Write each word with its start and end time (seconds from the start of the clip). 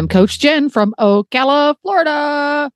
Am 0.00 0.08
Coach 0.08 0.38
Jenn 0.38 0.70
from 0.70 0.94
Ocala, 0.98 1.74
Florida. 1.82 2.70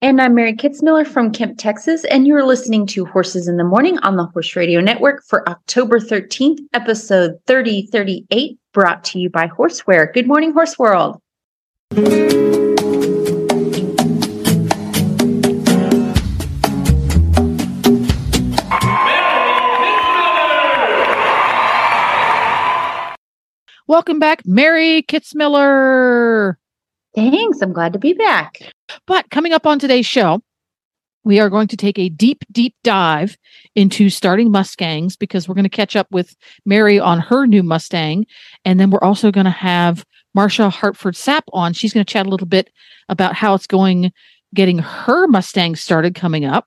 And 0.00 0.20
I'm 0.20 0.34
Mary 0.34 0.56
Kitzmiller 0.56 1.06
from 1.06 1.30
Kemp, 1.30 1.56
Texas, 1.56 2.04
and 2.06 2.26
you're 2.26 2.44
listening 2.44 2.84
to 2.88 3.04
Horses 3.04 3.46
in 3.46 3.58
the 3.58 3.62
Morning 3.62 3.96
on 3.98 4.16
the 4.16 4.24
Horse 4.24 4.56
Radio 4.56 4.80
Network 4.80 5.22
for 5.22 5.48
October 5.48 6.00
13th, 6.00 6.58
episode 6.72 7.38
3038, 7.46 8.58
brought 8.72 9.04
to 9.04 9.20
you 9.20 9.30
by 9.30 9.46
Horseware. 9.46 10.12
Good 10.12 10.26
morning, 10.26 10.52
Horse 10.52 10.76
World. 10.80 11.20
Welcome 23.92 24.18
back, 24.18 24.46
Mary 24.46 25.02
Kitzmiller. 25.02 26.54
Thanks. 27.14 27.60
I'm 27.60 27.74
glad 27.74 27.92
to 27.92 27.98
be 27.98 28.14
back. 28.14 28.72
But 29.06 29.28
coming 29.28 29.52
up 29.52 29.66
on 29.66 29.78
today's 29.78 30.06
show, 30.06 30.40
we 31.24 31.38
are 31.40 31.50
going 31.50 31.68
to 31.68 31.76
take 31.76 31.98
a 31.98 32.08
deep, 32.08 32.42
deep 32.50 32.74
dive 32.84 33.36
into 33.74 34.08
starting 34.08 34.50
Mustangs 34.50 35.14
because 35.14 35.46
we're 35.46 35.54
going 35.54 35.64
to 35.64 35.68
catch 35.68 35.94
up 35.94 36.06
with 36.10 36.34
Mary 36.64 36.98
on 36.98 37.20
her 37.20 37.46
new 37.46 37.62
Mustang. 37.62 38.24
And 38.64 38.80
then 38.80 38.88
we're 38.88 39.04
also 39.04 39.30
going 39.30 39.44
to 39.44 39.50
have 39.50 40.06
Marsha 40.34 40.72
Hartford 40.72 41.12
Sapp 41.12 41.42
on. 41.52 41.74
She's 41.74 41.92
going 41.92 42.06
to 42.06 42.10
chat 42.10 42.24
a 42.24 42.30
little 42.30 42.46
bit 42.46 42.70
about 43.10 43.34
how 43.34 43.52
it's 43.52 43.66
going 43.66 44.10
getting 44.54 44.78
her 44.78 45.26
Mustang 45.28 45.76
started 45.76 46.14
coming 46.14 46.46
up. 46.46 46.66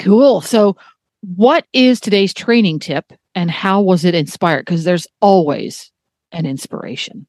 Cool. 0.00 0.40
So, 0.40 0.76
what 1.20 1.66
is 1.72 2.00
today's 2.00 2.34
training 2.34 2.80
tip 2.80 3.12
and 3.36 3.48
how 3.48 3.80
was 3.80 4.04
it 4.04 4.16
inspired? 4.16 4.66
Because 4.66 4.82
there's 4.82 5.06
always 5.20 5.92
an 6.34 6.44
inspiration. 6.44 7.26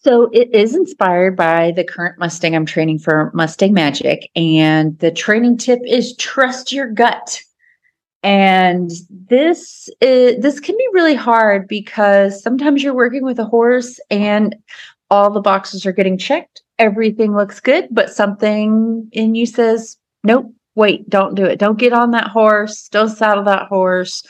So 0.00 0.30
it 0.32 0.54
is 0.54 0.76
inspired 0.76 1.36
by 1.36 1.72
the 1.72 1.82
current 1.82 2.18
Mustang 2.18 2.54
I'm 2.54 2.64
training 2.64 3.00
for 3.00 3.32
Mustang 3.34 3.72
Magic. 3.72 4.30
And 4.36 4.96
the 5.00 5.10
training 5.10 5.58
tip 5.58 5.80
is 5.84 6.14
trust 6.16 6.70
your 6.70 6.88
gut. 6.88 7.40
And 8.22 8.90
this 9.28 9.88
is, 10.00 10.40
this 10.40 10.60
can 10.60 10.76
be 10.76 10.88
really 10.92 11.14
hard 11.14 11.66
because 11.66 12.42
sometimes 12.42 12.82
you're 12.82 12.94
working 12.94 13.24
with 13.24 13.38
a 13.38 13.44
horse 13.44 13.98
and 14.10 14.54
all 15.10 15.30
the 15.30 15.40
boxes 15.40 15.84
are 15.84 15.92
getting 15.92 16.18
checked. 16.18 16.62
Everything 16.78 17.34
looks 17.34 17.58
good, 17.58 17.88
but 17.90 18.12
something 18.12 19.08
in 19.12 19.34
you 19.34 19.46
says, 19.46 19.96
nope, 20.22 20.52
wait, 20.74 21.08
don't 21.08 21.34
do 21.34 21.44
it. 21.44 21.58
Don't 21.58 21.78
get 21.78 21.92
on 21.92 22.12
that 22.12 22.28
horse. 22.28 22.88
Don't 22.88 23.08
saddle 23.08 23.44
that 23.44 23.66
horse. 23.66 24.22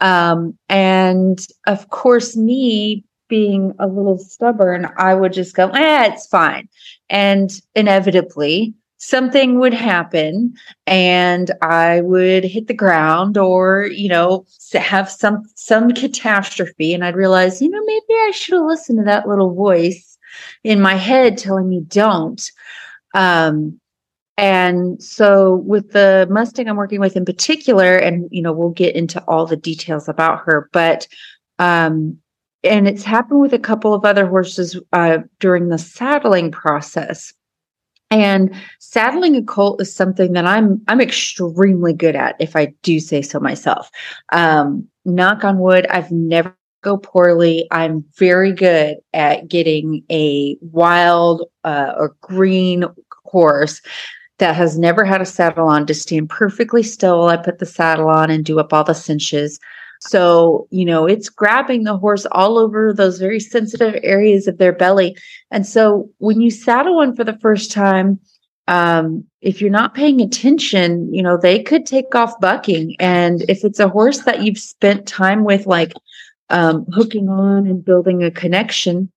Um, 0.00 0.56
and 0.68 1.38
of 1.66 1.90
course, 1.90 2.36
me 2.36 3.04
being 3.28 3.74
a 3.78 3.86
little 3.86 4.18
stubborn, 4.18 4.88
I 4.96 5.14
would 5.14 5.32
just 5.32 5.54
go, 5.54 5.68
eh, 5.70 6.12
it's 6.12 6.26
fine. 6.26 6.68
And 7.10 7.50
inevitably, 7.74 8.74
something 8.98 9.58
would 9.60 9.74
happen 9.74 10.54
and 10.86 11.50
I 11.62 12.00
would 12.00 12.44
hit 12.44 12.66
the 12.66 12.74
ground 12.74 13.38
or, 13.38 13.86
you 13.86 14.08
know, 14.08 14.44
have 14.74 15.10
some 15.10 15.42
some 15.54 15.92
catastrophe 15.92 16.94
and 16.94 17.04
I'd 17.04 17.16
realize, 17.16 17.62
you 17.62 17.70
know, 17.70 17.82
maybe 17.84 18.04
I 18.10 18.32
should 18.34 18.54
have 18.54 18.64
listened 18.66 18.98
to 18.98 19.04
that 19.04 19.28
little 19.28 19.54
voice 19.54 20.18
in 20.64 20.80
my 20.80 20.94
head 20.94 21.38
telling 21.38 21.68
me 21.68 21.82
don't. 21.86 22.42
Um 23.14 23.80
and 24.38 25.02
so 25.02 25.56
with 25.56 25.90
the 25.90 26.28
Mustang 26.30 26.68
I'm 26.68 26.76
working 26.76 27.00
with 27.00 27.16
in 27.16 27.24
particular 27.24 27.96
and 27.96 28.28
you 28.30 28.40
know, 28.40 28.52
we'll 28.52 28.70
get 28.70 28.94
into 28.94 29.20
all 29.24 29.44
the 29.44 29.56
details 29.56 30.08
about 30.08 30.40
her, 30.44 30.70
but 30.72 31.08
um 31.58 32.18
and 32.64 32.88
it's 32.88 33.02
happened 33.02 33.40
with 33.40 33.52
a 33.52 33.58
couple 33.58 33.94
of 33.94 34.04
other 34.04 34.26
horses 34.26 34.78
uh, 34.92 35.18
during 35.38 35.68
the 35.68 35.78
saddling 35.78 36.50
process. 36.50 37.32
And 38.10 38.54
saddling 38.80 39.36
a 39.36 39.42
colt 39.42 39.80
is 39.80 39.94
something 39.94 40.32
that 40.32 40.46
I'm 40.46 40.80
I'm 40.88 41.00
extremely 41.00 41.92
good 41.92 42.16
at, 42.16 42.36
if 42.40 42.56
I 42.56 42.72
do 42.82 43.00
say 43.00 43.22
so 43.22 43.38
myself. 43.38 43.90
Um, 44.32 44.88
knock 45.04 45.44
on 45.44 45.58
wood, 45.58 45.86
I've 45.88 46.10
never 46.10 46.56
go 46.82 46.96
poorly. 46.96 47.66
I'm 47.70 48.04
very 48.16 48.52
good 48.52 48.96
at 49.12 49.48
getting 49.48 50.04
a 50.10 50.56
wild 50.60 51.48
uh, 51.64 51.92
or 51.96 52.16
green 52.20 52.84
horse 53.24 53.82
that 54.38 54.56
has 54.56 54.78
never 54.78 55.04
had 55.04 55.20
a 55.20 55.26
saddle 55.26 55.68
on 55.68 55.86
to 55.86 55.94
stand 55.94 56.30
perfectly 56.30 56.82
still 56.82 57.26
I 57.26 57.36
put 57.36 57.58
the 57.58 57.66
saddle 57.66 58.08
on 58.08 58.30
and 58.30 58.44
do 58.44 58.58
up 58.58 58.72
all 58.72 58.84
the 58.84 58.94
cinches. 58.94 59.58
So, 60.00 60.68
you 60.70 60.84
know, 60.84 61.06
it's 61.06 61.28
grabbing 61.28 61.82
the 61.82 61.96
horse 61.96 62.24
all 62.30 62.58
over 62.58 62.92
those 62.92 63.18
very 63.18 63.40
sensitive 63.40 63.98
areas 64.02 64.46
of 64.46 64.58
their 64.58 64.72
belly. 64.72 65.16
And 65.50 65.66
so 65.66 66.08
when 66.18 66.40
you 66.40 66.50
saddle 66.50 66.96
one 66.96 67.16
for 67.16 67.24
the 67.24 67.38
first 67.38 67.72
time, 67.72 68.20
um, 68.68 69.24
if 69.40 69.60
you're 69.60 69.70
not 69.70 69.94
paying 69.94 70.20
attention, 70.20 71.12
you 71.12 71.22
know, 71.22 71.36
they 71.36 71.62
could 71.62 71.84
take 71.86 72.14
off 72.14 72.38
bucking. 72.38 72.94
And 73.00 73.42
if 73.48 73.64
it's 73.64 73.80
a 73.80 73.88
horse 73.88 74.20
that 74.20 74.42
you've 74.42 74.58
spent 74.58 75.06
time 75.06 75.42
with, 75.42 75.66
like 75.66 75.92
um, 76.50 76.84
hooking 76.92 77.28
on 77.28 77.66
and 77.66 77.84
building 77.84 78.22
a 78.22 78.30
connection, 78.30 79.10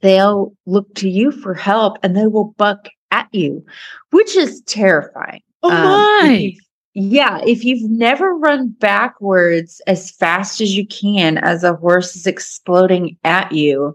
they'll 0.00 0.52
look 0.66 0.94
to 0.96 1.08
you 1.08 1.32
for 1.32 1.54
help 1.54 1.98
and 2.02 2.16
they 2.16 2.26
will 2.26 2.54
buck 2.56 2.88
at 3.10 3.28
you, 3.32 3.64
which 4.10 4.36
is 4.36 4.62
terrifying. 4.62 5.42
Oh 5.62 5.70
my. 5.70 6.54
Um, 6.54 6.64
yeah, 6.94 7.40
if 7.46 7.64
you've 7.64 7.88
never 7.88 8.34
run 8.34 8.68
backwards 8.68 9.80
as 9.86 10.10
fast 10.10 10.60
as 10.60 10.76
you 10.76 10.86
can 10.86 11.38
as 11.38 11.62
a 11.62 11.74
horse 11.74 12.16
is 12.16 12.26
exploding 12.26 13.16
at 13.22 13.52
you, 13.52 13.94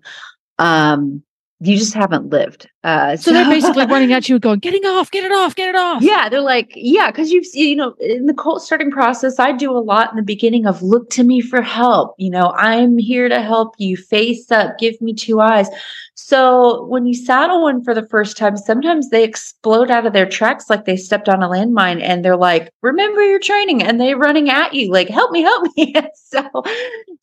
um, 0.57 1.22
you 1.63 1.78
just 1.78 1.94
haven't 1.94 2.29
lived. 2.29 2.69
Uh, 2.84 3.16
so, 3.16 3.31
so 3.31 3.34
they're 3.34 3.46
basically 3.50 3.85
running 3.85 4.12
at 4.12 4.28
you 4.28 4.38
going, 4.40 4.59
getting 4.59 4.85
off, 4.85 5.09
get 5.12 5.24
it 5.24 5.31
off, 5.31 5.56
get 5.56 5.69
it 5.69 5.75
off. 5.75 6.01
Yeah, 6.01 6.28
they're 6.28 6.41
like, 6.41 6.74
yeah, 6.75 7.09
because 7.09 7.31
you've 7.31 7.46
you 7.53 7.75
know, 7.75 7.96
in 8.00 8.25
the 8.25 8.34
colt 8.34 8.62
starting 8.62 8.91
process, 8.91 9.40
I 9.40 9.53
do 9.53 9.72
a 9.72 9.79
lot 9.79 10.12
in 10.12 10.18
the 10.18 10.24
beginning 10.24 10.66
of 10.66 10.81
look 10.81 11.09
to 11.12 11.24
me 11.24 11.41
for 11.41 11.62
help. 11.62 12.16
You 12.18 12.29
know, 12.29 12.51
I'm 12.57 12.97
here 12.97 13.29
to 13.29 13.41
help 13.41 13.75
you, 13.78 13.96
face 13.96 14.51
up, 14.51 14.78
give 14.78 15.00
me 15.01 15.13
two 15.13 15.40
eyes. 15.40 15.68
So 16.16 16.85
when 16.85 17.06
you 17.06 17.13
saddle 17.13 17.63
one 17.63 17.84
for 17.84 17.94
the 17.94 18.07
first 18.07 18.38
time, 18.38 18.56
sometimes 18.56 19.09
they 19.09 19.24
explode 19.24 19.90
out 19.90 20.06
of 20.06 20.13
their 20.13 20.28
tracks 20.28 20.69
like 20.69 20.85
they 20.85 20.95
stepped 20.95 21.28
on 21.28 21.41
a 21.41 21.50
landmine 21.50 22.01
and 22.01 22.24
they're 22.24 22.38
like, 22.38 22.72
remember 22.81 23.24
your 23.24 23.40
training, 23.40 23.81
and 23.84 24.00
they're 24.00 24.18
running 24.18 24.50
at 24.50 24.74
you, 24.74 24.91
like, 24.91 25.09
help 25.09 25.31
me, 25.31 25.41
help 25.41 25.68
me. 25.75 25.95
so 26.16 26.63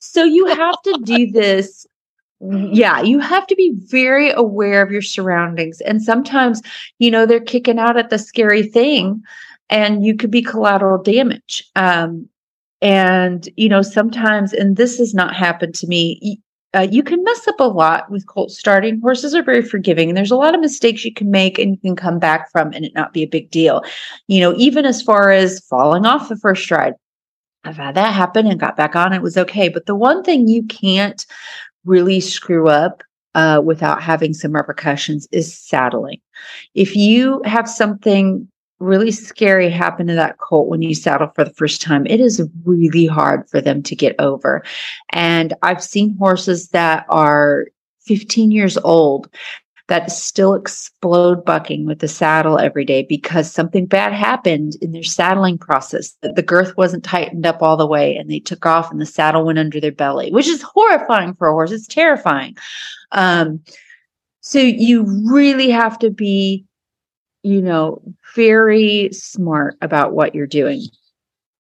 so 0.01 0.25
you 0.25 0.47
have 0.47 0.81
to 0.83 0.99
do 1.05 1.31
this 1.31 1.87
yeah, 2.41 3.03
you 3.03 3.19
have 3.19 3.47
to 3.49 3.55
be 3.55 3.73
very 3.75 4.31
aware 4.31 4.83
of 4.83 4.91
your 4.91 5.03
surroundings. 5.03 5.81
And 5.83 6.03
sometimes, 6.03 6.63
you 6.99 7.11
know, 7.11 7.27
they're 7.27 7.41
kicking 7.41 7.79
out 7.79 7.99
at 7.99 8.11
the 8.11 8.19
scary 8.19 8.63
thing 8.63 9.23
and 9.69 10.05
you 10.05 10.17
could 10.17 10.31
be 10.31 10.43
collateral 10.43 11.03
damage. 11.03 11.69
Um, 11.77 12.29
and, 12.81 13.47
you 13.57 13.69
know, 13.69 13.83
sometimes, 13.83 14.55
and 14.55 14.77
this 14.77 14.97
has 14.99 15.13
not 15.13 15.37
happened 15.37 15.75
to 15.77 15.87
me, 15.87 16.41
uh, 16.75 16.87
you 16.91 17.03
can 17.03 17.23
mess 17.25 17.47
up 17.49 17.59
a 17.59 17.65
lot 17.65 18.11
with 18.11 18.27
colt 18.27 18.51
starting. 18.51 19.01
Horses 19.01 19.35
are 19.35 19.43
very 19.43 19.63
forgiving, 19.63 20.09
and 20.09 20.17
there's 20.17 20.31
a 20.31 20.37
lot 20.37 20.55
of 20.55 20.61
mistakes 20.61 21.05
you 21.05 21.13
can 21.13 21.31
make 21.31 21.59
and 21.59 21.73
you 21.73 21.77
can 21.79 21.97
come 21.97 22.19
back 22.19 22.51
from 22.53 22.73
and 22.73 22.85
it 22.85 22.95
not 22.95 23.13
be 23.13 23.23
a 23.23 23.29
big 23.29 23.51
deal. 23.51 23.83
You 24.29 24.41
know, 24.41 24.55
even 24.57 24.87
as 24.87 25.03
far 25.03 25.31
as 25.33 25.61
falling 25.69 26.07
off 26.07 26.29
the 26.29 26.37
first 26.37 26.63
stride. 26.63 26.95
I've 27.65 27.77
had 27.77 27.95
that 27.97 28.15
happen 28.15 28.47
and 28.47 28.59
got 28.59 28.77
back 28.77 28.97
on. 28.97 29.13
It 29.13 29.21
was 29.21 29.37
okay. 29.37 29.69
But 29.69 29.85
the 29.85 29.95
one 29.95 30.23
thing 30.23 30.49
you 30.49 30.63
can't 30.63 31.27
really 31.85 32.21
screw 32.21 32.69
up 32.69 33.03
uh, 33.35 33.61
without 33.65 34.03
having 34.03 34.35
some 34.35 34.53
repercussions 34.53 35.29
is 35.33 35.57
saddling. 35.57 36.21
If 36.75 36.97
you 36.97 37.43
have 37.45 37.69
something 37.69 38.49
really 38.81 39.13
scary 39.13 39.69
happen 39.69 40.07
to 40.07 40.15
that 40.15 40.39
colt 40.39 40.69
when 40.69 40.83
you 40.83 40.95
saddle 40.95 41.31
for 41.35 41.45
the 41.45 41.53
first 41.53 41.83
time, 41.83 42.07
it 42.07 42.19
is 42.19 42.43
really 42.65 43.07
hard 43.07 43.49
for 43.49 43.61
them 43.61 43.83
to 43.83 43.95
get 43.95 44.17
over. 44.19 44.65
And 45.13 45.53
I've 45.63 45.85
seen 45.85 46.17
horses 46.17 46.69
that 46.71 47.05
are 47.09 47.67
15 48.07 48.51
years 48.51 48.79
old 48.79 49.29
that 49.91 50.11
still 50.11 50.55
explode 50.55 51.45
bucking 51.45 51.85
with 51.85 51.99
the 51.99 52.09
saddle 52.09 52.59
every 52.59 52.85
day 52.85 53.03
because 53.03 53.53
something 53.53 53.85
bad 53.85 54.13
happened 54.13 54.77
in 54.81 54.93
their 54.93 55.03
saddling 55.03 55.59
process. 55.59 56.17
The 56.23 56.43
girth 56.43 56.77
wasn't 56.77 57.05
tightened 57.05 57.45
up 57.45 57.63
all 57.63 57.77
the 57.77 57.87
way 57.87 58.17
and 58.17 58.31
they 58.31 58.41
took 58.41 58.65
off 58.65 58.91
and 58.91 59.01
the 59.01 59.07
saddle 59.07 59.45
went 59.45 59.59
under 59.59 59.81
their 59.81 59.93
belly, 59.93 60.33
which 60.33 60.49
is 60.49 60.63
horrifying 60.63 61.35
for 61.35 61.49
a 61.49 61.53
horse. 61.53 61.73
It's 61.73 61.87
terrifying. 61.87 62.57
Um, 63.13 63.63
so 64.41 64.59
you 64.59 65.05
really 65.31 65.71
have 65.71 65.99
to 65.99 66.11
be 66.11 66.65
you 67.43 67.63
know, 67.63 68.03
very 68.35 69.11
smart 69.13 69.77
about 69.81 70.13
what 70.13 70.35
you're 70.35 70.47
doing. 70.47 70.83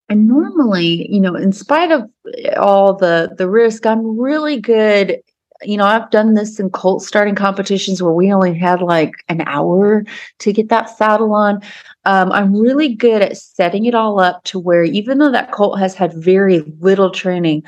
And 0.09 0.27
normally, 0.27 1.11
you 1.11 1.21
know, 1.21 1.37
in 1.37 1.53
spite 1.53 1.93
of 1.93 2.11
all 2.57 2.95
the 2.95 3.35
the 3.39 3.49
risk, 3.49 3.87
I'm 3.87 4.19
really 4.19 4.61
good. 4.61 5.21
You 5.63 5.77
know, 5.77 5.85
I've 5.85 6.11
done 6.11 6.35
this 6.35 6.59
in 6.59 6.71
colt 6.71 7.03
starting 7.03 7.35
competitions 7.35 8.03
where 8.03 8.13
we 8.13 8.33
only 8.33 8.59
had 8.59 8.81
like 8.81 9.13
an 9.29 9.43
hour 9.47 10.05
to 10.39 10.53
get 10.53 10.69
that 10.71 10.97
saddle 10.97 11.35
on. 11.35 11.63
Um, 12.07 12.33
I'm 12.33 12.55
really 12.55 12.95
good 12.95 13.21
at 13.23 13.37
setting 13.37 13.85
it 13.85 13.95
all 13.95 14.21
up 14.21 14.43
to 14.45 14.59
where, 14.59 14.85
even 14.85 15.19
though 15.19 15.31
that 15.31 15.53
colt 15.53 15.79
has 15.79 15.95
had 15.95 16.15
very 16.15 16.61
little 16.81 17.11
training, 17.11 17.63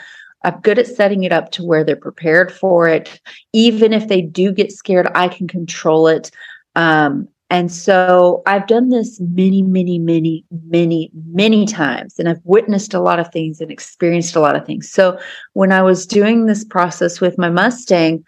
I'm 0.45 0.61
good 0.61 0.79
at 0.79 0.87
setting 0.87 1.25
it 1.25 1.33
up 1.33 1.51
to 1.53 1.65
where 1.65 1.85
they're 1.85 1.97
prepared 1.97 2.51
for 2.53 2.89
it. 2.89 3.21
Even 3.53 3.93
if 3.93 4.09
they 4.09 4.23
do 4.23 4.53
get 4.53 4.73
scared, 4.73 5.09
I 5.15 5.29
can 5.29 5.47
control 5.47 6.09
it. 6.09 6.31
Um, 6.75 7.29
and 7.53 7.71
so 7.71 8.43
I've 8.47 8.67
done 8.67 8.89
this 8.89 9.21
many, 9.21 9.61
many, 9.61 9.99
many, 9.99 10.43
many, 10.69 11.11
many 11.13 11.67
times, 11.67 12.19
and 12.19 12.27
I've 12.27 12.41
witnessed 12.45 12.95
a 12.95 12.99
lot 12.99 13.21
of 13.21 13.31
things 13.31 13.61
and 13.61 13.71
experienced 13.71 14.35
a 14.35 14.41
lot 14.41 14.57
of 14.57 14.65
things. 14.65 14.91
So 14.91 15.19
when 15.53 15.71
I 15.71 15.83
was 15.83 16.07
doing 16.07 16.47
this 16.47 16.65
process 16.65 17.21
with 17.21 17.37
my 17.37 17.51
Mustang, 17.51 18.25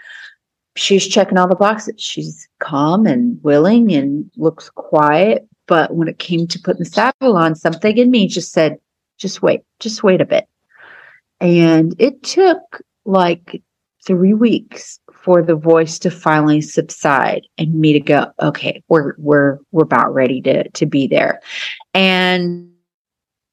she's 0.76 1.08
checking 1.08 1.38
all 1.38 1.48
the 1.48 1.54
boxes. 1.54 1.94
She's 1.96 2.46
calm 2.58 3.06
and 3.06 3.42
willing 3.42 3.94
and 3.94 4.30
looks 4.36 4.68
quiet. 4.68 5.48
But 5.66 5.94
when 5.94 6.06
it 6.06 6.18
came 6.18 6.46
to 6.46 6.58
putting 6.58 6.80
the 6.80 6.84
saddle 6.84 7.38
on, 7.38 7.54
something 7.54 7.96
in 7.96 8.10
me 8.10 8.28
just 8.28 8.52
said, 8.52 8.76
just 9.16 9.40
wait, 9.40 9.62
just 9.80 10.02
wait 10.02 10.20
a 10.20 10.26
bit. 10.26 10.46
And 11.40 11.94
it 11.98 12.22
took 12.22 12.82
like 13.06 13.62
three 14.06 14.34
weeks 14.34 14.98
for 15.12 15.42
the 15.42 15.56
voice 15.56 15.98
to 16.00 16.10
finally 16.10 16.60
subside 16.60 17.46
and 17.58 17.74
me 17.74 17.92
to 17.92 18.00
go, 18.00 18.30
okay, 18.40 18.82
we're 18.88 19.14
we're 19.18 19.58
we're 19.72 19.84
about 19.84 20.12
ready 20.12 20.40
to 20.42 20.68
to 20.70 20.86
be 20.86 21.06
there. 21.06 21.40
And 21.94 22.70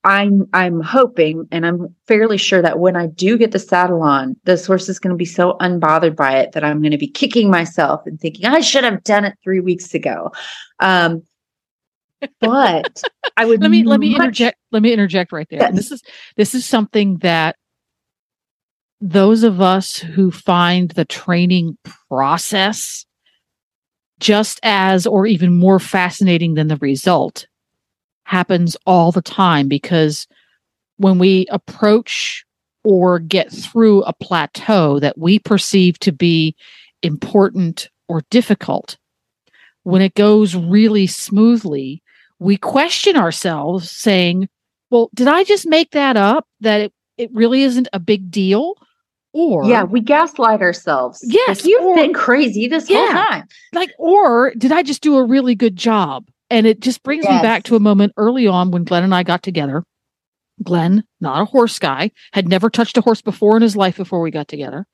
I'm 0.04 0.48
I'm 0.54 0.82
hoping 0.82 1.48
and 1.52 1.66
I'm 1.66 1.96
fairly 2.08 2.38
sure 2.38 2.62
that 2.62 2.80
when 2.80 2.96
I 2.96 3.08
do 3.08 3.38
get 3.38 3.52
the 3.52 3.60
saddle 3.60 4.02
on, 4.02 4.36
this 4.46 4.66
horse 4.66 4.90
is 4.90 5.00
going 5.00 5.12
to 5.12 5.18
be 5.18 5.26
so 5.26 5.58
unbothered 5.62 6.16
by 6.16 6.40
it 6.40 6.54
that 6.54 6.64
I'm 6.64 6.82
going 6.82 6.92
to 6.92 6.98
be 6.98 7.08
kicking 7.08 7.50
myself 7.50 8.02
and 8.06 8.20
thinking 8.20 8.46
I 8.46 8.62
should 8.62 8.84
have 8.84 9.04
done 9.04 9.26
it 9.26 9.36
three 9.44 9.60
weeks 9.60 9.94
ago. 9.94 10.32
Um, 10.80 11.24
but 12.40 13.02
I 13.38 13.46
would 13.46 13.62
let 13.62 13.72
me 13.72 13.84
let 13.84 14.00
me 14.00 14.16
interject 14.16 14.58
let 14.72 14.82
me 14.82 14.92
interject 14.92 15.32
right 15.32 15.48
there. 15.50 15.60
Yes. 15.60 15.76
This 15.76 15.92
is 15.92 16.04
this 16.36 16.56
is 16.56 16.66
something 16.66 17.18
that 17.20 17.56
those 19.02 19.44
of 19.44 19.60
us 19.60 19.98
who 19.98 20.30
find 20.30 20.92
the 20.92 21.06
training 21.06 21.78
process 22.08 23.06
just 24.20 24.60
as 24.62 25.08
or 25.08 25.26
even 25.26 25.52
more 25.52 25.80
fascinating 25.80 26.54
than 26.54 26.68
the 26.68 26.78
result 26.78 27.48
happens 28.26 28.78
all 28.86 29.12
the 29.12 29.24
time 29.24 29.68
because 29.68 30.28
when 30.98 31.18
we 31.18 31.48
approach 31.50 32.46
or 32.84 33.18
get 33.18 33.52
through 33.52 34.04
a 34.04 34.14
plateau 34.14 35.00
that 35.00 35.18
we 35.18 35.40
perceive 35.40 35.98
to 36.00 36.12
be 36.12 36.56
important 37.02 37.90
or 38.08 38.22
difficult, 38.30 38.98
when 39.82 40.04
it 40.04 40.14
goes 40.14 40.56
really 40.56 41.08
smoothly, 41.08 42.04
we 42.38 42.56
question 42.56 43.18
ourselves 43.18 43.90
saying, 43.90 44.48
well, 44.92 45.10
did 45.16 45.28
I 45.28 45.44
just 45.44 45.66
make 45.66 45.92
that 45.92 46.18
up 46.18 46.48
that 46.60 46.82
it, 46.82 46.94
it 47.18 47.34
really 47.34 47.64
isn't 47.64 47.88
a 47.94 48.00
big 48.00 48.30
deal? 48.30 48.76
Or 49.34 49.66
yeah, 49.66 49.84
we 49.84 50.02
gaslight 50.02 50.62
ourselves. 50.62 51.24
Yes, 51.26 51.66
you've 51.66 51.84
or, 51.84 51.96
been 51.96 52.14
crazy 52.14 52.68
this 52.68 52.90
yeah, 52.90 52.98
whole 52.98 53.26
time. 53.26 53.48
Like, 53.74 53.92
or 53.98 54.54
did 54.58 54.72
I 54.72 54.84
just 54.84 55.02
do 55.02 55.16
a 55.18 55.24
really 55.24 55.56
good 55.56 55.78
job? 55.78 56.28
And 56.50 56.68
it 56.68 56.82
just 56.82 57.02
brings 57.04 57.24
yes. 57.24 57.36
me 57.36 57.42
back 57.42 57.64
to 57.64 57.78
a 57.78 57.80
moment 57.80 58.12
early 58.18 58.46
on 58.46 58.72
when 58.72 58.84
Glenn 58.84 59.06
and 59.06 59.16
I 59.16 59.24
got 59.24 59.42
together. 59.42 59.86
Glenn, 60.62 61.04
not 61.22 61.42
a 61.42 61.46
horse 61.46 61.80
guy, 61.80 62.12
had 62.34 62.50
never 62.50 62.70
touched 62.70 62.98
a 62.98 63.02
horse 63.02 63.22
before 63.22 63.56
in 63.56 63.62
his 63.62 63.78
life 63.78 63.96
before 63.96 64.22
we 64.22 64.32
got 64.32 64.50
together. 64.50 64.86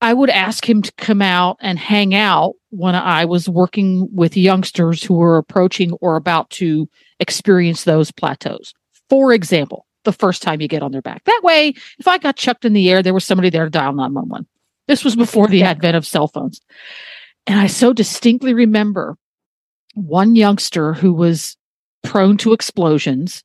I 0.00 0.12
would 0.12 0.28
ask 0.28 0.68
him 0.68 0.82
to 0.82 0.92
come 0.98 1.22
out 1.22 1.56
and 1.60 1.78
hang 1.78 2.14
out 2.14 2.54
when 2.70 2.94
I 2.94 3.24
was 3.24 3.48
working 3.48 4.08
with 4.12 4.36
youngsters 4.36 5.02
who 5.02 5.14
were 5.14 5.38
approaching 5.38 5.92
or 6.00 6.16
about 6.16 6.50
to 6.50 6.88
experience 7.20 7.84
those 7.84 8.12
plateaus. 8.12 8.74
For 9.08 9.32
example, 9.32 9.86
the 10.04 10.12
first 10.12 10.42
time 10.42 10.60
you 10.60 10.68
get 10.68 10.82
on 10.82 10.92
their 10.92 11.02
back. 11.02 11.24
That 11.24 11.40
way, 11.42 11.74
if 11.98 12.08
I 12.08 12.18
got 12.18 12.36
chucked 12.36 12.64
in 12.64 12.72
the 12.72 12.90
air, 12.90 13.02
there 13.02 13.14
was 13.14 13.24
somebody 13.24 13.50
there 13.50 13.64
to 13.64 13.70
dial 13.70 13.92
911. 13.92 14.46
This 14.86 15.04
was 15.04 15.16
before 15.16 15.48
the 15.48 15.62
advent 15.62 15.96
of 15.96 16.06
cell 16.06 16.28
phones. 16.28 16.60
And 17.46 17.58
I 17.58 17.66
so 17.66 17.92
distinctly 17.92 18.54
remember 18.54 19.16
one 19.94 20.34
youngster 20.34 20.92
who 20.92 21.12
was 21.12 21.56
prone 22.02 22.36
to 22.38 22.52
explosions. 22.52 23.42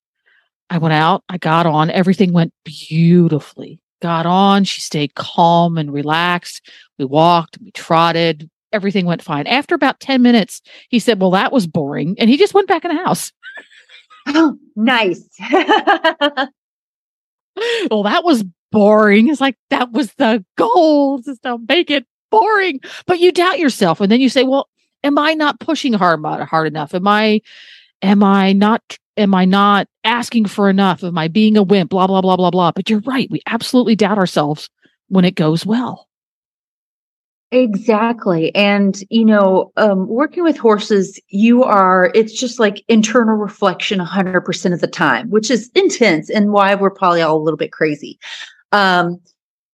I 0.69 0.77
went 0.77 0.94
out, 0.94 1.23
I 1.29 1.38
got 1.38 1.65
on, 1.65 1.89
everything 1.89 2.33
went 2.33 2.53
beautifully. 2.63 3.79
Got 4.01 4.25
on, 4.25 4.63
she 4.63 4.81
stayed 4.81 5.15
calm 5.15 5.77
and 5.77 5.91
relaxed. 5.91 6.69
We 6.97 7.05
walked, 7.05 7.57
we 7.62 7.71
trotted, 7.71 8.50
everything 8.71 9.05
went 9.05 9.21
fine. 9.21 9.47
After 9.47 9.75
about 9.75 10.00
10 10.00 10.21
minutes, 10.21 10.62
he 10.89 11.00
said, 11.00 11.19
Well, 11.19 11.31
that 11.31 11.51
was 11.51 11.67
boring. 11.67 12.15
And 12.19 12.29
he 12.29 12.38
just 12.38 12.53
went 12.53 12.67
back 12.67 12.85
in 12.85 12.95
the 12.95 13.03
house. 13.03 13.31
Oh, 14.29 14.57
nice. 14.75 15.27
well, 17.89 18.03
that 18.03 18.23
was 18.23 18.43
boring. 18.71 19.29
It's 19.29 19.41
like 19.41 19.57
that 19.69 19.91
was 19.91 20.13
the 20.13 20.43
goal, 20.57 21.19
just 21.19 21.43
to 21.43 21.57
make 21.67 21.89
it 21.89 22.05
boring. 22.31 22.79
But 23.05 23.19
you 23.19 23.31
doubt 23.31 23.59
yourself, 23.59 24.01
and 24.01 24.11
then 24.11 24.21
you 24.21 24.29
say, 24.29 24.43
"Well, 24.43 24.69
am 25.03 25.17
I 25.17 25.33
not 25.33 25.59
pushing 25.59 25.93
hard 25.93 26.23
uh, 26.25 26.45
hard 26.45 26.67
enough? 26.67 26.93
Am 26.93 27.07
I, 27.07 27.41
am 28.01 28.23
I 28.23 28.53
not, 28.53 28.97
am 29.17 29.33
I 29.33 29.45
not 29.45 29.87
asking 30.03 30.45
for 30.45 30.69
enough? 30.69 31.03
Am 31.03 31.17
I 31.17 31.27
being 31.27 31.57
a 31.57 31.63
wimp? 31.63 31.89
Blah 31.91 32.07
blah 32.07 32.21
blah 32.21 32.37
blah 32.37 32.51
blah." 32.51 32.71
But 32.71 32.89
you're 32.89 33.01
right. 33.01 33.29
We 33.31 33.41
absolutely 33.47 33.95
doubt 33.95 34.17
ourselves 34.17 34.69
when 35.07 35.25
it 35.25 35.35
goes 35.35 35.65
well. 35.65 36.08
Exactly. 37.51 38.54
And, 38.54 39.01
you 39.10 39.25
know, 39.25 39.72
um, 39.75 40.07
working 40.07 40.44
with 40.44 40.57
horses, 40.57 41.19
you 41.30 41.63
are, 41.63 42.12
it's 42.13 42.34
just 42.40 42.60
like 42.60 42.84
internal 42.88 43.36
reflection 43.36 44.00
100% 44.00 44.74
of 44.74 44.81
the 44.81 44.88
time, 44.88 45.30
which 45.31 45.50
is 45.50 45.72
intense 45.74 46.30
and 46.30 46.51
why 46.51 46.75
we're 46.75 46.92
probably 46.92 47.24
all 47.24 47.38
a 47.38 47.42
little 47.42 47.57
bit 47.57 47.72
crazy. 47.72 48.19
Um, 48.72 49.19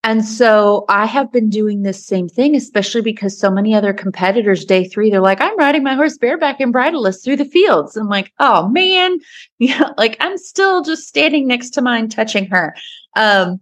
and 0.06 0.24
so 0.24 0.86
I 0.88 1.06
have 1.06 1.34
been 1.34 1.50
doing 1.50 1.82
this 1.82 2.06
same 2.06 2.30
thing, 2.30 2.56
especially 2.56 3.02
because 3.02 3.38
so 3.38 3.50
many 3.52 3.74
other 3.74 3.92
competitors, 3.92 4.64
day 4.64 4.88
three, 4.88 5.10
they're 5.10 5.20
like, 5.20 5.42
I'm 5.42 5.58
riding 5.58 5.84
my 5.84 5.96
horse 5.96 6.18
bareback 6.18 6.62
and 6.62 6.72
bridleless 6.72 7.24
through 7.26 7.38
the 7.38 7.46
fields. 7.46 7.98
I'm 7.98 8.08
like, 8.08 8.32
oh 8.40 8.70
man, 8.70 9.18
yeah, 9.60 9.90
like 9.98 10.16
I'm 10.22 10.38
still 10.38 10.82
just 10.82 11.08
standing 11.08 11.46
next 11.48 11.72
to 11.72 11.82
mine, 11.82 12.08
touching 12.08 12.46
her. 12.46 12.74
Um, 13.18 13.60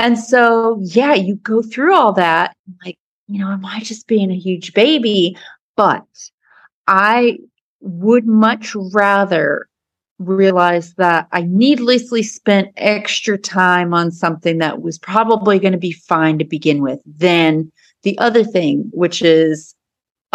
and 0.00 0.18
so, 0.18 0.80
yeah, 0.82 1.14
you 1.14 1.36
go 1.36 1.62
through 1.62 1.94
all 1.94 2.12
that, 2.14 2.56
like, 2.84 2.98
you 3.28 3.38
know, 3.38 3.50
am 3.50 3.64
I 3.64 3.80
just 3.80 4.06
being 4.06 4.30
a 4.30 4.36
huge 4.36 4.74
baby? 4.74 5.36
But 5.76 6.04
I 6.86 7.38
would 7.80 8.26
much 8.26 8.74
rather 8.74 9.68
realize 10.18 10.94
that 10.94 11.26
I 11.32 11.42
needlessly 11.42 12.22
spent 12.22 12.68
extra 12.76 13.36
time 13.36 13.92
on 13.92 14.10
something 14.10 14.58
that 14.58 14.80
was 14.80 14.98
probably 14.98 15.58
going 15.58 15.72
to 15.72 15.78
be 15.78 15.92
fine 15.92 16.38
to 16.38 16.44
begin 16.44 16.82
with 16.82 17.00
than 17.04 17.72
the 18.02 18.16
other 18.18 18.44
thing, 18.44 18.90
which 18.92 19.22
is, 19.22 19.73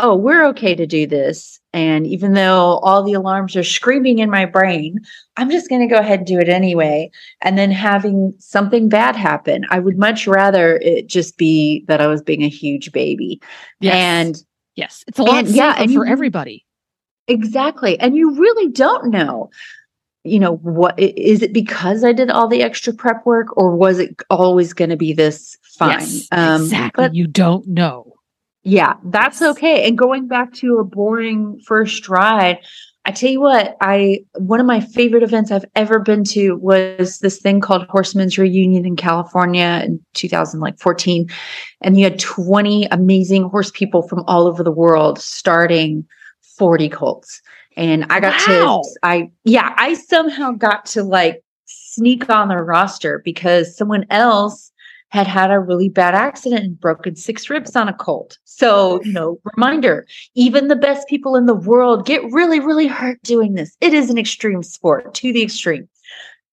oh, 0.01 0.15
we're 0.15 0.45
okay 0.47 0.75
to 0.75 0.87
do 0.87 1.05
this. 1.05 1.59
And 1.73 2.07
even 2.07 2.33
though 2.33 2.79
all 2.79 3.03
the 3.03 3.13
alarms 3.13 3.55
are 3.55 3.63
screaming 3.63 4.19
in 4.19 4.29
my 4.29 4.45
brain, 4.45 4.99
I'm 5.37 5.51
just 5.51 5.69
going 5.69 5.81
to 5.81 5.93
go 5.93 5.99
ahead 5.99 6.19
and 6.19 6.27
do 6.27 6.39
it 6.39 6.49
anyway. 6.49 7.11
And 7.41 7.57
then 7.57 7.69
having 7.69 8.33
something 8.39 8.89
bad 8.89 9.15
happen, 9.15 9.65
I 9.69 9.79
would 9.79 9.97
much 9.97 10.25
rather 10.25 10.77
it 10.77 11.07
just 11.07 11.37
be 11.37 11.85
that 11.87 12.01
I 12.01 12.07
was 12.07 12.21
being 12.21 12.43
a 12.43 12.49
huge 12.49 12.91
baby. 12.91 13.41
Yes. 13.81 13.95
And 13.95 14.43
yes, 14.75 15.03
it's 15.07 15.19
a 15.19 15.23
lot 15.23 15.45
and, 15.45 15.49
yeah, 15.49 15.75
and 15.77 15.93
for 15.93 16.05
you, 16.05 16.11
everybody. 16.11 16.65
Exactly. 17.27 17.99
And 17.99 18.15
you 18.15 18.35
really 18.35 18.71
don't 18.71 19.11
know 19.11 19.49
you 20.25 20.37
know 20.37 20.57
what 20.57 20.99
is 20.99 21.41
it 21.41 21.53
because 21.53 22.03
i 22.03 22.11
did 22.11 22.29
all 22.29 22.49
the 22.49 22.61
extra 22.61 22.91
prep 22.91 23.25
work 23.25 23.55
or 23.55 23.73
was 23.73 23.99
it 23.99 24.21
always 24.29 24.73
going 24.73 24.89
to 24.89 24.97
be 24.97 25.13
this 25.13 25.57
fine 25.63 26.01
yes, 26.01 26.27
um, 26.33 26.61
exactly 26.61 27.05
but 27.05 27.15
you 27.15 27.25
don't 27.25 27.65
know 27.67 28.08
yeah, 28.69 28.93
that's 29.05 29.41
okay. 29.41 29.87
And 29.87 29.97
going 29.97 30.27
back 30.27 30.53
to 30.53 30.77
a 30.77 30.83
boring 30.83 31.59
first 31.65 32.07
ride, 32.07 32.59
I 33.03 33.11
tell 33.11 33.31
you 33.31 33.41
what, 33.41 33.75
I 33.81 34.19
one 34.35 34.59
of 34.59 34.67
my 34.67 34.79
favorite 34.79 35.23
events 35.23 35.51
I've 35.51 35.65
ever 35.75 35.97
been 35.97 36.23
to 36.25 36.55
was 36.57 37.17
this 37.19 37.39
thing 37.39 37.61
called 37.61 37.87
Horsemen's 37.87 38.37
Reunion 38.37 38.85
in 38.85 38.95
California 38.95 39.81
in 39.83 39.99
2014, 40.13 41.27
and 41.81 41.97
you 41.97 42.03
had 42.03 42.19
20 42.19 42.85
amazing 42.91 43.49
horse 43.49 43.71
people 43.71 44.03
from 44.03 44.23
all 44.27 44.45
over 44.45 44.63
the 44.63 44.71
world 44.71 45.17
starting 45.17 46.05
40 46.57 46.89
colts. 46.89 47.41
And 47.75 48.05
I 48.11 48.19
got 48.19 48.35
wow. 48.47 48.83
to 48.83 48.99
I 49.01 49.31
yeah, 49.45 49.73
I 49.77 49.95
somehow 49.95 50.51
got 50.51 50.85
to 50.87 51.03
like 51.03 51.43
sneak 51.65 52.29
on 52.29 52.49
the 52.49 52.57
roster 52.57 53.23
because 53.25 53.75
someone 53.75 54.05
else 54.11 54.71
had 55.09 55.27
had 55.27 55.51
a 55.51 55.59
really 55.59 55.89
bad 55.89 56.15
accident 56.15 56.63
and 56.63 56.79
broken 56.79 57.15
six 57.15 57.49
ribs 57.49 57.75
on 57.75 57.87
a 57.87 57.93
colt. 57.93 58.37
So, 58.45 59.01
you 59.03 59.11
know, 59.11 59.39
reminder 59.55 60.05
even 60.35 60.67
the 60.67 60.75
best 60.75 61.07
people 61.07 61.35
in 61.35 61.45
the 61.45 61.55
world 61.55 62.05
get 62.05 62.23
really, 62.31 62.59
really 62.59 62.87
hurt 62.87 63.21
doing 63.23 63.53
this. 63.53 63.75
It 63.81 63.93
is 63.93 64.09
an 64.09 64.17
extreme 64.17 64.63
sport 64.63 65.13
to 65.15 65.33
the 65.33 65.43
extreme 65.43 65.87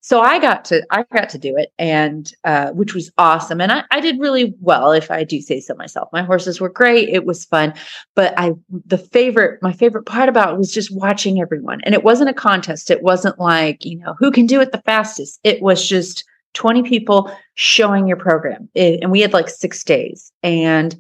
so 0.07 0.21
I 0.21 0.39
got 0.39 0.65
to 0.67 0.87
I 0.93 1.05
got 1.13 1.29
to 1.31 1.39
do 1.39 1.57
it, 1.57 1.73
and 1.81 2.33
uh, 2.45 2.71
which 2.71 2.95
was 2.95 3.11
awesome. 3.19 3.61
And 3.61 3.73
I, 3.73 3.83
I 3.91 3.99
did 3.99 4.21
really 4.21 4.55
well, 4.61 4.93
if 4.93 5.11
I 5.11 5.25
do 5.25 5.41
say 5.41 5.59
so 5.59 5.75
myself. 5.75 6.09
My 6.13 6.23
horses 6.23 6.61
were 6.61 6.69
great; 6.69 7.09
it 7.09 7.27
was 7.27 7.45
fun. 7.45 7.75
But 8.15 8.33
I 8.39 8.53
the 8.87 8.99
favorite 8.99 9.61
my 9.65 9.73
favorite 9.73 10.07
part 10.07 10.29
about 10.29 10.55
it 10.55 10.59
was 10.59 10.73
just 10.73 10.95
watching 10.95 11.41
everyone. 11.41 11.81
And 11.83 11.93
it 11.93 12.05
wasn't 12.05 12.31
a 12.31 12.35
contest. 12.35 12.89
It 12.89 13.03
wasn't 13.03 13.41
like 13.41 13.85
you 13.85 13.99
know 13.99 14.15
who 14.21 14.31
can 14.31 14.47
do 14.47 14.61
it 14.61 14.71
the 14.71 14.83
fastest. 14.83 15.41
It 15.43 15.61
was 15.61 15.85
just 15.85 16.23
twenty 16.57 16.83
people 16.83 17.31
showing 17.55 18.09
your 18.09 18.17
program, 18.17 18.69
it, 18.75 19.01
and 19.03 19.13
we 19.13 19.21
had 19.21 19.33
like 19.33 19.49
six 19.49 19.85
days. 19.85 20.33
And 20.43 20.97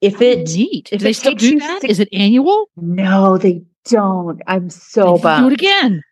if 0.00 0.20
it 0.20 0.48
oh, 0.48 0.52
neat, 0.52 0.90
if 0.92 1.00
do 1.00 1.04
they 1.04 1.12
still 1.12 1.34
do 1.34 1.58
that? 1.58 1.80
Six, 1.80 1.92
Is 1.92 2.00
it 2.00 2.08
annual? 2.12 2.70
No, 2.76 3.38
they 3.38 3.62
don't. 3.86 4.40
I'm 4.46 4.70
so 4.70 5.18
bummed. 5.18 5.44
Do 5.44 5.50
it 5.50 5.54
again. 5.54 6.02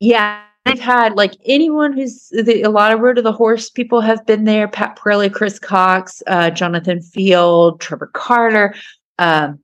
Yeah, 0.00 0.40
I've 0.64 0.80
had 0.80 1.16
like 1.16 1.34
anyone 1.44 1.92
who's 1.92 2.28
the, 2.28 2.62
a 2.62 2.70
lot 2.70 2.92
of 2.92 3.00
Road 3.00 3.16
to 3.16 3.22
the 3.22 3.32
Horse 3.32 3.68
people 3.68 4.00
have 4.00 4.24
been 4.24 4.44
there. 4.44 4.68
Pat 4.68 4.96
Parelli, 4.96 5.32
Chris 5.32 5.58
Cox, 5.58 6.22
uh, 6.26 6.50
Jonathan 6.50 7.02
Field, 7.02 7.80
Trevor 7.80 8.10
Carter. 8.14 8.74
Um, 9.18 9.58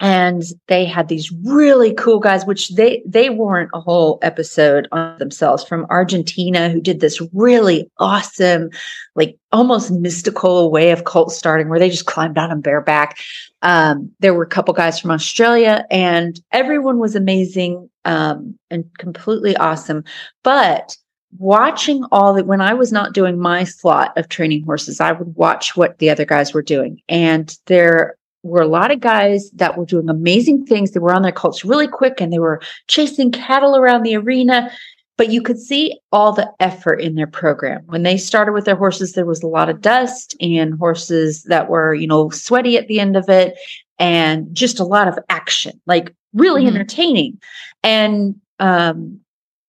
and 0.00 0.42
they 0.66 0.86
had 0.86 1.08
these 1.08 1.30
really 1.44 1.92
cool 1.94 2.18
guys 2.18 2.44
which 2.46 2.70
they 2.70 3.02
they 3.06 3.30
warrant 3.30 3.70
a 3.74 3.80
whole 3.80 4.18
episode 4.22 4.88
on 4.90 5.16
themselves 5.18 5.62
from 5.62 5.86
argentina 5.90 6.70
who 6.70 6.80
did 6.80 7.00
this 7.00 7.20
really 7.32 7.88
awesome 7.98 8.70
like 9.14 9.38
almost 9.52 9.90
mystical 9.90 10.70
way 10.70 10.90
of 10.90 11.04
colt 11.04 11.30
starting 11.30 11.68
where 11.68 11.78
they 11.78 11.90
just 11.90 12.06
climbed 12.06 12.38
out 12.38 12.50
on 12.50 12.60
bareback 12.60 13.18
um, 13.62 14.10
there 14.20 14.32
were 14.32 14.42
a 14.42 14.48
couple 14.48 14.74
guys 14.74 14.98
from 14.98 15.10
australia 15.10 15.84
and 15.90 16.40
everyone 16.50 16.98
was 16.98 17.14
amazing 17.14 17.88
um, 18.06 18.58
and 18.70 18.84
completely 18.98 19.56
awesome 19.58 20.02
but 20.42 20.96
watching 21.38 22.02
all 22.10 22.34
that 22.34 22.46
when 22.46 22.60
I 22.60 22.74
was 22.74 22.90
not 22.90 23.14
doing 23.14 23.38
my 23.38 23.62
slot 23.62 24.16
of 24.18 24.28
training 24.28 24.64
horses, 24.64 25.00
I 25.00 25.12
would 25.12 25.36
watch 25.36 25.76
what 25.76 25.98
the 25.98 26.10
other 26.10 26.24
guys 26.24 26.52
were 26.52 26.62
doing. 26.62 27.00
And 27.08 27.56
there 27.66 28.16
were 28.42 28.62
a 28.62 28.68
lot 28.68 28.90
of 28.90 29.00
guys 29.00 29.50
that 29.52 29.76
were 29.76 29.84
doing 29.84 30.08
amazing 30.08 30.66
things. 30.66 30.90
They 30.90 31.00
were 31.00 31.14
on 31.14 31.22
their 31.22 31.32
colts 31.32 31.64
really 31.64 31.88
quick 31.88 32.20
and 32.20 32.32
they 32.32 32.38
were 32.38 32.60
chasing 32.88 33.30
cattle 33.30 33.76
around 33.76 34.02
the 34.02 34.16
arena. 34.16 34.70
But 35.16 35.30
you 35.30 35.42
could 35.42 35.58
see 35.58 35.98
all 36.12 36.32
the 36.32 36.50
effort 36.60 36.94
in 36.94 37.14
their 37.14 37.26
program. 37.26 37.82
When 37.86 38.04
they 38.04 38.16
started 38.16 38.52
with 38.52 38.64
their 38.64 38.76
horses, 38.76 39.12
there 39.12 39.26
was 39.26 39.42
a 39.42 39.48
lot 39.48 39.68
of 39.68 39.82
dust 39.82 40.34
and 40.40 40.78
horses 40.78 41.42
that 41.44 41.68
were, 41.68 41.92
you 41.92 42.06
know, 42.06 42.30
sweaty 42.30 42.78
at 42.78 42.88
the 42.88 43.00
end 43.00 43.18
of 43.18 43.28
it 43.28 43.58
and 43.98 44.48
just 44.54 44.80
a 44.80 44.84
lot 44.84 45.08
of 45.08 45.18
action, 45.28 45.78
like 45.84 46.14
really 46.32 46.64
mm-hmm. 46.64 46.74
entertaining. 46.74 47.38
And, 47.82 48.40
um, 48.60 49.20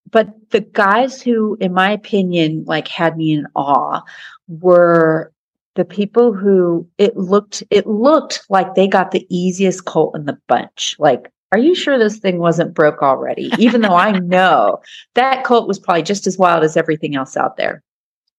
but 0.10 0.30
the 0.52 0.62
guys 0.62 1.22
who, 1.22 1.58
in 1.60 1.74
my 1.74 1.92
opinion, 1.92 2.64
like 2.66 2.88
had 2.88 3.18
me 3.18 3.34
in 3.34 3.46
awe 3.54 4.02
were 4.48 5.34
the 5.76 5.86
people 5.86 6.34
who 6.34 6.88
it 6.98 7.16
looked 7.16 7.64
it 7.70 7.88
looked 7.88 8.44
like 8.50 8.76
they 8.76 8.88
got 8.88 9.12
the 9.12 9.26
easiest 9.30 9.86
colt 9.86 10.16
in 10.16 10.26
the 10.26 10.38
bunch. 10.48 10.96
Like 11.00 11.32
are 11.52 11.58
you 11.58 11.76
sure 11.76 11.98
this 11.98 12.18
thing 12.18 12.40
wasn't 12.40 12.74
broke 12.74 13.02
already? 13.02 13.52
Even 13.58 13.82
though 13.82 13.96
i 13.96 14.12
know 14.20 14.80
that 15.16 15.44
colt 15.44 15.68
was 15.68 15.80
probably 15.80 16.04
just 16.04 16.28
as 16.28 16.38
wild 16.38 16.64
as 16.64 16.78
everything 16.78 17.16
else 17.16 17.38
out 17.38 17.58
there. 17.58 17.84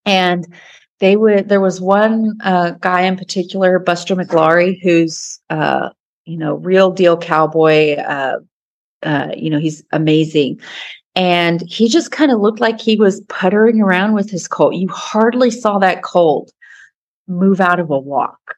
And 0.04 0.46
they 1.00 1.16
would 1.16 1.48
there 1.48 1.60
was 1.60 1.80
one 1.80 2.38
uh, 2.42 2.72
guy 2.80 3.02
in 3.02 3.16
particular 3.16 3.78
Buster 3.78 4.14
McLaury 4.14 4.78
who's 4.82 5.40
uh, 5.50 5.90
you 6.26 6.36
know 6.36 6.54
real 6.54 6.90
deal 6.90 7.16
cowboy 7.16 7.96
uh, 7.96 8.38
uh 9.02 9.28
you 9.36 9.50
know 9.50 9.58
he's 9.58 9.82
amazing. 9.92 10.60
And 11.14 11.60
he 11.68 11.88
just 11.88 12.10
kind 12.10 12.32
of 12.32 12.40
looked 12.40 12.60
like 12.60 12.80
he 12.80 12.96
was 12.96 13.20
puttering 13.28 13.82
around 13.82 14.14
with 14.14 14.30
his 14.30 14.48
colt. 14.48 14.74
You 14.74 14.88
hardly 14.88 15.50
saw 15.50 15.78
that 15.78 16.02
colt 16.02 16.50
move 17.32 17.60
out 17.60 17.80
of 17.80 17.90
a 17.90 17.98
walk. 17.98 18.56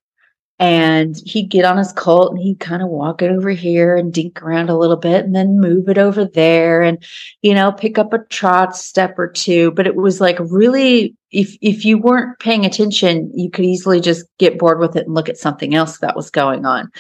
And 0.60 1.16
he'd 1.26 1.50
get 1.50 1.64
on 1.64 1.78
his 1.78 1.92
colt 1.92 2.30
and 2.30 2.40
he'd 2.40 2.60
kind 2.60 2.80
of 2.80 2.88
walk 2.88 3.22
it 3.22 3.30
over 3.30 3.50
here 3.50 3.96
and 3.96 4.14
dink 4.14 4.40
around 4.40 4.70
a 4.70 4.78
little 4.78 4.96
bit 4.96 5.24
and 5.24 5.34
then 5.34 5.60
move 5.60 5.88
it 5.88 5.98
over 5.98 6.24
there 6.24 6.80
and, 6.80 7.04
you 7.42 7.54
know, 7.54 7.72
pick 7.72 7.98
up 7.98 8.12
a 8.12 8.24
trot 8.26 8.76
step 8.76 9.18
or 9.18 9.26
two. 9.26 9.72
But 9.72 9.88
it 9.88 9.96
was 9.96 10.20
like 10.20 10.38
really, 10.38 11.16
if, 11.32 11.56
if 11.60 11.84
you 11.84 11.98
weren't 11.98 12.38
paying 12.38 12.64
attention, 12.64 13.32
you 13.34 13.50
could 13.50 13.64
easily 13.64 14.00
just 14.00 14.26
get 14.38 14.58
bored 14.58 14.78
with 14.78 14.94
it 14.94 15.06
and 15.06 15.14
look 15.14 15.28
at 15.28 15.38
something 15.38 15.74
else 15.74 15.98
that 15.98 16.14
was 16.14 16.30
going 16.30 16.64
on. 16.64 16.90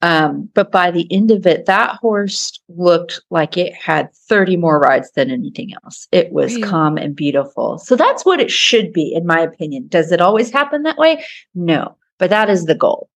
Um, 0.00 0.48
but 0.54 0.70
by 0.70 0.90
the 0.90 1.12
end 1.12 1.30
of 1.30 1.44
it, 1.46 1.66
that 1.66 1.96
horse 1.96 2.60
looked 2.68 3.20
like 3.30 3.56
it 3.56 3.74
had 3.74 4.14
30 4.14 4.56
more 4.56 4.78
rides 4.78 5.10
than 5.12 5.30
anything 5.30 5.72
else. 5.82 6.06
It 6.12 6.32
was 6.32 6.54
really? 6.54 6.68
calm 6.68 6.96
and 6.96 7.16
beautiful. 7.16 7.78
So 7.78 7.96
that's 7.96 8.24
what 8.24 8.40
it 8.40 8.50
should 8.50 8.92
be, 8.92 9.12
in 9.12 9.26
my 9.26 9.40
opinion. 9.40 9.88
Does 9.88 10.12
it 10.12 10.20
always 10.20 10.50
happen 10.50 10.84
that 10.84 10.98
way? 10.98 11.24
No, 11.54 11.96
but 12.18 12.30
that 12.30 12.48
is 12.48 12.66
the 12.66 12.76
goal. 12.76 13.08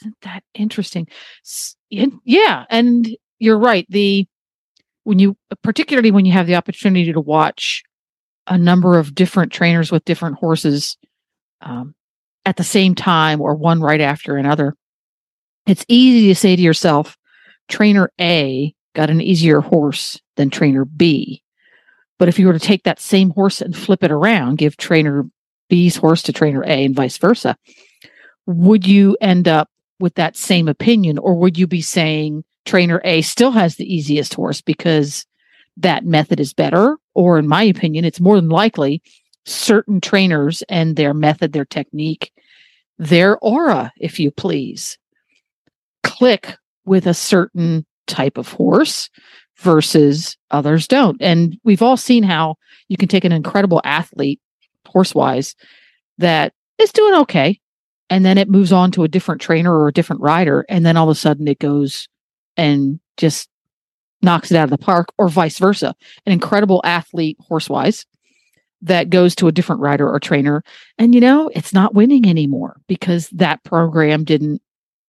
Isn't 0.00 0.16
that 0.22 0.42
interesting? 0.54 1.06
Yeah. 1.90 2.64
And 2.68 3.16
you're 3.38 3.58
right. 3.58 3.86
The, 3.88 4.26
when 5.04 5.20
you, 5.20 5.36
particularly 5.62 6.10
when 6.10 6.24
you 6.24 6.32
have 6.32 6.48
the 6.48 6.56
opportunity 6.56 7.12
to 7.12 7.20
watch 7.20 7.84
a 8.48 8.58
number 8.58 8.98
of 8.98 9.14
different 9.14 9.52
trainers 9.52 9.92
with 9.92 10.04
different 10.04 10.36
horses 10.36 10.96
um, 11.60 11.94
at 12.44 12.56
the 12.56 12.64
same 12.64 12.96
time 12.96 13.40
or 13.40 13.54
one 13.54 13.80
right 13.80 14.00
after 14.00 14.36
another 14.36 14.74
it's 15.66 15.84
easy 15.88 16.28
to 16.28 16.34
say 16.34 16.56
to 16.56 16.62
yourself, 16.62 17.16
trainer 17.68 18.10
A 18.20 18.74
got 18.94 19.10
an 19.10 19.20
easier 19.20 19.60
horse 19.60 20.20
than 20.36 20.50
trainer 20.50 20.84
B. 20.84 21.42
But 22.18 22.28
if 22.28 22.38
you 22.38 22.46
were 22.46 22.52
to 22.52 22.58
take 22.58 22.84
that 22.84 23.00
same 23.00 23.30
horse 23.30 23.60
and 23.60 23.76
flip 23.76 24.04
it 24.04 24.10
around, 24.10 24.58
give 24.58 24.76
trainer 24.76 25.24
B's 25.68 25.96
horse 25.96 26.22
to 26.22 26.32
trainer 26.32 26.62
A 26.64 26.84
and 26.84 26.94
vice 26.94 27.18
versa, 27.18 27.56
would 28.46 28.86
you 28.86 29.16
end 29.20 29.48
up 29.48 29.68
with 29.98 30.14
that 30.14 30.36
same 30.36 30.68
opinion? 30.68 31.18
Or 31.18 31.34
would 31.34 31.58
you 31.58 31.66
be 31.66 31.80
saying 31.80 32.44
trainer 32.64 33.00
A 33.04 33.22
still 33.22 33.50
has 33.52 33.76
the 33.76 33.92
easiest 33.92 34.34
horse 34.34 34.60
because 34.60 35.26
that 35.76 36.04
method 36.04 36.40
is 36.40 36.52
better? 36.52 36.98
Or, 37.14 37.38
in 37.38 37.48
my 37.48 37.62
opinion, 37.62 38.04
it's 38.04 38.20
more 38.20 38.36
than 38.36 38.48
likely 38.48 39.02
certain 39.46 40.00
trainers 40.00 40.62
and 40.68 40.96
their 40.96 41.14
method, 41.14 41.52
their 41.52 41.64
technique, 41.64 42.32
their 42.98 43.38
aura, 43.38 43.92
if 43.98 44.18
you 44.18 44.30
please, 44.30 44.98
click 46.04 46.56
with 46.84 47.06
a 47.06 47.14
certain 47.14 47.84
type 48.06 48.38
of 48.38 48.48
horse 48.48 49.10
versus 49.56 50.36
others 50.50 50.86
don't. 50.86 51.20
And 51.20 51.58
we've 51.64 51.82
all 51.82 51.96
seen 51.96 52.22
how 52.22 52.56
you 52.88 52.96
can 52.96 53.08
take 53.08 53.24
an 53.24 53.32
incredible 53.32 53.80
athlete, 53.84 54.40
horse 54.86 55.14
wise, 55.14 55.56
that 56.18 56.52
is 56.78 56.92
doing 56.92 57.14
okay. 57.14 57.58
And 58.10 58.24
then 58.24 58.38
it 58.38 58.50
moves 58.50 58.70
on 58.70 58.90
to 58.92 59.02
a 59.02 59.08
different 59.08 59.40
trainer 59.40 59.76
or 59.76 59.88
a 59.88 59.92
different 59.92 60.22
rider. 60.22 60.64
And 60.68 60.84
then 60.84 60.96
all 60.96 61.08
of 61.08 61.16
a 61.16 61.18
sudden 61.18 61.48
it 61.48 61.58
goes 61.58 62.08
and 62.56 63.00
just 63.16 63.48
knocks 64.22 64.50
it 64.50 64.56
out 64.56 64.64
of 64.64 64.70
the 64.70 64.78
park, 64.78 65.08
or 65.18 65.28
vice 65.28 65.58
versa. 65.58 65.94
An 66.26 66.32
incredible 66.32 66.80
athlete, 66.84 67.36
horse 67.40 67.68
wise, 67.68 68.06
that 68.82 69.10
goes 69.10 69.34
to 69.34 69.48
a 69.48 69.52
different 69.52 69.80
rider 69.80 70.08
or 70.08 70.18
trainer. 70.20 70.62
And, 70.98 71.14
you 71.14 71.20
know, 71.20 71.50
it's 71.54 71.72
not 71.72 71.94
winning 71.94 72.26
anymore 72.26 72.76
because 72.86 73.28
that 73.30 73.62
program 73.64 74.24
didn't 74.24 74.62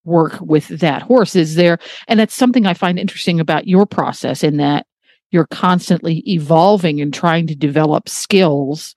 work 0.06 0.40
with 0.40 0.68
that 0.68 1.02
horse 1.02 1.36
is 1.36 1.56
there? 1.56 1.78
And 2.08 2.18
that's 2.18 2.34
something 2.34 2.66
i 2.66 2.74
find 2.74 2.98
interesting 2.98 3.40
about 3.40 3.68
your 3.68 3.86
process 3.86 4.42
in 4.42 4.56
that 4.56 4.86
you're 5.30 5.46
constantly 5.48 6.22
evolving 6.30 7.00
and 7.00 7.12
trying 7.12 7.46
to 7.46 7.54
develop 7.54 8.08
skills 8.08 8.94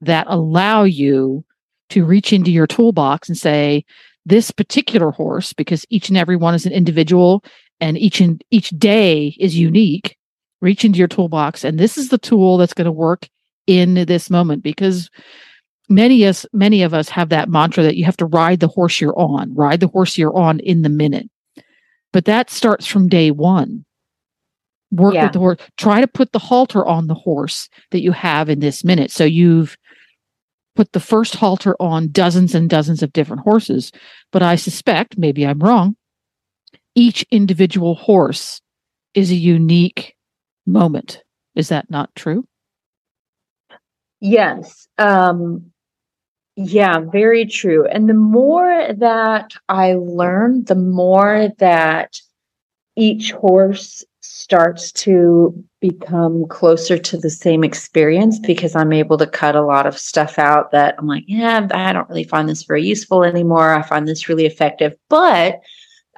that 0.00 0.26
allow 0.28 0.82
you 0.84 1.44
to 1.90 2.04
reach 2.04 2.32
into 2.32 2.50
your 2.50 2.66
toolbox 2.66 3.28
and 3.28 3.38
say 3.38 3.84
this 4.26 4.50
particular 4.50 5.10
horse 5.10 5.52
because 5.52 5.86
each 5.88 6.08
and 6.08 6.18
every 6.18 6.36
one 6.36 6.54
is 6.54 6.66
an 6.66 6.72
individual 6.72 7.42
and 7.80 7.96
each 7.96 8.20
and 8.20 8.44
each 8.50 8.70
day 8.70 9.34
is 9.38 9.56
unique 9.56 10.16
reach 10.60 10.84
into 10.84 10.98
your 10.98 11.08
toolbox 11.08 11.64
and 11.64 11.78
this 11.78 11.96
is 11.96 12.08
the 12.08 12.18
tool 12.18 12.58
that's 12.58 12.74
going 12.74 12.84
to 12.84 12.92
work 12.92 13.28
in 13.66 13.94
this 14.06 14.28
moment 14.28 14.62
because 14.62 15.08
many 15.88 16.24
us 16.24 16.46
many 16.52 16.82
of 16.82 16.94
us 16.94 17.08
have 17.08 17.28
that 17.30 17.48
mantra 17.48 17.82
that 17.82 17.96
you 17.96 18.04
have 18.04 18.16
to 18.16 18.26
ride 18.26 18.60
the 18.60 18.68
horse 18.68 19.00
you're 19.00 19.18
on 19.18 19.54
ride 19.54 19.80
the 19.80 19.88
horse 19.88 20.18
you're 20.18 20.36
on 20.36 20.60
in 20.60 20.82
the 20.82 20.88
minute. 20.88 21.28
But 22.12 22.24
that 22.24 22.50
starts 22.50 22.86
from 22.86 23.08
day 23.08 23.30
one. 23.30 23.84
Work 24.90 25.14
yeah. 25.14 25.24
with 25.24 25.32
the 25.34 25.38
horse. 25.38 25.58
Try 25.76 26.00
to 26.00 26.08
put 26.08 26.32
the 26.32 26.38
halter 26.38 26.84
on 26.86 27.06
the 27.06 27.14
horse 27.14 27.68
that 27.90 28.00
you 28.00 28.12
have 28.12 28.48
in 28.48 28.60
this 28.60 28.82
minute. 28.84 29.10
So 29.10 29.24
you've 29.24 29.76
put 30.74 30.92
the 30.92 31.00
first 31.00 31.34
halter 31.34 31.76
on 31.80 32.10
dozens 32.10 32.54
and 32.54 32.70
dozens 32.70 33.02
of 33.02 33.12
different 33.12 33.42
horses 33.42 33.90
but 34.30 34.44
i 34.44 34.54
suspect 34.54 35.18
maybe 35.18 35.44
i'm 35.44 35.58
wrong 35.58 35.96
each 36.98 37.24
individual 37.30 37.94
horse 37.94 38.60
is 39.14 39.30
a 39.30 39.36
unique 39.36 40.16
moment. 40.66 41.22
Is 41.54 41.68
that 41.68 41.90
not 41.90 42.14
true? 42.14 42.46
Yes. 44.20 44.88
Um 44.98 45.72
Yeah, 46.60 46.98
very 46.98 47.46
true. 47.46 47.86
And 47.86 48.08
the 48.08 48.14
more 48.14 48.88
that 48.92 49.52
I 49.68 49.92
learn, 49.94 50.64
the 50.64 50.74
more 50.74 51.50
that 51.58 52.20
each 52.96 53.30
horse 53.30 54.04
starts 54.22 54.90
to 54.90 55.54
become 55.80 56.48
closer 56.48 56.98
to 56.98 57.16
the 57.16 57.30
same 57.30 57.62
experience 57.62 58.40
because 58.40 58.74
I'm 58.74 58.92
able 58.92 59.16
to 59.18 59.26
cut 59.26 59.54
a 59.54 59.62
lot 59.62 59.86
of 59.86 59.96
stuff 59.96 60.36
out 60.36 60.72
that 60.72 60.96
I'm 60.98 61.06
like, 61.06 61.22
yeah, 61.28 61.68
I 61.70 61.92
don't 61.92 62.08
really 62.08 62.24
find 62.24 62.48
this 62.48 62.64
very 62.64 62.84
useful 62.84 63.22
anymore. 63.22 63.72
I 63.72 63.82
find 63.82 64.08
this 64.08 64.28
really 64.28 64.44
effective. 64.44 64.96
But 65.08 65.60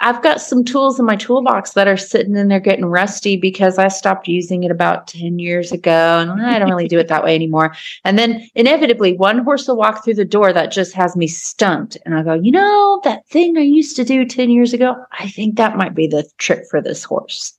I've 0.00 0.22
got 0.22 0.40
some 0.40 0.64
tools 0.64 0.98
in 0.98 1.04
my 1.04 1.16
toolbox 1.16 1.72
that 1.72 1.86
are 1.86 1.96
sitting 1.96 2.34
in 2.34 2.48
there 2.48 2.58
getting 2.58 2.86
rusty 2.86 3.36
because 3.36 3.78
I 3.78 3.88
stopped 3.88 4.26
using 4.26 4.64
it 4.64 4.70
about 4.70 5.06
10 5.08 5.38
years 5.38 5.72
ago 5.72 6.18
and 6.20 6.42
I 6.42 6.58
don't 6.58 6.70
really 6.70 6.88
do 6.88 6.98
it 6.98 7.08
that 7.08 7.22
way 7.22 7.34
anymore. 7.34 7.74
And 8.04 8.18
then 8.18 8.48
inevitably, 8.54 9.12
one 9.12 9.38
horse 9.38 9.68
will 9.68 9.76
walk 9.76 10.02
through 10.02 10.14
the 10.14 10.24
door 10.24 10.52
that 10.52 10.72
just 10.72 10.94
has 10.94 11.16
me 11.16 11.26
stumped. 11.26 11.98
And 12.04 12.14
I 12.14 12.22
go, 12.22 12.34
you 12.34 12.50
know, 12.50 13.00
that 13.04 13.26
thing 13.28 13.58
I 13.58 13.62
used 13.62 13.94
to 13.96 14.04
do 14.04 14.24
10 14.24 14.50
years 14.50 14.72
ago, 14.72 14.96
I 15.18 15.28
think 15.28 15.56
that 15.56 15.76
might 15.76 15.94
be 15.94 16.06
the 16.06 16.28
trick 16.38 16.64
for 16.70 16.80
this 16.80 17.04
horse. 17.04 17.56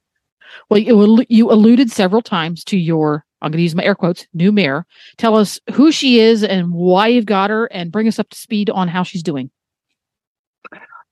Well, 0.69 0.79
you, 0.79 1.23
you 1.29 1.51
alluded 1.51 1.91
several 1.91 2.21
times 2.21 2.63
to 2.65 2.77
your, 2.77 3.23
I'm 3.41 3.51
going 3.51 3.59
to 3.59 3.63
use 3.63 3.75
my 3.75 3.83
air 3.83 3.95
quotes, 3.95 4.25
new 4.33 4.51
mare. 4.51 4.85
Tell 5.17 5.35
us 5.35 5.59
who 5.73 5.91
she 5.91 6.19
is 6.19 6.43
and 6.43 6.71
why 6.73 7.07
you've 7.07 7.25
got 7.25 7.49
her 7.49 7.65
and 7.67 7.91
bring 7.91 8.07
us 8.07 8.19
up 8.19 8.29
to 8.29 8.37
speed 8.37 8.69
on 8.69 8.87
how 8.87 9.03
she's 9.03 9.23
doing. 9.23 9.51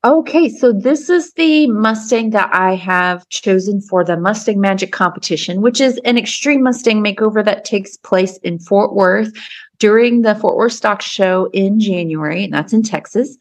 Okay, 0.05 0.47
so 0.47 0.71
this 0.71 1.09
is 1.09 1.33
the 1.33 1.67
Mustang 1.67 2.29
that 2.29 2.49
I 2.53 2.73
have 2.75 3.27
chosen 3.27 3.81
for 3.81 4.05
the 4.05 4.15
Mustang 4.15 4.61
Magic 4.61 4.93
competition, 4.93 5.61
which 5.61 5.81
is 5.81 5.99
an 6.05 6.17
extreme 6.17 6.63
Mustang 6.63 7.03
makeover 7.03 7.43
that 7.43 7.65
takes 7.65 7.97
place 7.97 8.37
in 8.37 8.59
Fort 8.59 8.95
Worth 8.95 9.33
during 9.77 10.21
the 10.21 10.35
Fort 10.35 10.55
Worth 10.55 10.71
Stock 10.71 11.01
Show 11.01 11.49
in 11.51 11.81
January, 11.81 12.45
and 12.45 12.53
that's 12.53 12.71
in 12.71 12.81
Texas. 12.81 13.37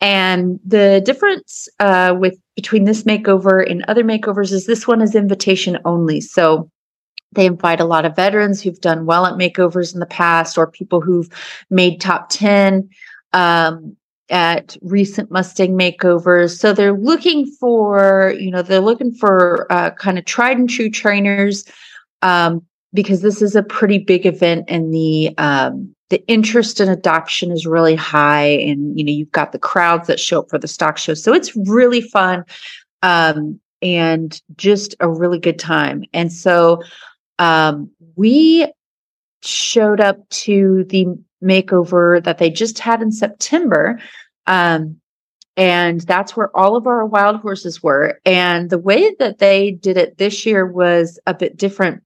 And 0.00 0.58
the 0.64 1.02
difference 1.04 1.68
uh, 1.78 2.14
with 2.18 2.40
between 2.56 2.84
this 2.84 3.02
makeover 3.02 3.70
and 3.70 3.84
other 3.86 4.02
makeovers 4.02 4.50
is 4.50 4.64
this 4.64 4.88
one 4.88 5.02
is 5.02 5.14
invitation 5.14 5.76
only. 5.84 6.22
So 6.22 6.70
they 7.32 7.44
invite 7.44 7.80
a 7.80 7.84
lot 7.84 8.06
of 8.06 8.16
veterans 8.16 8.62
who've 8.62 8.80
done 8.80 9.04
well 9.04 9.26
at 9.26 9.34
makeovers 9.34 9.92
in 9.92 10.00
the 10.00 10.06
past 10.06 10.56
or 10.56 10.70
people 10.70 11.02
who've 11.02 11.28
made 11.68 12.00
top 12.00 12.30
10. 12.30 12.88
Um, 13.34 13.97
at 14.30 14.76
recent 14.82 15.30
Mustang 15.30 15.76
makeovers. 15.76 16.58
So 16.58 16.72
they're 16.72 16.98
looking 16.98 17.46
for, 17.46 18.34
you 18.38 18.50
know, 18.50 18.62
they're 18.62 18.80
looking 18.80 19.12
for 19.12 19.70
uh, 19.70 19.90
kind 19.92 20.18
of 20.18 20.24
tried 20.24 20.58
and 20.58 20.68
true 20.68 20.90
trainers 20.90 21.64
um, 22.22 22.64
because 22.92 23.22
this 23.22 23.42
is 23.42 23.56
a 23.56 23.62
pretty 23.62 23.98
big 23.98 24.26
event 24.26 24.64
and 24.68 24.92
the 24.92 25.34
um, 25.38 25.94
the 26.10 26.26
interest 26.26 26.80
in 26.80 26.88
adoption 26.88 27.52
is 27.52 27.66
really 27.66 27.94
high. 27.94 28.46
And 28.46 28.98
you 28.98 29.04
know, 29.04 29.12
you've 29.12 29.32
got 29.32 29.52
the 29.52 29.58
crowds 29.58 30.06
that 30.06 30.20
show 30.20 30.40
up 30.40 30.50
for 30.50 30.58
the 30.58 30.68
stock 30.68 30.98
show, 30.98 31.14
so 31.14 31.32
it's 31.32 31.54
really 31.56 32.00
fun 32.00 32.44
um, 33.02 33.60
and 33.82 34.40
just 34.56 34.94
a 35.00 35.08
really 35.08 35.38
good 35.38 35.58
time. 35.58 36.04
And 36.12 36.32
so 36.32 36.82
um, 37.38 37.90
we 38.16 38.70
showed 39.48 40.00
up 40.00 40.28
to 40.30 40.84
the 40.88 41.06
makeover 41.42 42.22
that 42.24 42.38
they 42.38 42.50
just 42.50 42.78
had 42.78 43.00
in 43.02 43.12
September. 43.12 44.00
Um, 44.46 45.00
and 45.56 46.00
that's 46.02 46.36
where 46.36 46.56
all 46.56 46.76
of 46.76 46.86
our 46.86 47.04
wild 47.04 47.40
horses 47.40 47.82
were. 47.82 48.20
And 48.24 48.70
the 48.70 48.78
way 48.78 49.14
that 49.18 49.38
they 49.38 49.72
did 49.72 49.96
it 49.96 50.18
this 50.18 50.46
year 50.46 50.66
was 50.66 51.18
a 51.26 51.34
bit 51.34 51.56
different. 51.56 52.02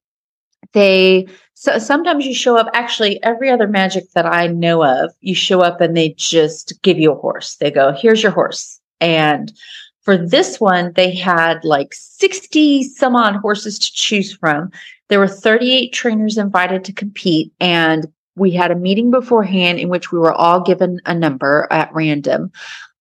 They 0.73 1.27
so 1.55 1.79
sometimes 1.79 2.25
you 2.27 2.35
show 2.35 2.57
up 2.57 2.69
actually 2.73 3.23
every 3.23 3.51
other 3.51 3.69
magic 3.69 4.11
that 4.15 4.27
I 4.27 4.47
know 4.49 4.85
of, 4.85 5.13
you 5.21 5.35
show 5.35 5.61
up 5.61 5.81
and 5.81 5.97
they 5.97 6.15
just 6.17 6.81
give 6.83 6.99
you 6.99 7.13
a 7.13 7.19
horse. 7.19 7.57
They 7.57 7.71
go, 7.71 7.93
here's 7.93 8.23
your 8.23 8.33
horse. 8.33 8.81
And 9.01 9.53
for 10.01 10.17
this 10.17 10.61
one, 10.61 10.93
they 10.95 11.15
had 11.15 11.63
like 11.63 11.95
60 11.95 12.85
some 12.85 13.15
odd 13.15 13.37
horses 13.37 13.79
to 13.79 13.93
choose 13.93 14.33
from. 14.35 14.71
There 15.13 15.19
were 15.19 15.29
38 15.29 15.93
trainers 15.93 16.39
invited 16.39 16.85
to 16.85 16.93
compete, 16.95 17.53
and 17.61 18.11
we 18.35 18.51
had 18.51 18.71
a 18.71 18.75
meeting 18.75 19.11
beforehand 19.11 19.79
in 19.79 19.91
which 19.91 20.11
we 20.11 20.19
were 20.19 20.33
all 20.33 20.63
given 20.63 21.03
a 21.05 21.13
number 21.13 21.69
at 21.71 21.93
random. 21.93 22.51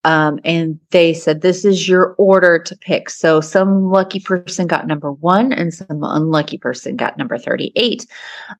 Um, 0.03 0.37
and 0.43 0.77
they 0.89 1.13
said, 1.13 1.39
This 1.39 1.63
is 1.63 1.87
your 1.87 2.15
order 2.17 2.59
to 2.59 2.75
pick. 2.75 3.09
So 3.09 3.39
some 3.39 3.89
lucky 3.89 4.19
person 4.19 4.67
got 4.67 4.87
number 4.87 5.13
one 5.13 5.53
and 5.53 5.73
some 5.73 6.03
unlucky 6.03 6.57
person 6.57 6.97
got 6.97 7.17
number 7.17 7.37
38. 7.37 8.05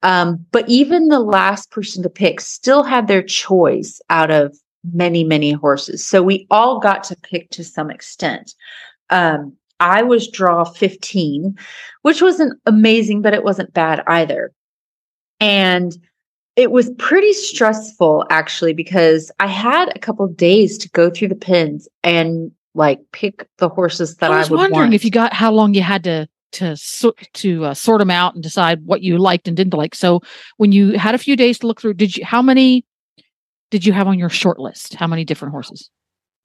Um, 0.02 0.46
but 0.54 0.64
even 0.70 1.10
the 1.10 1.20
last 1.20 1.72
person 1.72 2.04
to 2.04 2.10
pick 2.10 2.40
still 2.40 2.84
had 2.84 3.10
their 3.10 3.22
choice 3.22 4.00
out 4.10 4.32
of 4.32 4.58
many, 4.94 5.26
many 5.26 5.52
horses. 5.52 6.06
So 6.06 6.24
we 6.24 6.48
all 6.50 6.80
got 6.80 7.04
to 7.04 7.18
pick 7.18 7.50
to 7.50 7.66
some 7.66 7.92
extent. 7.92 8.56
Um, 9.10 9.58
I 9.82 10.04
was 10.04 10.30
draw 10.30 10.64
15, 10.64 11.58
which 12.04 12.22
wasn't 12.22 12.60
amazing, 12.66 13.22
but 13.22 13.34
it 13.34 13.44
wasn't 13.44 13.74
bad 13.74 14.04
either. 14.08 14.54
And 15.40 15.98
it 16.56 16.72
was 16.72 16.92
pretty 17.00 17.34
stressful 17.34 18.26
actually 18.30 18.74
because 18.74 19.32
I 19.40 19.48
had 19.48 19.92
a 19.96 20.00
couple 20.00 20.28
days 20.28 20.78
to 20.80 20.90
go 20.90 21.10
through 21.10 21.30
the 21.30 21.36
pins 21.36 21.88
and 22.04 22.52
like 22.76 23.00
pick 23.12 23.48
the 23.58 23.70
horses 23.70 24.18
that 24.18 24.32
I, 24.32 24.38
was 24.38 24.52
I 24.52 24.56
wondering 24.56 24.82
want. 24.82 24.94
if 24.94 25.04
you 25.04 25.12
got 25.12 25.34
how 25.34 25.52
long 25.52 25.74
you 25.74 25.82
had 25.82 26.04
to 26.04 26.28
to 26.54 26.76
sort 26.76 27.28
to 27.34 27.66
uh, 27.66 27.74
sort 27.74 28.00
them 28.00 28.12
out 28.12 28.34
and 28.34 28.44
decide 28.44 28.86
what 28.86 29.02
you 29.02 29.18
liked 29.18 29.48
and 29.48 29.58
didn't 29.58 29.74
like. 29.74 29.96
So 29.96 30.22
when 30.58 30.72
you 30.72 30.98
had 30.98 31.16
a 31.16 31.18
few 31.18 31.36
days 31.36 31.58
to 31.60 31.68
look 31.68 31.82
through, 31.82 31.96
did 31.96 32.16
you 32.16 32.26
how 32.26 32.42
many 32.42 32.86
did 33.72 33.86
you 33.86 33.94
have 33.94 34.08
on 34.08 34.20
your 34.20 34.30
short 34.30 34.60
list? 34.60 34.94
How 34.96 35.08
many 35.08 35.26
different 35.26 35.54
horses? 35.54 35.90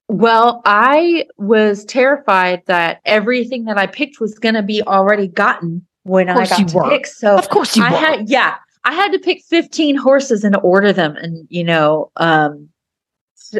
Well, 0.09 0.63
I 0.65 1.27
was 1.37 1.85
terrified 1.85 2.63
that 2.67 3.01
everything 3.05 3.65
that 3.65 3.77
I 3.77 3.87
picked 3.87 4.21
was 4.21 4.39
going 4.39 4.55
to 4.55 4.63
be 4.63 4.83
already 4.83 5.27
gotten 5.27 5.85
when 6.05 6.29
I 6.29 6.47
got 6.47 6.69
to 6.69 6.77
were. 6.77 6.89
pick. 6.89 7.07
So 7.07 7.37
of 7.37 7.49
course 7.49 7.77
you 7.77 7.83
I 7.83 7.91
were. 7.91 7.97
had 7.97 8.29
yeah, 8.29 8.57
I 8.85 8.95
had 8.95 9.11
to 9.13 9.19
pick 9.19 9.43
15 9.49 9.97
horses 9.97 10.45
and 10.45 10.57
order 10.63 10.93
them 10.93 11.17
and 11.17 11.47
you 11.51 11.65
know 11.65 12.13
um 12.17 12.69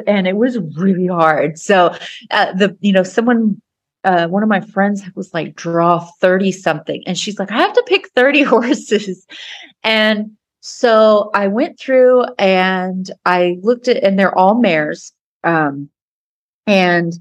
and 0.07 0.27
it 0.27 0.37
was 0.37 0.59
really 0.77 1.07
hard. 1.07 1.59
So 1.59 1.97
uh, 2.31 2.53
the 2.53 2.77
you 2.81 2.93
know 2.93 3.03
someone 3.03 3.61
uh, 4.05 4.29
one 4.29 4.45
of 4.45 4.49
my 4.49 4.61
friends 4.61 5.03
was 5.17 5.35
like 5.35 5.57
draw 5.57 5.99
30 6.21 6.53
something 6.53 7.03
and 7.09 7.19
she's 7.19 7.41
like 7.41 7.51
I 7.51 7.57
have 7.57 7.73
to 7.73 7.85
pick 7.89 8.09
30 8.11 8.43
horses 8.45 9.27
and 9.83 10.31
so 10.61 11.31
I 11.35 11.49
went 11.49 11.79
through 11.79 12.25
and 12.39 13.11
I 13.25 13.59
looked 13.63 13.89
at 13.89 14.03
and 14.05 14.17
they're 14.17 14.37
all 14.37 14.55
mares 14.61 15.13
um 15.43 15.91
and 16.67 17.13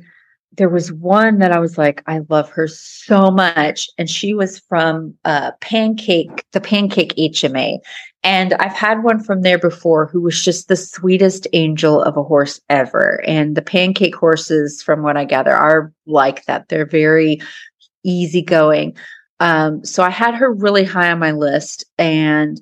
there 0.58 0.70
was 0.70 0.92
one 0.92 1.40
that 1.40 1.52
I 1.52 1.60
was 1.60 1.78
like, 1.78 2.02
I 2.08 2.22
love 2.30 2.50
her 2.52 2.68
so 2.68 3.30
much. 3.30 3.90
And 3.98 4.10
she 4.10 4.34
was 4.34 4.60
from 4.60 5.14
uh, 5.26 5.52
Pancake, 5.60 6.46
the 6.52 6.62
Pancake 6.62 7.14
HMA. 7.16 7.80
And 8.24 8.54
I've 8.56 8.74
had 8.74 9.04
one 9.04 9.24
from 9.24 9.42
there 9.42 9.60
before 9.60 10.08
who 10.08 10.22
was 10.22 10.44
just 10.44 10.68
the 10.68 10.76
sweetest 10.76 11.48
angel 11.54 12.02
of 12.02 12.18
a 12.18 12.24
horse 12.24 12.60
ever. 12.70 13.22
And 13.28 13.56
the 13.56 13.62
Pancake 13.62 14.16
horses, 14.16 14.82
from 14.82 15.04
what 15.04 15.18
I 15.18 15.26
gather, 15.26 15.54
are 15.54 15.92
like 16.08 16.46
that. 16.46 16.70
They're 16.70 16.86
very 16.86 17.40
easygoing. 18.04 18.96
Um, 19.40 19.84
so 19.84 20.04
I 20.04 20.10
had 20.10 20.36
her 20.36 20.54
really 20.54 20.86
high 20.86 21.12
on 21.12 21.20
my 21.20 21.32
list. 21.32 21.86
And 21.98 22.62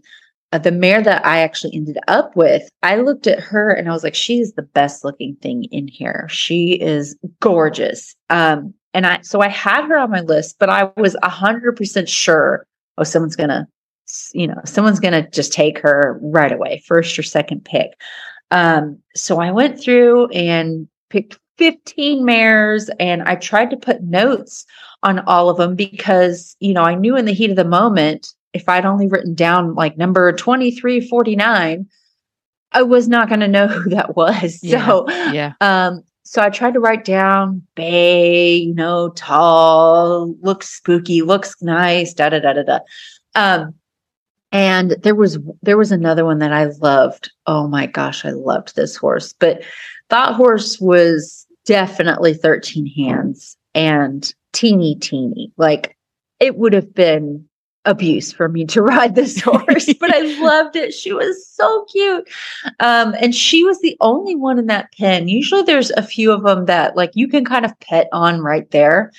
uh, 0.53 0.59
the 0.59 0.71
mare 0.71 1.01
that 1.01 1.25
I 1.25 1.39
actually 1.39 1.73
ended 1.73 1.97
up 2.07 2.35
with, 2.35 2.69
I 2.83 2.97
looked 2.97 3.25
at 3.25 3.39
her 3.39 3.71
and 3.71 3.89
I 3.89 3.91
was 3.91 4.03
like, 4.03 4.13
she 4.13 4.39
is 4.39 4.53
the 4.53 4.61
best 4.61 5.03
looking 5.03 5.35
thing 5.37 5.63
in 5.65 5.87
here. 5.87 6.27
She 6.29 6.73
is 6.73 7.17
gorgeous. 7.39 8.15
Um, 8.29 8.75
and 8.93 9.07
I, 9.07 9.21
so 9.21 9.41
I 9.41 9.47
had 9.47 9.85
her 9.85 9.97
on 9.97 10.11
my 10.11 10.21
list, 10.21 10.57
but 10.59 10.69
I 10.69 10.91
was 10.95 11.15
a 11.23 11.29
hundred 11.29 11.75
percent 11.75 12.07
sure, 12.07 12.67
oh, 12.99 13.03
someone's 13.03 13.35
gonna, 13.35 13.67
you 14.33 14.45
know, 14.45 14.61
someone's 14.63 14.99
gonna 14.99 15.27
just 15.31 15.53
take 15.53 15.79
her 15.79 16.19
right 16.21 16.51
away, 16.51 16.83
first 16.85 17.17
or 17.17 17.23
second 17.23 17.65
pick. 17.65 17.99
Um, 18.51 18.99
so 19.15 19.39
I 19.39 19.49
went 19.49 19.81
through 19.81 20.27
and 20.27 20.87
picked 21.09 21.39
15 21.57 22.23
mares 22.23 22.91
and 22.99 23.23
I 23.23 23.37
tried 23.37 23.71
to 23.71 23.77
put 23.77 24.03
notes 24.03 24.65
on 25.01 25.19
all 25.21 25.49
of 25.49 25.57
them 25.57 25.75
because, 25.75 26.55
you 26.59 26.75
know, 26.75 26.83
I 26.83 26.93
knew 26.93 27.17
in 27.17 27.25
the 27.25 27.33
heat 27.33 27.49
of 27.49 27.55
the 27.55 27.65
moment, 27.65 28.27
if 28.53 28.69
I'd 28.69 28.85
only 28.85 29.07
written 29.07 29.33
down 29.33 29.75
like 29.75 29.97
number 29.97 30.31
2349, 30.31 31.87
I 32.71 32.81
was 32.83 33.07
not 33.07 33.27
going 33.27 33.41
to 33.41 33.47
know 33.47 33.67
who 33.67 33.89
that 33.89 34.15
was. 34.15 34.59
Yeah, 34.61 34.85
so, 34.85 35.09
yeah. 35.31 35.53
Um, 35.61 36.03
so 36.23 36.41
I 36.41 36.49
tried 36.49 36.73
to 36.73 36.79
write 36.79 37.03
down 37.03 37.61
bay, 37.75 38.55
you 38.55 38.73
know, 38.73 39.09
tall, 39.09 40.33
looks 40.41 40.69
spooky, 40.69 41.21
looks 41.21 41.55
nice, 41.61 42.13
da 42.13 42.29
da 42.29 42.39
da 42.39 42.53
da 42.53 42.63
da. 42.63 42.79
Um, 43.35 43.75
and 44.51 44.91
there 45.01 45.15
was 45.15 45.37
there 45.63 45.77
was 45.77 45.91
another 45.91 46.23
one 46.25 46.39
that 46.39 46.53
I 46.53 46.65
loved. 46.79 47.31
Oh 47.47 47.67
my 47.67 47.87
gosh, 47.87 48.23
I 48.23 48.29
loved 48.29 48.75
this 48.75 48.95
horse. 48.95 49.33
But 49.33 49.63
that 50.09 50.33
horse 50.35 50.79
was 50.79 51.45
definitely 51.65 52.35
13 52.35 52.85
hands 52.85 53.57
and 53.73 54.33
teeny 54.53 54.95
teeny. 54.95 55.51
Like 55.57 55.97
it 56.39 56.55
would 56.57 56.73
have 56.73 56.93
been 56.93 57.47
abuse 57.85 58.31
for 58.31 58.47
me 58.47 58.65
to 58.65 58.81
ride 58.81 59.15
this 59.15 59.41
horse, 59.45 59.93
but 59.99 60.13
I 60.13 60.21
loved 60.41 60.75
it. 60.75 60.93
She 60.93 61.13
was 61.13 61.47
so 61.47 61.85
cute. 61.91 62.27
Um, 62.79 63.15
and 63.19 63.35
she 63.35 63.63
was 63.63 63.79
the 63.81 63.97
only 64.01 64.35
one 64.35 64.59
in 64.59 64.67
that 64.67 64.91
pen. 64.97 65.27
Usually 65.27 65.63
there's 65.63 65.91
a 65.91 66.03
few 66.03 66.31
of 66.31 66.43
them 66.43 66.65
that 66.65 66.95
like 66.95 67.11
you 67.13 67.27
can 67.27 67.45
kind 67.45 67.65
of 67.65 67.79
pet 67.79 68.07
on 68.11 68.41
right 68.41 68.69
there. 68.71 69.11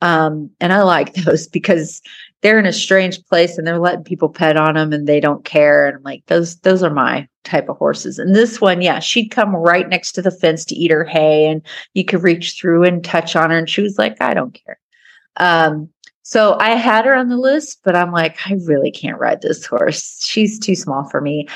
Um, 0.00 0.50
and 0.60 0.72
I 0.72 0.82
like 0.82 1.14
those 1.24 1.48
because 1.48 2.02
they're 2.42 2.58
in 2.58 2.66
a 2.66 2.72
strange 2.72 3.24
place 3.24 3.56
and 3.56 3.66
they're 3.66 3.78
letting 3.78 4.04
people 4.04 4.28
pet 4.28 4.56
on 4.56 4.74
them 4.74 4.92
and 4.92 5.06
they 5.06 5.18
don't 5.18 5.46
care. 5.46 5.86
And 5.86 5.96
I'm 5.96 6.02
like, 6.02 6.26
those, 6.26 6.56
those 6.58 6.82
are 6.82 6.92
my 6.92 7.26
type 7.42 7.70
of 7.70 7.78
horses. 7.78 8.18
And 8.18 8.34
this 8.34 8.60
one, 8.60 8.82
yeah, 8.82 8.98
she'd 8.98 9.30
come 9.30 9.56
right 9.56 9.88
next 9.88 10.12
to 10.12 10.22
the 10.22 10.30
fence 10.30 10.64
to 10.66 10.74
eat 10.74 10.90
her 10.90 11.04
hay 11.04 11.46
and 11.46 11.62
you 11.94 12.04
could 12.04 12.22
reach 12.22 12.52
through 12.52 12.84
and 12.84 13.02
touch 13.02 13.34
on 13.34 13.48
her. 13.50 13.56
And 13.56 13.68
she 13.68 13.80
was 13.80 13.98
like, 13.98 14.20
I 14.20 14.34
don't 14.34 14.52
care. 14.52 14.78
Um, 15.36 15.88
so 16.24 16.56
I 16.58 16.70
had 16.70 17.04
her 17.04 17.14
on 17.14 17.28
the 17.28 17.36
list, 17.36 17.80
but 17.84 17.94
I'm 17.94 18.10
like, 18.10 18.38
I 18.46 18.54
really 18.64 18.90
can't 18.90 19.20
ride 19.20 19.42
this 19.42 19.64
horse. 19.66 20.24
She's 20.24 20.58
too 20.58 20.74
small 20.74 21.06
for 21.10 21.20
me. 21.20 21.46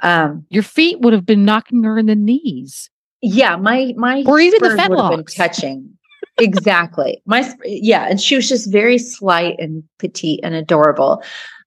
Um, 0.00 0.44
Your 0.50 0.64
feet 0.64 1.00
would 1.00 1.12
have 1.12 1.24
been 1.24 1.44
knocking 1.44 1.84
her 1.84 1.96
in 1.96 2.06
the 2.06 2.16
knees. 2.16 2.90
Yeah, 3.22 3.56
my 3.56 3.94
my 3.96 4.24
or 4.26 4.40
even 4.40 4.62
the 4.62 4.68
would 4.68 4.98
have 4.98 5.10
been 5.10 5.24
touching. 5.24 5.96
exactly. 6.38 7.22
My 7.24 7.50
yeah, 7.64 8.06
and 8.08 8.20
she 8.20 8.34
was 8.34 8.48
just 8.48 8.70
very 8.70 8.98
slight 8.98 9.56
and 9.60 9.84
petite 9.98 10.40
and 10.42 10.54
adorable. 10.54 11.22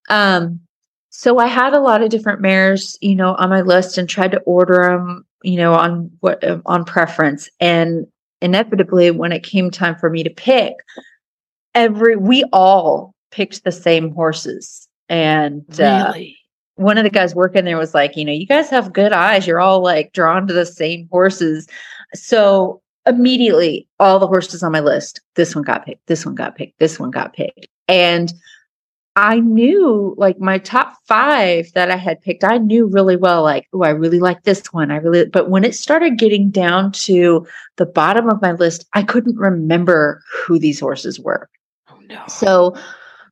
Um, 0.09 0.59
so 1.09 1.39
I 1.39 1.47
had 1.47 1.73
a 1.73 1.79
lot 1.79 2.01
of 2.01 2.09
different 2.09 2.41
mares, 2.41 2.97
you 3.01 3.15
know, 3.15 3.35
on 3.35 3.49
my 3.49 3.61
list 3.61 3.97
and 3.97 4.07
tried 4.07 4.31
to 4.31 4.39
order 4.41 4.83
them, 4.83 5.25
you 5.43 5.57
know, 5.57 5.73
on 5.73 6.11
what 6.19 6.43
on 6.65 6.83
preference. 6.83 7.49
And 7.59 8.05
inevitably, 8.41 9.11
when 9.11 9.31
it 9.31 9.43
came 9.43 9.71
time 9.71 9.95
for 9.95 10.09
me 10.09 10.23
to 10.23 10.29
pick, 10.29 10.73
every 11.75 12.15
we 12.15 12.43
all 12.53 13.13
picked 13.31 13.63
the 13.63 13.71
same 13.71 14.11
horses, 14.11 14.87
and 15.07 15.79
uh, 15.79 16.13
one 16.75 16.97
of 16.97 17.03
the 17.03 17.09
guys 17.09 17.35
working 17.35 17.65
there 17.65 17.77
was 17.77 17.93
like, 17.93 18.15
you 18.15 18.23
know, 18.23 18.31
you 18.31 18.47
guys 18.47 18.69
have 18.69 18.93
good 18.93 19.11
eyes. 19.11 19.45
You're 19.45 19.59
all 19.59 19.83
like 19.83 20.13
drawn 20.13 20.47
to 20.47 20.53
the 20.53 20.65
same 20.65 21.09
horses. 21.11 21.67
So 22.13 22.81
immediately, 23.05 23.87
all 23.99 24.17
the 24.17 24.27
horses 24.27 24.63
on 24.63 24.71
my 24.71 24.79
list, 24.79 25.19
this 25.35 25.55
one 25.55 25.63
got 25.63 25.85
picked, 25.85 26.07
this 26.07 26.25
one 26.25 26.35
got 26.35 26.55
picked, 26.55 26.79
this 26.79 26.99
one 26.99 27.11
got 27.11 27.33
picked. 27.33 27.67
And 27.89 28.33
I 29.17 29.41
knew 29.41 30.15
like 30.17 30.39
my 30.39 30.59
top 30.59 30.95
five 31.05 31.69
that 31.73 31.91
I 31.91 31.97
had 31.97 32.21
picked, 32.21 32.45
I 32.45 32.59
knew 32.59 32.85
really 32.85 33.17
well, 33.17 33.43
like, 33.43 33.67
oh, 33.73 33.83
I 33.83 33.89
really 33.89 34.19
like 34.19 34.43
this 34.43 34.71
one. 34.71 34.91
I 34.91 34.97
really, 34.97 35.25
but 35.25 35.49
when 35.49 35.65
it 35.65 35.75
started 35.75 36.17
getting 36.17 36.49
down 36.49 36.93
to 36.93 37.45
the 37.75 37.85
bottom 37.85 38.29
of 38.29 38.41
my 38.41 38.53
list, 38.53 38.85
I 38.93 39.03
couldn't 39.03 39.35
remember 39.35 40.21
who 40.31 40.59
these 40.59 40.79
horses 40.79 41.19
were. 41.19 41.49
So 42.27 42.75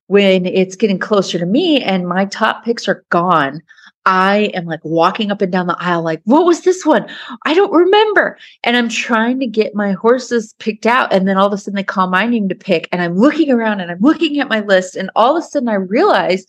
when 0.07 0.45
it's 0.45 0.75
getting 0.75 0.99
closer 0.99 1.37
to 1.37 1.45
me 1.45 1.81
and 1.81 2.07
my 2.07 2.25
top 2.25 2.63
picks 2.63 2.87
are 2.87 3.05
gone, 3.09 3.61
I 4.05 4.51
am 4.53 4.65
like 4.65 4.79
walking 4.85 5.31
up 5.31 5.41
and 5.41 5.51
down 5.51 5.67
the 5.67 5.75
aisle, 5.79 6.01
like, 6.01 6.21
what 6.23 6.45
was 6.45 6.61
this 6.61 6.85
one? 6.85 7.05
I 7.45 7.53
don't 7.53 7.73
remember. 7.73 8.37
And 8.63 8.77
I'm 8.77 8.87
trying 8.87 9.37
to 9.41 9.47
get 9.47 9.75
my 9.75 9.91
horses 9.91 10.55
picked 10.59 10.85
out. 10.85 11.11
And 11.11 11.27
then 11.27 11.37
all 11.37 11.47
of 11.47 11.53
a 11.53 11.57
sudden 11.57 11.75
they 11.75 11.83
call 11.83 12.07
my 12.07 12.25
name 12.25 12.47
to 12.47 12.55
pick. 12.55 12.87
And 12.93 13.01
I'm 13.01 13.17
looking 13.17 13.51
around 13.51 13.81
and 13.81 13.91
I'm 13.91 13.99
looking 13.99 14.39
at 14.39 14.47
my 14.47 14.61
list. 14.61 14.95
And 14.95 15.11
all 15.15 15.35
of 15.35 15.43
a 15.43 15.45
sudden 15.45 15.67
I 15.67 15.73
realize 15.73 16.45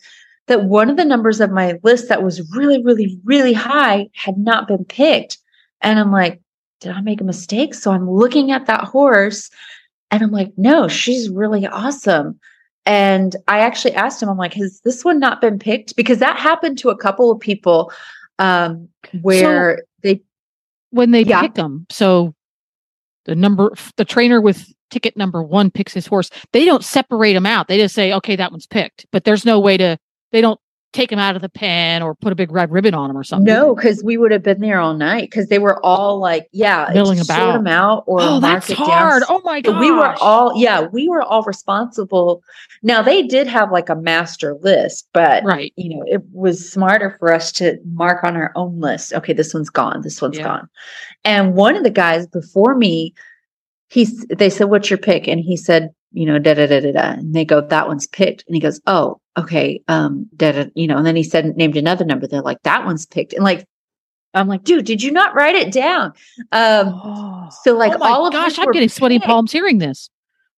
that 0.46 0.64
one 0.64 0.88
of 0.88 0.96
the 0.96 1.04
numbers 1.04 1.40
of 1.40 1.50
my 1.50 1.80
list 1.82 2.08
that 2.08 2.22
was 2.22 2.48
really, 2.52 2.80
really, 2.82 3.18
really 3.24 3.54
high 3.54 4.08
had 4.14 4.38
not 4.38 4.68
been 4.68 4.84
picked. 4.84 5.38
And 5.80 5.98
I'm 5.98 6.12
like, 6.12 6.40
did 6.80 6.92
I 6.92 7.00
make 7.00 7.20
a 7.20 7.24
mistake? 7.24 7.74
So 7.74 7.90
I'm 7.90 8.08
looking 8.08 8.52
at 8.52 8.66
that 8.66 8.84
horse 8.84 9.50
and 10.10 10.22
I'm 10.22 10.30
like, 10.30 10.52
no, 10.56 10.88
she's 10.88 11.28
really 11.28 11.66
awesome. 11.66 12.38
And 12.86 13.36
I 13.48 13.58
actually 13.60 13.92
asked 13.94 14.22
him, 14.22 14.28
I'm 14.28 14.38
like, 14.38 14.54
has 14.54 14.80
this 14.84 15.04
one 15.04 15.18
not 15.20 15.40
been 15.40 15.58
picked? 15.58 15.94
Because 15.96 16.18
that 16.18 16.38
happened 16.38 16.78
to 16.78 16.88
a 16.88 16.96
couple 16.96 17.30
of 17.30 17.38
people 17.38 17.92
um, 18.38 18.88
where 19.20 19.84
they, 20.02 20.22
When 20.90 21.10
they 21.10 21.22
Yeah. 21.22 21.42
pick 21.42 21.54
them, 21.54 21.86
so 21.90 22.34
the 23.26 23.34
number, 23.34 23.74
the 23.96 24.06
trainer 24.06 24.40
with 24.40 24.72
ticket 24.90 25.16
number 25.18 25.42
one 25.42 25.70
picks 25.70 25.92
his 25.92 26.06
horse. 26.06 26.30
They 26.52 26.64
don't 26.64 26.82
separate 26.82 27.34
them 27.34 27.44
out. 27.44 27.68
They 27.68 27.76
just 27.76 27.94
say, 27.94 28.10
okay, 28.14 28.36
that 28.36 28.50
one's 28.50 28.66
picked. 28.66 29.04
But 29.12 29.24
there's 29.24 29.44
no 29.44 29.60
way 29.60 29.76
to. 29.76 29.98
They 30.32 30.40
don't 30.40 30.58
take 30.94 31.10
them 31.10 31.18
out 31.18 31.36
of 31.36 31.42
the 31.42 31.48
pen 31.50 32.02
or 32.02 32.14
put 32.14 32.32
a 32.32 32.34
big 32.34 32.50
red 32.50 32.70
ribbon 32.72 32.94
on 32.94 33.08
them 33.08 33.16
or 33.16 33.22
something. 33.22 33.44
no, 33.52 33.74
because 33.74 34.02
we 34.02 34.16
would 34.16 34.30
have 34.32 34.42
been 34.42 34.60
there 34.60 34.80
all 34.80 34.94
night 34.94 35.24
because 35.30 35.48
they 35.48 35.58
were 35.58 35.84
all 35.84 36.18
like, 36.18 36.48
yeah, 36.52 36.88
Milling 36.94 37.20
about. 37.20 37.52
them 37.52 37.66
out 37.66 38.04
or 38.06 38.20
Oh, 38.22 38.40
mark 38.40 38.54
that's 38.64 38.70
it 38.70 38.78
down. 38.78 38.86
hard. 38.88 39.22
Oh 39.28 39.40
my 39.44 39.60
god. 39.60 39.78
we 39.80 39.90
were 39.90 40.14
all, 40.20 40.58
yeah, 40.58 40.86
we 40.90 41.06
were 41.06 41.22
all 41.22 41.42
responsible. 41.42 42.42
Now 42.82 43.02
they 43.02 43.22
did 43.22 43.46
have 43.46 43.70
like 43.70 43.90
a 43.90 43.94
master 43.96 44.54
list, 44.62 45.06
but 45.12 45.44
right. 45.44 45.74
you 45.76 45.94
know, 45.94 46.04
it 46.06 46.22
was 46.32 46.70
smarter 46.72 47.14
for 47.18 47.34
us 47.34 47.52
to 47.52 47.78
mark 47.92 48.24
on 48.24 48.34
our 48.36 48.50
own 48.56 48.80
list. 48.80 49.12
Okay, 49.12 49.34
this 49.34 49.52
one's 49.52 49.70
gone. 49.70 50.00
This 50.00 50.22
one's 50.22 50.38
Yeah. 50.38 50.44
gone. 50.44 50.68
And 51.24 51.54
one 51.54 51.76
of 51.76 51.84
the 51.84 51.90
guys 51.90 52.26
before 52.26 52.74
me, 52.74 53.12
he's 53.88 54.24
they 54.28 54.48
said, 54.50 54.64
"What's 54.70 54.88
your 54.90 54.98
pick?" 54.98 55.26
And 55.28 55.40
he 55.40 55.56
said, 55.56 55.90
"You 56.12 56.24
know, 56.26 56.38
da 56.38 56.54
da 56.54 56.66
da 56.66 56.80
da 56.80 56.92
da." 56.92 57.10
And 57.12 57.34
they 57.34 57.44
go, 57.44 57.60
"That 57.60 57.88
one's 57.88 58.06
picked." 58.06 58.44
And 58.46 58.54
he 58.54 58.60
goes, 58.60 58.80
"Oh, 58.86 59.20
okay, 59.38 59.82
um, 59.88 60.28
da." 60.36 60.66
You 60.74 60.86
know, 60.86 60.96
and 60.96 61.06
then 61.06 61.16
he 61.16 61.22
said, 61.22 61.56
named 61.56 61.76
another 61.76 62.04
number. 62.04 62.26
They're 62.26 62.42
like, 62.42 62.62
"That 62.62 62.84
one's 62.84 63.06
picked." 63.06 63.32
And 63.32 63.44
like, 63.44 63.66
I'm 64.34 64.48
like, 64.48 64.64
"Dude, 64.64 64.84
did 64.84 65.02
you 65.02 65.10
not 65.10 65.34
write 65.34 65.54
it 65.54 65.72
down?" 65.72 66.12
Um, 66.52 66.88
Oh, 67.04 67.48
so 67.62 67.76
like 67.76 67.94
oh 67.94 67.98
my 67.98 68.08
all 68.10 68.26
of 68.26 68.32
gosh, 68.32 68.58
I'm 68.58 68.70
getting 68.72 68.88
sweaty 68.88 69.18
picked. 69.18 69.26
palms 69.26 69.52
hearing 69.52 69.78
this. 69.78 70.10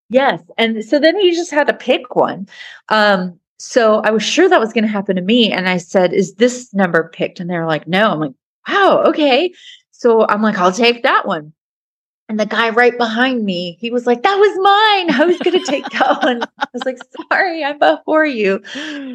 Yes. 0.08 0.42
And 0.58 0.84
so 0.84 0.98
then 0.98 1.18
he 1.20 1.30
just 1.30 1.52
had 1.52 1.68
to 1.68 1.72
pick 1.72 2.16
one. 2.16 2.48
Um, 2.88 3.38
so 3.58 4.00
I 4.00 4.10
was 4.10 4.22
sure 4.24 4.48
that 4.48 4.58
was 4.58 4.72
going 4.72 4.82
to 4.82 4.90
happen 4.90 5.14
to 5.16 5.22
me. 5.22 5.52
And 5.52 5.68
I 5.68 5.76
said, 5.76 6.12
Is 6.12 6.34
this 6.34 6.74
number 6.74 7.10
picked? 7.14 7.38
And 7.38 7.48
they're 7.48 7.66
like, 7.66 7.86
No. 7.86 8.10
I'm 8.10 8.18
like, 8.20 8.32
Wow, 8.66 9.04
okay. 9.06 9.52
So 9.92 10.26
I'm 10.28 10.42
like, 10.42 10.58
I'll 10.58 10.72
take 10.72 11.02
that 11.04 11.26
one. 11.28 11.52
And 12.30 12.38
the 12.38 12.46
guy 12.46 12.70
right 12.70 12.96
behind 12.96 13.44
me, 13.44 13.76
he 13.80 13.90
was 13.90 14.06
like, 14.06 14.22
That 14.22 14.36
was 14.36 14.56
mine. 14.56 15.20
I 15.20 15.24
was 15.26 15.38
going 15.40 15.58
to 15.58 15.66
take 15.66 15.84
that 15.90 16.22
one. 16.22 16.42
I 16.58 16.66
was 16.72 16.84
like, 16.84 16.98
Sorry, 17.30 17.62
I'm 17.62 17.78
before 17.78 18.24
you. 18.24 18.60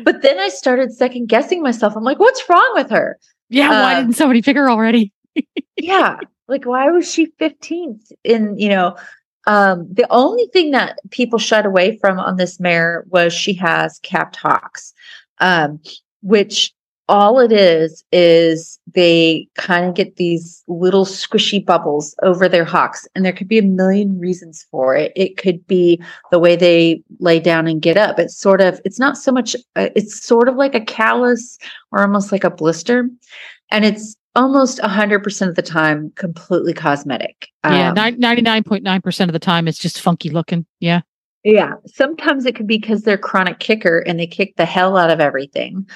But 0.04 0.22
then 0.22 0.38
I 0.38 0.50
started 0.50 0.94
second 0.94 1.28
guessing 1.28 1.64
myself. 1.64 1.96
I'm 1.96 2.04
like, 2.04 2.20
What's 2.20 2.48
wrong 2.48 2.72
with 2.76 2.92
her? 2.92 3.18
Yeah, 3.50 3.70
why 3.70 3.96
uh, 3.96 4.02
didn't 4.02 4.18
somebody 4.18 4.42
pick 4.42 4.58
her 4.58 4.70
already? 4.70 5.14
yeah 5.78 6.20
like 6.48 6.66
why 6.66 6.90
was 6.90 7.12
she 7.12 7.28
15th 7.40 8.12
in 8.24 8.58
you 8.58 8.70
know 8.70 8.96
um 9.48 9.88
the 9.92 10.06
only 10.10 10.48
thing 10.54 10.72
that 10.72 10.98
people 11.12 11.40
shied 11.40 11.66
away 11.66 11.98
from 11.98 12.20
on 12.20 12.38
this 12.38 12.60
mare 12.60 13.06
was 13.10 13.34
she 13.34 13.54
has 13.54 14.00
capped 14.00 14.36
hocks 14.36 14.94
um 15.40 15.80
which 16.22 16.74
all 17.08 17.40
it 17.40 17.52
is 17.52 18.04
is 18.12 18.80
they 18.94 19.48
kind 19.56 19.86
of 19.86 19.94
get 19.94 20.16
these 20.16 20.64
little 20.68 21.06
squishy 21.06 21.64
bubbles 21.64 22.16
over 22.24 22.50
their 22.50 22.66
hocks 22.66 23.08
and 23.14 23.24
there 23.24 23.34
could 23.34 23.48
be 23.48 23.60
a 23.60 23.64
million 23.64 24.20
reasons 24.20 24.66
for 24.72 24.96
it 24.96 25.12
it 25.16 25.38
could 25.38 25.66
be 25.68 26.02
the 26.32 26.40
way 26.40 26.56
they 26.56 27.02
lay 27.20 27.40
down 27.40 27.68
and 27.68 27.82
get 27.82 27.98
up 27.98 28.18
it's 28.18 28.38
sort 28.38 28.60
of 28.62 28.82
it's 28.86 29.00
not 29.00 29.18
so 29.18 29.32
much 29.32 29.56
uh, 29.76 29.90
it's 29.96 30.24
sort 30.24 30.50
of 30.50 30.56
like 30.56 30.74
a 30.74 30.82
callus 30.82 31.58
or 31.92 32.02
almost 32.02 32.32
like 32.32 32.44
a 32.44 32.50
blister 32.50 33.10
and 33.70 33.86
it's 33.86 34.16
almost 34.36 34.80
100% 34.80 35.48
of 35.48 35.56
the 35.56 35.62
time 35.62 36.12
completely 36.16 36.74
cosmetic 36.74 37.48
yeah, 37.64 37.90
Um, 37.90 38.20
ninety 38.20 38.42
nine 38.42 38.64
point 38.64 38.84
nine 38.84 39.02
percent 39.02 39.30
of 39.30 39.34
the 39.34 39.40
time 39.40 39.68
it's 39.68 39.80
just 39.80 40.02
funky 40.02 40.30
looking. 40.30 40.66
Yeah. 40.80 41.02
yeah 41.44 41.74
sometimes 41.86 42.46
it 42.46 42.56
could 42.56 42.68
be 42.68 42.78
because 42.78 43.04
they're 43.04 43.18
chronic 43.18 43.60
kicker 43.60 44.00
and 44.00 44.20
they 44.20 44.28
kick 44.28 44.56
the 44.58 44.66
hell 44.66 44.98
out 44.98 45.12
of 45.12 45.20
everything 45.20 45.88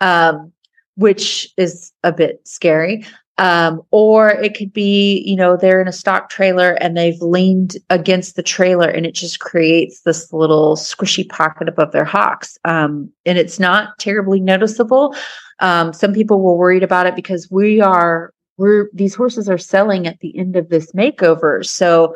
um, 0.00 0.52
which 0.98 1.48
is 1.56 1.92
a 2.02 2.12
bit 2.12 2.40
scary 2.46 3.04
um, 3.38 3.80
or 3.92 4.30
it 4.30 4.56
could 4.56 4.72
be 4.72 5.22
you 5.24 5.36
know 5.36 5.56
they're 5.56 5.80
in 5.80 5.88
a 5.88 5.92
stock 5.92 6.28
trailer 6.28 6.72
and 6.80 6.96
they've 6.96 7.20
leaned 7.22 7.76
against 7.88 8.34
the 8.34 8.42
trailer 8.42 8.88
and 8.88 9.06
it 9.06 9.14
just 9.14 9.38
creates 9.38 10.00
this 10.02 10.32
little 10.32 10.74
squishy 10.76 11.26
pocket 11.28 11.68
above 11.68 11.92
their 11.92 12.04
hocks 12.04 12.58
um, 12.64 13.10
and 13.24 13.38
it's 13.38 13.58
not 13.58 13.98
terribly 13.98 14.40
noticeable 14.40 15.14
um, 15.60 15.92
some 15.92 16.12
people 16.12 16.40
were 16.40 16.56
worried 16.56 16.82
about 16.82 17.06
it 17.06 17.14
because 17.16 17.48
we 17.50 17.80
are 17.80 18.32
we're 18.56 18.90
these 18.92 19.14
horses 19.14 19.48
are 19.48 19.58
selling 19.58 20.06
at 20.06 20.18
the 20.20 20.36
end 20.36 20.56
of 20.56 20.68
this 20.68 20.90
makeover 20.92 21.64
so 21.64 22.14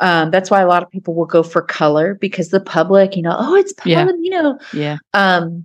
um, 0.00 0.32
that's 0.32 0.50
why 0.50 0.60
a 0.60 0.66
lot 0.66 0.82
of 0.82 0.90
people 0.90 1.14
will 1.14 1.24
go 1.24 1.42
for 1.44 1.62
color 1.62 2.14
because 2.16 2.48
the 2.48 2.60
public 2.60 3.14
you 3.16 3.22
know 3.22 3.36
oh 3.38 3.54
it's 3.54 3.72
Yeah. 3.84 4.08
You 4.20 4.30
know 4.30 4.58
Yeah. 4.72 4.96
um 5.14 5.64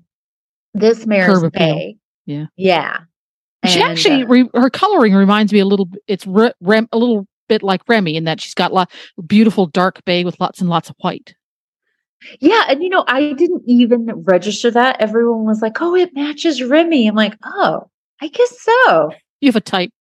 this 0.75 1.07
mare's 1.07 1.39
Curb 1.39 1.45
appeal. 1.45 1.59
bay 1.59 1.97
Yeah. 2.29 2.45
yeah 2.55 2.99
she 3.65 3.81
And, 3.81 3.91
actually 3.91 4.23
uh, 4.23 4.27
re- 4.27 4.49
her 4.53 4.69
coloring 4.69 5.13
reminds 5.13 5.51
me 5.51 5.59
a 5.59 5.65
little 5.65 5.89
it's 6.07 6.25
re- 6.25 6.53
rem, 6.61 6.87
a 6.91 6.97
little 6.97 7.27
bit 7.47 7.63
like 7.63 7.81
Remy 7.87 8.15
in 8.15 8.23
that 8.23 8.39
she's 8.39 8.53
got 8.53 8.71
lot 8.71 8.91
beautiful 9.27 9.65
dark 9.65 10.03
bay 10.05 10.23
with 10.23 10.39
lots 10.39 10.61
and 10.61 10.69
lots 10.69 10.89
of 10.89 10.95
white. 10.99 11.35
Yeah, 12.39 12.65
and 12.69 12.83
you 12.83 12.89
know, 12.89 13.05
I 13.07 13.33
didn't 13.33 13.63
even 13.65 14.07
register 14.23 14.69
that. 14.71 15.01
Everyone 15.01 15.45
was 15.45 15.61
like, 15.61 15.81
"Oh, 15.81 15.95
it 15.95 16.13
matches 16.13 16.61
Remy." 16.61 17.07
I'm 17.07 17.15
like, 17.15 17.35
"Oh, 17.43 17.89
I 18.21 18.27
guess 18.27 18.61
so." 18.61 19.11
You 19.41 19.47
have 19.47 19.55
a 19.55 19.61
type. 19.61 19.91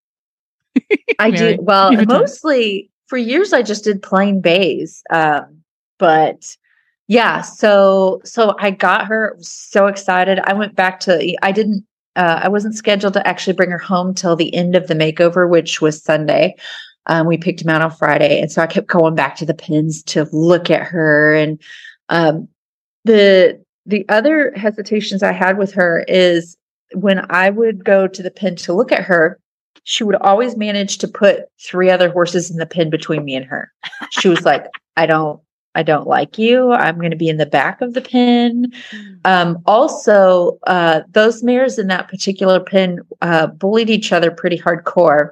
I 1.19 1.31
Mary, 1.31 1.57
do. 1.57 1.63
Well, 1.63 1.93
mostly 2.07 2.91
for 3.07 3.19
years 3.19 3.53
I 3.53 3.63
just 3.63 3.85
did 3.85 4.03
plain 4.03 4.41
bays, 4.41 5.03
um, 5.11 5.63
but 5.99 6.57
Yeah, 7.07 7.41
so 7.41 8.21
so 8.25 8.55
I 8.59 8.73
got 8.73 9.07
her 9.07 9.37
so 9.41 9.87
excited. 9.87 10.41
I 10.45 10.53
went 10.53 10.75
back 10.75 11.01
to 11.01 11.35
I 11.43 11.53
didn't 11.53 11.87
uh, 12.19 12.41
I 12.43 12.49
wasn't 12.49 12.75
scheduled 12.75 13.15
to 13.15 13.27
actually 13.27 13.53
bring 13.55 13.71
her 13.71 13.79
home 13.79 14.13
till 14.13 14.35
the 14.35 14.53
end 14.53 14.75
of 14.75 14.89
the 14.89 14.95
makeover, 14.95 15.49
which 15.49 15.81
was 15.81 16.03
Sunday. 16.03 16.57
Um, 17.07 17.27
we 17.27 17.39
picked 17.39 17.63
him 17.63 17.71
out 17.71 17.81
on 17.81 17.93
Friday, 17.93 18.41
and 18.41 18.51
so 18.51 18.61
I 18.61 18.67
kept 18.67 18.89
going 18.89 19.15
back 19.15 19.37
to 19.37 19.47
the 19.47 19.55
pins 19.55 20.03
to 20.05 20.29
look 20.33 20.69
at 20.69 20.83
her. 20.83 21.35
And 21.35 21.63
um, 22.09 22.49
the 23.05 23.63
the 23.87 24.05
other 24.09 24.53
hesitations 24.57 25.23
I 25.23 25.33
had 25.33 25.57
with 25.59 25.73
her 25.75 26.05
is 26.09 26.57
when 26.93 27.25
I 27.31 27.51
would 27.51 27.85
go 27.85 28.09
to 28.09 28.23
the 28.23 28.31
pen 28.33 28.57
to 28.57 28.73
look 28.73 28.91
at 28.91 29.05
her, 29.05 29.39
she 29.85 30.05
would 30.05 30.17
always 30.17 30.57
manage 30.57 30.99
to 30.99 31.09
put 31.09 31.45
three 31.65 31.89
other 31.89 32.11
horses 32.11 32.51
in 32.51 32.57
the 32.57 32.67
pen 32.67 32.91
between 32.91 33.25
me 33.25 33.37
and 33.37 33.47
her. 33.47 33.73
She 34.11 34.29
was 34.29 34.45
like, 34.45 34.67
I 34.97 35.07
don't, 35.07 35.41
I 35.79 35.85
don't 35.85 36.09
like 36.09 36.39
you. 36.39 36.73
I'm 36.73 36.99
going 36.99 37.13
to 37.13 37.17
be 37.17 37.29
in 37.29 37.37
the 37.37 37.47
back 37.47 37.81
of 37.81 37.95
the 37.95 38.01
pen. 38.01 38.73
Mm. 38.91 39.21
Um, 39.25 39.63
also, 39.65 40.59
uh, 40.67 41.03
those 41.11 41.45
mares 41.45 41.79
in 41.79 41.87
that 41.87 42.09
particular 42.09 42.59
pen 42.59 42.99
uh, 43.23 43.47
bullied 43.47 43.89
each 43.89 44.13
other 44.13 44.33
pretty 44.33 44.59
hardcore. 44.59 45.31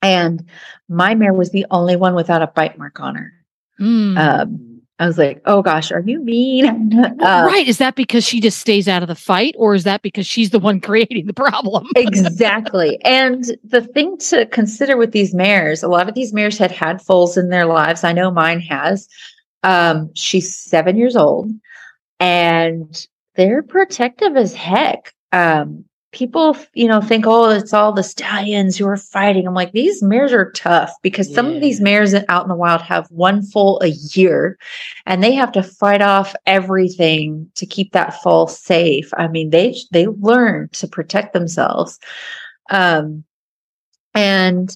And 0.00 0.48
my 0.88 1.14
mare 1.14 1.34
was 1.34 1.50
the 1.50 1.66
only 1.70 1.94
one 1.94 2.14
without 2.14 2.40
a 2.40 2.46
bite 2.46 2.78
mark 2.78 3.00
on 3.00 3.16
her. 3.16 3.32
Mm. 3.78 4.16
Um, 4.16 4.80
I 4.98 5.06
was 5.06 5.18
like, 5.18 5.42
oh 5.44 5.60
gosh, 5.60 5.92
are 5.92 6.00
you 6.00 6.20
mean? 6.20 6.94
Uh, 7.26 7.44
right. 7.46 7.66
Is 7.66 7.78
that 7.78 7.96
because 7.96 8.24
she 8.24 8.40
just 8.40 8.58
stays 8.58 8.88
out 8.88 9.02
of 9.02 9.08
the 9.08 9.14
fight 9.14 9.54
or 9.58 9.74
is 9.74 9.84
that 9.84 10.02
because 10.02 10.26
she's 10.26 10.50
the 10.50 10.58
one 10.58 10.80
creating 10.90 11.26
the 11.26 11.34
problem? 11.34 11.86
exactly. 11.96 13.02
And 13.04 13.44
the 13.64 13.80
thing 13.80 14.16
to 14.18 14.46
consider 14.46 14.96
with 14.96 15.12
these 15.12 15.34
mares, 15.34 15.82
a 15.82 15.88
lot 15.88 16.08
of 16.08 16.14
these 16.14 16.32
mares 16.32 16.56
had 16.56 16.70
had 16.70 17.02
foals 17.02 17.36
in 17.36 17.48
their 17.50 17.66
lives. 17.66 18.04
I 18.04 18.12
know 18.12 18.30
mine 18.30 18.60
has. 18.60 19.08
Um, 19.66 20.14
she's 20.14 20.56
seven 20.56 20.96
years 20.96 21.16
old 21.16 21.50
and 22.20 23.06
they're 23.34 23.62
protective 23.62 24.36
as 24.36 24.54
heck. 24.54 25.12
Um, 25.32 25.84
people, 26.12 26.56
you 26.72 26.86
know, 26.86 27.00
think, 27.00 27.26
oh, 27.26 27.50
it's 27.50 27.74
all 27.74 27.92
the 27.92 28.02
stallions 28.02 28.76
who 28.76 28.86
are 28.86 28.96
fighting. 28.96 29.46
I'm 29.46 29.54
like, 29.54 29.72
these 29.72 30.02
mares 30.02 30.32
are 30.32 30.52
tough 30.52 30.92
because 31.02 31.28
yeah. 31.28 31.34
some 31.34 31.46
of 31.46 31.60
these 31.60 31.80
mares 31.80 32.14
out 32.28 32.44
in 32.44 32.48
the 32.48 32.54
wild 32.54 32.80
have 32.80 33.06
one 33.10 33.42
foal 33.42 33.80
a 33.82 33.88
year 33.88 34.56
and 35.04 35.22
they 35.22 35.32
have 35.32 35.52
to 35.52 35.62
fight 35.62 36.00
off 36.00 36.34
everything 36.46 37.50
to 37.56 37.66
keep 37.66 37.92
that 37.92 38.22
foal 38.22 38.46
safe. 38.46 39.10
I 39.16 39.28
mean, 39.28 39.50
they 39.50 39.76
they 39.90 40.06
learn 40.06 40.68
to 40.74 40.88
protect 40.88 41.32
themselves. 41.32 41.98
Um 42.70 43.24
and 44.14 44.74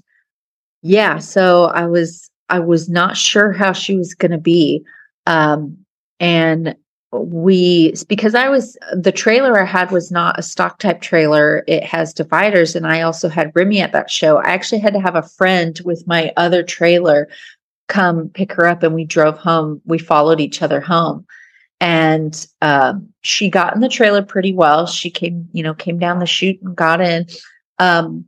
yeah, 0.82 1.18
so 1.18 1.64
I 1.66 1.86
was 1.86 2.29
I 2.50 2.58
was 2.58 2.88
not 2.88 3.16
sure 3.16 3.52
how 3.52 3.72
she 3.72 3.96
was 3.96 4.14
going 4.14 4.32
to 4.32 4.38
be. 4.38 4.84
Um 5.26 5.78
and 6.18 6.76
we 7.12 7.92
because 8.08 8.34
I 8.34 8.48
was 8.48 8.78
the 8.92 9.12
trailer 9.12 9.60
I 9.60 9.64
had 9.64 9.90
was 9.90 10.10
not 10.10 10.38
a 10.38 10.42
stock 10.42 10.78
type 10.78 11.00
trailer. 11.00 11.64
It 11.66 11.82
has 11.82 12.14
dividers, 12.14 12.76
and 12.76 12.86
I 12.86 13.02
also 13.02 13.28
had 13.28 13.52
Remy 13.54 13.80
at 13.80 13.92
that 13.92 14.10
show. 14.10 14.36
I 14.36 14.50
actually 14.50 14.78
had 14.78 14.92
to 14.94 15.00
have 15.00 15.16
a 15.16 15.22
friend 15.22 15.80
with 15.84 16.06
my 16.06 16.32
other 16.36 16.62
trailer 16.62 17.28
come 17.88 18.28
pick 18.28 18.52
her 18.52 18.66
up, 18.66 18.82
and 18.84 18.94
we 18.94 19.04
drove 19.04 19.36
home. 19.38 19.80
We 19.84 19.98
followed 19.98 20.40
each 20.40 20.62
other 20.62 20.80
home, 20.80 21.26
and 21.80 22.46
um, 22.62 23.08
she 23.22 23.50
got 23.50 23.74
in 23.74 23.80
the 23.80 23.88
trailer 23.88 24.22
pretty 24.22 24.52
well. 24.52 24.86
She 24.86 25.10
came, 25.10 25.48
you 25.52 25.64
know, 25.64 25.74
came 25.74 25.98
down 25.98 26.20
the 26.20 26.26
chute 26.26 26.62
and 26.62 26.76
got 26.76 27.00
in. 27.00 27.26
Um, 27.80 28.26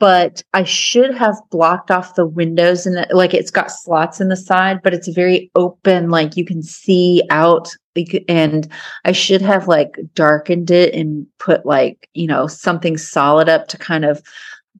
but 0.00 0.42
I 0.54 0.64
should 0.64 1.14
have 1.14 1.36
blocked 1.50 1.90
off 1.90 2.14
the 2.14 2.26
windows 2.26 2.86
and 2.86 3.06
like 3.10 3.34
it's 3.34 3.50
got 3.50 3.70
slots 3.70 4.18
in 4.18 4.28
the 4.28 4.36
side, 4.36 4.80
but 4.82 4.94
it's 4.94 5.08
very 5.08 5.50
open, 5.54 6.08
like 6.08 6.38
you 6.38 6.44
can 6.44 6.62
see 6.62 7.22
out. 7.28 7.68
And 8.26 8.66
I 9.04 9.12
should 9.12 9.42
have 9.42 9.68
like 9.68 9.94
darkened 10.14 10.70
it 10.70 10.94
and 10.94 11.26
put 11.38 11.66
like, 11.66 12.08
you 12.14 12.26
know, 12.26 12.46
something 12.46 12.96
solid 12.96 13.50
up 13.50 13.68
to 13.68 13.76
kind 13.76 14.06
of 14.06 14.22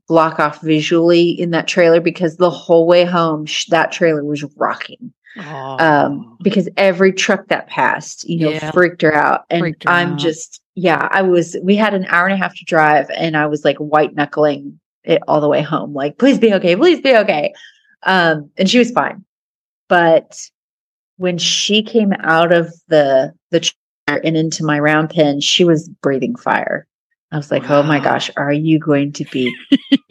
block 0.09 0.41
off 0.41 0.63
visually 0.63 1.29
in 1.31 1.51
that 1.51 1.69
trailer 1.69 2.01
because 2.01 2.39
the 2.39 2.51
whole 2.51 2.87
way 2.87 3.05
home, 3.05 3.45
sh- 3.45 3.67
that 3.67 3.93
trailer 3.93 4.25
was 4.25 4.43
rocking. 4.57 5.13
Um, 5.39 6.37
because 6.43 6.69
every 6.79 7.13
truck 7.13 7.49
that 7.49 7.67
passed, 7.69 8.29
you 8.29 8.41
know, 8.41 8.51
yeah. 8.51 8.71
freaked 8.71 9.03
her 9.03 9.15
out. 9.15 9.45
And 9.51 9.63
her 9.65 9.75
I'm 9.87 10.15
out. 10.15 10.19
just, 10.19 10.63
yeah, 10.77 11.09
I 11.11 11.21
was, 11.23 11.59
we 11.63 11.77
had 11.77 11.93
an 11.93 12.07
hour 12.07 12.27
and 12.27 12.35
a 12.35 12.39
half 12.39 12.57
to 12.57 12.65
drive 12.65 13.11
and 13.17 13.37
I 13.37 13.47
was 13.47 13.67
like 13.67 13.77
white 13.77 14.15
knuckling 14.15 14.81
it 15.05 15.23
all 15.29 15.41
the 15.41 15.49
way 15.49 15.63
home. 15.63 15.95
Like, 15.95 16.19
please 16.19 16.39
be 16.39 16.53
okay, 16.55 16.77
please 16.77 17.01
be 17.01 17.17
okay. 17.17 17.53
Um, 18.03 18.51
and 18.57 18.69
she 18.69 18.79
was 18.79 18.91
fine. 18.91 19.25
But 19.89 20.39
when 21.17 21.39
she 21.39 21.83
came 21.83 22.13
out 22.21 22.53
of 22.53 22.73
the 22.89 23.33
the 23.51 23.61
chair 23.61 24.21
and 24.25 24.37
into 24.37 24.65
my 24.65 24.79
round 24.79 25.11
pen, 25.11 25.41
she 25.41 25.65
was 25.65 25.89
breathing 26.03 26.37
fire. 26.37 26.87
I 27.33 27.37
was 27.37 27.51
like, 27.51 27.69
wow. 27.69 27.81
oh 27.81 27.83
my 27.83 28.01
gosh, 28.01 28.31
are 28.37 28.53
you 28.53 28.79
going 28.79 29.13
to 29.13 29.25
be 29.27 29.55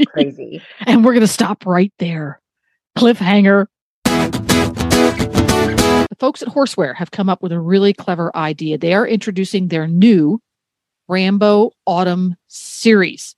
crazy? 0.08 0.62
and 0.86 1.04
we're 1.04 1.14
going 1.14 1.22
to 1.22 1.28
stop 1.28 1.66
right 1.66 1.94
there. 2.00 2.40
Cliffhanger. 2.98 3.68
The 4.06 6.16
folks 6.18 6.42
at 6.42 6.50
Horseware 6.50 6.96
have 6.96 7.12
come 7.12 7.30
up 7.30 7.42
with 7.42 7.52
a 7.52 7.60
really 7.60 7.94
clever 7.94 8.36
idea. 8.36 8.78
They 8.78 8.94
are 8.94 9.08
introducing 9.08 9.68
their 9.68 9.88
new 9.88 10.42
Rambo 11.08 11.72
Autumn 11.86 12.36
series. 12.48 13.36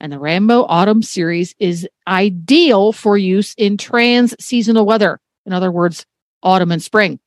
And 0.00 0.12
the 0.12 0.18
Rambo 0.18 0.64
Autumn 0.64 1.02
Series 1.02 1.54
is 1.58 1.88
ideal 2.06 2.92
for 2.92 3.16
use 3.16 3.54
in 3.54 3.78
trans 3.78 4.34
seasonal 4.38 4.84
weather. 4.84 5.20
In 5.46 5.52
other 5.52 5.70
words, 5.70 6.04
autumn 6.42 6.72
and 6.72 6.82
spring. 6.82 7.18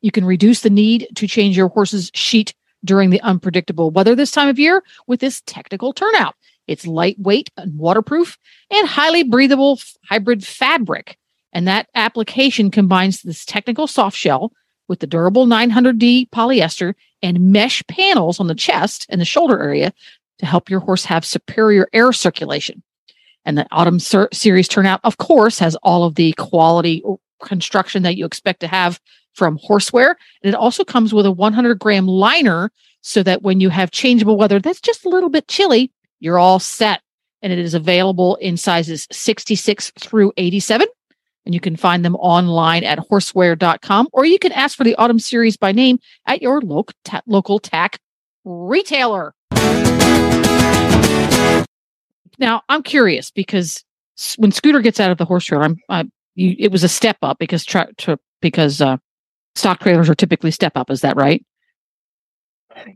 You 0.00 0.10
can 0.10 0.24
reduce 0.24 0.60
the 0.60 0.70
need 0.70 1.08
to 1.14 1.26
change 1.26 1.56
your 1.56 1.68
horse's 1.68 2.10
sheet 2.14 2.54
during 2.84 3.10
the 3.10 3.20
unpredictable 3.22 3.90
weather 3.90 4.14
this 4.14 4.32
time 4.32 4.48
of 4.48 4.58
year 4.58 4.82
with 5.06 5.20
this 5.20 5.40
technical 5.46 5.92
turnout. 5.92 6.34
It's 6.66 6.86
lightweight 6.86 7.50
and 7.56 7.78
waterproof 7.78 8.38
and 8.70 8.88
highly 8.88 9.22
breathable 9.22 9.80
hybrid 10.08 10.44
fabric. 10.44 11.16
And 11.52 11.66
that 11.68 11.88
application 11.94 12.70
combines 12.70 13.22
this 13.22 13.44
technical 13.44 13.86
soft 13.86 14.16
shell 14.16 14.52
with 14.88 15.00
the 15.00 15.06
durable 15.06 15.46
900D 15.46 16.30
polyester 16.30 16.94
and 17.22 17.52
mesh 17.52 17.82
panels 17.86 18.40
on 18.40 18.46
the 18.46 18.54
chest 18.54 19.06
and 19.08 19.20
the 19.20 19.24
shoulder 19.24 19.62
area 19.62 19.92
to 20.42 20.46
help 20.46 20.68
your 20.68 20.80
horse 20.80 21.04
have 21.04 21.24
superior 21.24 21.88
air 21.92 22.12
circulation. 22.12 22.82
And 23.44 23.56
the 23.56 23.66
autumn 23.72 23.98
ser- 23.98 24.28
series 24.32 24.68
turnout, 24.68 25.00
of 25.04 25.18
course, 25.18 25.58
has 25.58 25.74
all 25.76 26.04
of 26.04 26.16
the 26.16 26.32
quality 26.34 27.02
construction 27.42 28.02
that 28.02 28.16
you 28.16 28.26
expect 28.26 28.60
to 28.60 28.68
have 28.68 29.00
from 29.34 29.58
horseware. 29.58 30.14
And 30.42 30.52
it 30.52 30.54
also 30.54 30.84
comes 30.84 31.14
with 31.14 31.26
a 31.26 31.32
100 31.32 31.78
gram 31.78 32.06
liner 32.06 32.70
so 33.00 33.22
that 33.22 33.42
when 33.42 33.60
you 33.60 33.68
have 33.68 33.90
changeable 33.90 34.36
weather 34.36 34.60
that's 34.60 34.80
just 34.80 35.04
a 35.04 35.08
little 35.08 35.30
bit 35.30 35.48
chilly, 35.48 35.90
you're 36.20 36.38
all 36.38 36.58
set. 36.58 37.00
And 37.40 37.52
it 37.52 37.58
is 37.58 37.74
available 37.74 38.36
in 38.36 38.56
sizes 38.56 39.08
66 39.10 39.92
through 39.98 40.32
87. 40.36 40.86
And 41.44 41.54
you 41.54 41.60
can 41.60 41.74
find 41.74 42.04
them 42.04 42.14
online 42.16 42.84
at 42.84 43.00
horseware.com 43.00 44.08
or 44.12 44.24
you 44.24 44.38
can 44.38 44.52
ask 44.52 44.76
for 44.76 44.84
the 44.84 44.94
autumn 44.94 45.18
series 45.18 45.56
by 45.56 45.72
name 45.72 45.98
at 46.26 46.40
your 46.40 46.60
local, 46.60 46.94
ta- 47.04 47.22
local 47.26 47.58
tack 47.58 47.98
retailer. 48.44 49.34
Now, 52.42 52.62
I'm 52.68 52.82
curious 52.82 53.30
because 53.30 53.84
when 54.36 54.50
Scooter 54.50 54.80
gets 54.80 54.98
out 54.98 55.12
of 55.12 55.16
the 55.16 55.24
horse 55.24 55.44
trailer, 55.44 55.62
I'm, 55.62 55.76
I, 55.88 56.04
you, 56.34 56.56
it 56.58 56.72
was 56.72 56.82
a 56.82 56.88
step 56.88 57.16
up 57.22 57.38
because 57.38 57.64
tra- 57.64 57.92
tra- 57.98 58.18
because 58.40 58.80
uh, 58.80 58.96
stock 59.54 59.78
trailers 59.78 60.10
are 60.10 60.14
typically 60.16 60.50
step 60.50 60.76
up. 60.76 60.90
Is 60.90 61.02
that 61.02 61.16
right? 61.16 61.46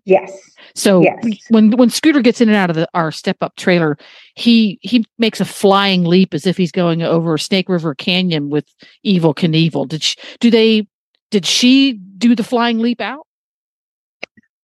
Yes. 0.04 0.32
So 0.74 1.02
yes. 1.02 1.38
when 1.48 1.70
when 1.72 1.90
Scooter 1.90 2.22
gets 2.22 2.40
in 2.40 2.48
and 2.48 2.56
out 2.56 2.70
of 2.70 2.76
the 2.76 2.88
our 2.92 3.12
step 3.12 3.36
up 3.40 3.54
trailer, 3.56 3.96
he 4.34 4.80
he 4.82 5.04
makes 5.18 5.40
a 5.40 5.44
flying 5.44 6.04
leap 6.04 6.34
as 6.34 6.44
if 6.46 6.56
he's 6.56 6.72
going 6.72 7.02
over 7.02 7.38
Snake 7.38 7.68
River 7.68 7.94
Canyon 7.94 8.50
with 8.50 8.66
Evel 9.04 9.34
Knievel. 9.34 9.86
Did 9.86 10.02
she, 10.02 10.16
do 10.40 10.50
they 10.50 10.88
did 11.30 11.46
she 11.46 11.92
do 11.92 12.34
the 12.34 12.42
flying 12.42 12.78
leap 12.78 13.00
out? 13.00 13.26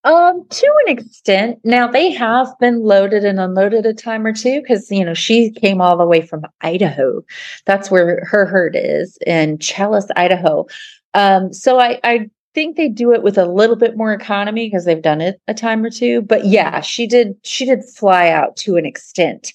Um, 0.05 0.45
to 0.49 0.75
an 0.87 0.99
extent. 0.99 1.61
Now 1.63 1.87
they 1.87 2.11
have 2.11 2.49
been 2.59 2.83
loaded 2.83 3.25
and 3.25 3.39
unloaded 3.39 3.87
a 3.87 3.95
time 3.95 4.27
or 4.27 4.33
two 4.33 4.61
because 4.61 4.91
you 4.91 5.05
know 5.05 5.15
she 5.15 5.51
came 5.53 5.81
all 5.81 5.97
the 5.97 6.07
way 6.07 6.23
from 6.23 6.45
Idaho. 6.61 7.25
That's 7.67 7.89
where 7.89 8.25
her 8.25 8.45
herd 8.47 8.75
is 8.77 9.17
in 9.25 9.59
Challis, 9.59 10.09
Idaho. 10.17 10.67
Um, 11.15 11.53
so 11.53 11.79
I, 11.79 12.01
I 12.03 12.31
think 12.53 12.77
they 12.77 12.89
do 12.89 13.13
it 13.13 13.23
with 13.23 13.39
a 13.39 13.47
little 13.47 13.77
bit 13.77 13.97
more 13.97 14.13
economy 14.13 14.67
because 14.67 14.85
they've 14.85 15.01
done 15.01 15.21
it 15.21 15.41
a 15.47 15.55
time 15.55 15.85
or 15.85 15.91
two. 15.91 16.23
But 16.23 16.47
yeah, 16.47 16.81
she 16.81 17.07
did 17.07 17.37
she 17.45 17.65
did 17.65 17.85
fly 17.85 18.31
out 18.31 18.57
to 18.59 18.77
an 18.77 18.87
extent. 18.87 19.53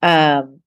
Um, 0.00 0.60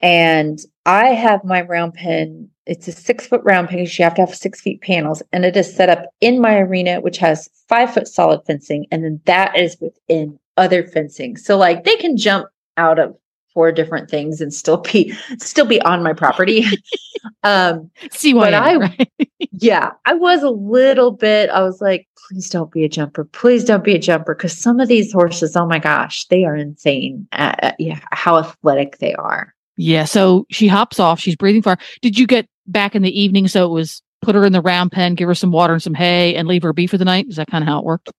and 0.00 0.60
I 0.86 1.08
have 1.08 1.44
my 1.44 1.62
round 1.62 1.94
pen 1.94 2.50
it's 2.66 2.88
a 2.88 2.92
six 2.92 3.26
foot 3.26 3.40
round 3.44 3.68
because 3.68 3.98
you 3.98 4.04
have 4.04 4.14
to 4.14 4.22
have 4.22 4.34
six 4.34 4.60
feet 4.60 4.80
panels 4.80 5.22
and 5.32 5.44
it 5.44 5.56
is 5.56 5.74
set 5.74 5.88
up 5.88 6.04
in 6.20 6.40
my 6.40 6.58
arena 6.58 7.00
which 7.00 7.18
has 7.18 7.48
five 7.68 7.92
foot 7.92 8.08
solid 8.08 8.40
fencing 8.46 8.86
and 8.90 9.04
then 9.04 9.20
that 9.24 9.56
is 9.56 9.76
within 9.80 10.38
other 10.56 10.86
fencing 10.86 11.36
so 11.36 11.56
like 11.56 11.84
they 11.84 11.96
can 11.96 12.16
jump 12.16 12.46
out 12.76 12.98
of 12.98 13.16
four 13.52 13.70
different 13.70 14.08
things 14.08 14.40
and 14.40 14.54
still 14.54 14.78
be 14.78 15.12
still 15.38 15.66
be 15.66 15.80
on 15.82 16.02
my 16.02 16.12
property 16.12 16.64
um 17.42 17.90
see 18.10 18.32
what 18.32 18.54
i 18.54 18.76
right? 18.76 19.10
yeah, 19.62 19.92
I 20.06 20.14
was 20.14 20.42
a 20.42 20.50
little 20.50 21.12
bit, 21.12 21.48
I 21.50 21.62
was 21.62 21.80
like, 21.80 22.08
please 22.28 22.50
don't 22.50 22.72
be 22.72 22.84
a 22.84 22.88
jumper. 22.88 23.24
Please 23.24 23.64
don't 23.64 23.84
be 23.84 23.94
a 23.94 23.98
jumper. 23.98 24.34
Cause 24.34 24.56
some 24.56 24.80
of 24.80 24.88
these 24.88 25.12
horses, 25.12 25.56
oh 25.56 25.66
my 25.66 25.78
gosh, 25.78 26.26
they 26.26 26.44
are 26.44 26.56
insane 26.56 27.28
at, 27.32 27.76
yeah, 27.78 28.00
how 28.10 28.38
athletic 28.38 28.98
they 28.98 29.14
are. 29.14 29.54
Yeah. 29.76 30.04
So 30.04 30.46
she 30.50 30.68
hops 30.68 31.00
off. 31.00 31.20
She's 31.20 31.36
breathing 31.36 31.62
fire. 31.62 31.78
Did 32.00 32.18
you 32.18 32.26
get 32.26 32.46
back 32.66 32.94
in 32.94 33.02
the 33.02 33.20
evening? 33.20 33.48
So 33.48 33.64
it 33.66 33.72
was 33.72 34.02
put 34.20 34.34
her 34.34 34.44
in 34.44 34.52
the 34.52 34.60
round 34.60 34.92
pen, 34.92 35.14
give 35.14 35.28
her 35.28 35.34
some 35.34 35.50
water 35.50 35.72
and 35.72 35.82
some 35.82 35.94
hay, 35.94 36.34
and 36.34 36.46
leave 36.46 36.62
her 36.62 36.72
be 36.72 36.86
for 36.86 36.98
the 36.98 37.04
night. 37.04 37.26
Is 37.28 37.36
that 37.36 37.48
kind 37.48 37.62
of 37.62 37.68
how 37.68 37.78
it 37.78 37.84
worked? 37.84 38.10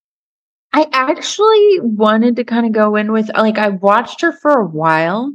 I 0.73 0.87
actually 0.91 1.79
wanted 1.81 2.35
to 2.37 2.43
kind 2.43 2.65
of 2.65 2.71
go 2.71 2.95
in 2.95 3.11
with 3.11 3.29
like 3.35 3.57
I 3.57 3.69
watched 3.69 4.21
her 4.21 4.31
for 4.31 4.59
a 4.59 4.65
while. 4.65 5.33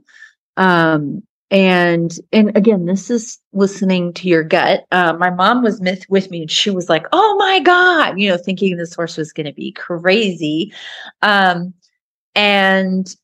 Um 0.57 1.23
and 1.51 2.19
and 2.33 2.55
again 2.57 2.85
this 2.85 3.11
is 3.11 3.39
listening 3.53 4.13
to 4.13 4.29
your 4.29 4.43
gut 4.43 4.85
uh, 4.93 5.15
my 5.15 5.31
mom 5.31 5.63
was 5.63 5.81
with, 5.81 6.05
with 6.11 6.31
me 6.31 6.43
and 6.43 6.51
she 6.51 6.69
was 6.69 6.89
like 6.89 7.07
oh 7.13 7.37
my 7.39 7.59
god 7.61 8.19
you 8.21 8.29
know 8.29 8.37
thinking 8.37 8.77
this 8.77 8.95
horse 8.95 9.17
was 9.17 9.33
going 9.33 9.47
to 9.47 9.53
be 9.53 9.73
crazy 9.73 10.73
um 11.23 11.73
and 12.35 13.17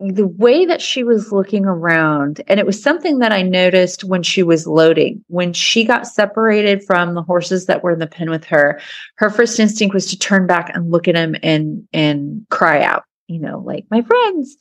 the 0.00 0.26
way 0.26 0.64
that 0.64 0.80
she 0.80 1.04
was 1.04 1.30
looking 1.30 1.66
around, 1.66 2.40
and 2.48 2.58
it 2.58 2.64
was 2.64 2.82
something 2.82 3.18
that 3.18 3.32
I 3.32 3.42
noticed 3.42 4.02
when 4.02 4.22
she 4.22 4.42
was 4.42 4.66
loading, 4.66 5.22
when 5.28 5.52
she 5.52 5.84
got 5.84 6.06
separated 6.06 6.82
from 6.82 7.14
the 7.14 7.22
horses 7.22 7.66
that 7.66 7.82
were 7.82 7.90
in 7.90 7.98
the 7.98 8.06
pen 8.06 8.30
with 8.30 8.44
her, 8.46 8.80
her 9.16 9.28
first 9.28 9.60
instinct 9.60 9.92
was 9.92 10.06
to 10.06 10.18
turn 10.18 10.46
back 10.46 10.70
and 10.74 10.90
look 10.90 11.06
at 11.06 11.16
him 11.16 11.36
and 11.42 11.86
and 11.92 12.46
cry 12.48 12.82
out, 12.82 13.04
you 13.28 13.38
know, 13.38 13.58
like 13.58 13.84
my 13.90 14.00
friends. 14.00 14.56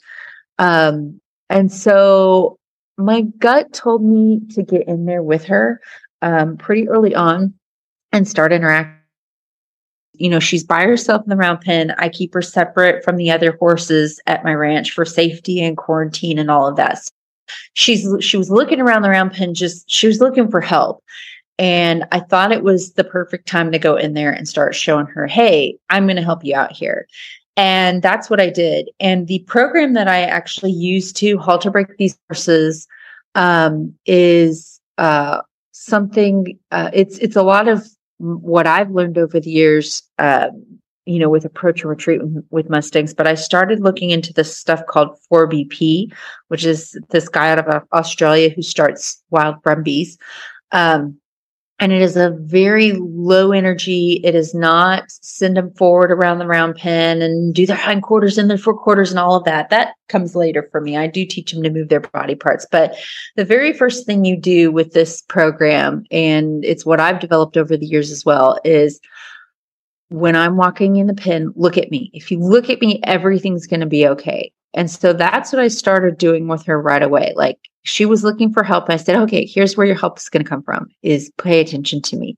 Um, 0.58 1.22
and 1.50 1.72
so 1.72 2.58
my 2.98 3.22
gut 3.22 3.72
told 3.72 4.04
me 4.04 4.42
to 4.52 4.62
get 4.62 4.88
in 4.90 5.06
there 5.06 5.24
with 5.24 5.46
her 5.46 5.80
um, 6.22 6.58
pretty 6.58 6.90
early 6.90 7.16
on 7.16 7.54
and 8.12 8.28
start 8.28 8.52
interacting 8.52 8.99
you 10.20 10.30
know, 10.30 10.40
she's 10.40 10.64
by 10.64 10.84
herself 10.84 11.24
in 11.24 11.30
the 11.30 11.36
round 11.36 11.62
pen. 11.62 11.92
I 11.98 12.10
keep 12.10 12.34
her 12.34 12.42
separate 12.42 13.04
from 13.04 13.16
the 13.16 13.32
other 13.32 13.54
horses 13.54 14.20
at 14.28 14.44
my 14.44 14.54
ranch 14.54 14.92
for 14.92 15.06
safety 15.06 15.64
and 15.64 15.78
quarantine 15.78 16.38
and 16.38 16.52
all 16.52 16.68
of 16.68 16.76
that. 16.76 17.00
She's 17.74 18.08
she 18.24 18.38
was 18.38 18.52
looking 18.52 18.80
around 18.80 19.02
the 19.02 19.10
round 19.10 19.32
pen, 19.32 19.54
just 19.54 19.90
she 19.90 20.08
was 20.08 20.20
looking 20.20 20.50
for 20.52 20.62
help. 20.62 21.04
And 21.58 22.06
I 22.12 22.20
thought 22.20 22.52
it 22.52 22.64
was 22.64 22.94
the 22.94 23.04
perfect 23.04 23.48
time 23.48 23.72
to 23.72 23.80
go 23.80 23.96
in 23.96 24.14
there 24.14 24.32
and 24.32 24.48
start 24.48 24.76
showing 24.76 25.08
her, 25.08 25.28
hey, 25.28 25.78
I'm 25.90 26.06
going 26.06 26.16
to 26.16 26.22
help 26.22 26.46
you 26.46 26.56
out 26.56 26.72
here. 26.72 27.06
And 27.58 28.02
that's 28.02 28.30
what 28.30 28.40
I 28.40 28.50
did. 28.50 28.90
And 29.02 29.28
the 29.28 29.40
program 29.40 29.94
that 29.94 30.08
I 30.08 30.22
actually 30.22 30.72
use 30.72 31.12
to 31.14 31.38
halter 31.38 31.70
break 31.70 31.98
these 31.98 32.18
horses 32.30 32.88
um, 33.36 33.94
is 34.06 34.80
uh, 34.98 35.42
something. 35.72 36.58
Uh, 36.72 36.90
it's 36.94 37.18
it's 37.18 37.36
a 37.36 37.44
lot 37.44 37.68
of 37.68 37.86
what 38.20 38.68
I've 38.68 38.92
learned 38.92 39.18
over 39.18 39.40
the 39.40 39.50
years, 39.50 40.04
um, 40.20 40.66
you 41.06 41.18
know, 41.18 41.30
with 41.30 41.46
approach 41.46 41.82
and 41.82 41.90
retreat 41.90 42.22
with 42.52 42.70
Mustangs, 42.70 43.14
but 43.14 43.28
I 43.28 43.34
started 43.34 43.80
looking 43.80 44.12
into 44.12 44.32
this 44.32 44.56
stuff 44.56 44.86
called 44.88 45.18
4BP, 45.32 46.14
which 46.50 46.66
is 46.66 47.00
this 47.10 47.28
guy 47.28 47.50
out 47.50 47.60
of 47.60 47.84
Australia 47.94 48.50
who 48.50 48.62
starts 48.62 49.24
wild 49.32 49.62
brumbies. 49.64 50.18
Um, 50.72 51.19
and 51.80 51.94
it 51.94 52.02
is 52.02 52.18
a 52.18 52.32
very 52.42 52.92
low 52.94 53.52
energy. 53.52 54.20
It 54.24 54.36
is 54.36 54.54
not 54.54 55.04
send 55.08 55.56
them 55.56 55.72
forward 55.76 56.12
around 56.12 56.40
the 56.40 56.48
round 56.48 56.76
pen 56.76 57.22
and 57.22 57.54
do 57.56 57.66
their 57.66 57.78
hindquarters 57.78 58.38
and 58.38 58.50
their 58.50 58.58
forequarters 58.58 59.12
and 59.12 59.20
all 59.20 59.36
of 59.36 59.46
that. 59.46 59.70
That 59.70 59.94
comes 60.10 60.36
later 60.36 60.68
for 60.72 60.82
me. 60.82 60.98
I 60.98 61.08
do 61.08 61.26
teach 61.26 61.52
them 61.52 61.64
to 61.64 61.70
move 61.70 61.88
their 61.88 62.02
body 62.02 62.36
parts. 62.36 62.68
But 62.70 62.96
the 63.38 63.46
very 63.46 63.72
first 63.72 64.06
thing 64.06 64.26
you 64.26 64.36
do 64.36 64.72
with 64.72 64.94
this 64.94 65.22
program, 65.22 66.04
and 66.12 66.66
it's 66.66 66.86
what 66.86 67.00
I've 67.00 67.22
developed 67.22 67.56
over 67.56 67.78
the 67.78 67.86
years 67.86 68.12
as 68.12 68.26
well, 68.26 68.60
is 68.66 69.00
when 70.10 70.36
I'm 70.36 70.58
walking 70.58 70.98
in 70.98 71.08
the 71.08 71.14
pen, 71.14 71.54
look 71.56 71.78
at 71.78 71.92
me. 71.92 72.10
If 72.14 72.30
you 72.30 72.40
look 72.40 72.70
at 72.70 72.82
me, 72.82 73.00
everything's 73.04 73.68
going 73.68 73.80
to 73.80 73.86
be 73.86 74.08
okay. 74.08 74.52
And 74.74 74.92
so 74.92 75.14
that's 75.14 75.54
what 75.54 75.62
I 75.62 75.68
started 75.68 76.18
doing 76.18 76.48
with 76.48 76.66
her 76.66 76.82
right 76.82 77.02
away. 77.02 77.34
Like 77.36 77.69
she 77.84 78.06
was 78.06 78.24
looking 78.24 78.52
for 78.52 78.64
help. 78.64 78.90
I 78.90 78.98
said, 78.98 79.16
okay, 79.16 79.46
here's 79.46 79.78
where 79.78 79.88
your 79.88 79.96
help 79.96 80.18
is 80.18 80.30
going 80.30 80.44
to 80.44 80.50
come 80.50 80.64
from 80.64 80.90
is 81.02 81.32
pay 81.38 81.60
attention 81.60 82.02
to 82.04 82.18
me. 82.18 82.38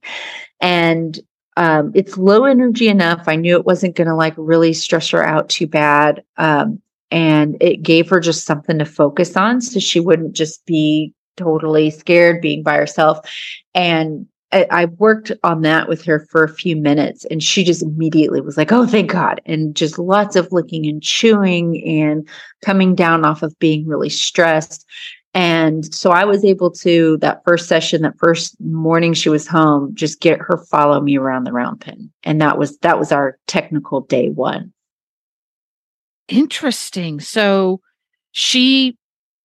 And 0.60 1.18
um, 1.56 1.92
it's 1.94 2.16
low 2.16 2.44
energy 2.44 2.88
enough. 2.88 3.24
I 3.26 3.36
knew 3.36 3.56
it 3.56 3.66
wasn't 3.66 3.96
going 3.96 4.08
to 4.08 4.14
like 4.14 4.34
really 4.36 4.72
stress 4.72 5.10
her 5.10 5.24
out 5.24 5.48
too 5.48 5.66
bad. 5.66 6.22
Um, 6.36 6.80
and 7.10 7.56
it 7.60 7.82
gave 7.82 8.08
her 8.08 8.20
just 8.20 8.46
something 8.46 8.78
to 8.78 8.86
focus 8.86 9.36
on 9.36 9.60
so 9.60 9.78
she 9.78 10.00
wouldn't 10.00 10.32
just 10.32 10.64
be 10.64 11.12
totally 11.36 11.90
scared 11.90 12.40
being 12.40 12.62
by 12.62 12.76
herself. 12.76 13.18
And 13.74 14.26
I, 14.50 14.66
I 14.70 14.84
worked 14.84 15.32
on 15.42 15.62
that 15.62 15.88
with 15.88 16.04
her 16.04 16.26
for 16.30 16.44
a 16.44 16.54
few 16.54 16.76
minutes 16.76 17.24
and 17.26 17.42
she 17.42 17.64
just 17.64 17.82
immediately 17.82 18.40
was 18.40 18.56
like, 18.56 18.72
Oh, 18.72 18.86
thank 18.86 19.10
God. 19.10 19.40
And 19.46 19.74
just 19.74 19.98
lots 19.98 20.36
of 20.36 20.52
licking 20.52 20.86
and 20.86 21.02
chewing 21.02 21.86
and 21.86 22.28
coming 22.62 22.94
down 22.94 23.24
off 23.24 23.42
of 23.42 23.58
being 23.58 23.86
really 23.86 24.10
stressed. 24.10 24.86
And 25.34 25.94
so 25.94 26.10
I 26.10 26.24
was 26.24 26.44
able 26.44 26.70
to, 26.72 27.16
that 27.18 27.42
first 27.44 27.66
session, 27.66 28.02
that 28.02 28.18
first 28.18 28.54
morning 28.60 29.14
she 29.14 29.30
was 29.30 29.48
home, 29.48 29.94
just 29.94 30.20
get 30.20 30.38
her 30.40 30.58
follow 30.70 31.00
me 31.00 31.16
around 31.16 31.44
the 31.44 31.52
round 31.52 31.80
pen. 31.80 32.10
And 32.22 32.40
that 32.42 32.58
was, 32.58 32.76
that 32.78 32.98
was 32.98 33.12
our 33.12 33.38
technical 33.46 34.02
day 34.02 34.28
one. 34.28 34.72
Interesting. 36.28 37.18
So 37.18 37.80
she 38.32 38.96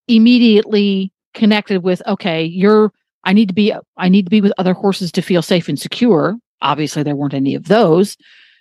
immediately 0.08 1.12
connected 1.34 1.84
with, 1.84 2.02
okay, 2.06 2.44
you're, 2.44 2.92
I 3.22 3.32
need 3.32 3.48
to 3.48 3.54
be, 3.54 3.72
I 3.96 4.08
need 4.08 4.26
to 4.26 4.30
be 4.30 4.40
with 4.40 4.52
other 4.58 4.74
horses 4.74 5.12
to 5.12 5.22
feel 5.22 5.42
safe 5.42 5.68
and 5.68 5.78
secure. 5.78 6.36
Obviously 6.62 7.04
there 7.04 7.16
weren't 7.16 7.34
any 7.34 7.54
of 7.54 7.68
those. 7.68 8.16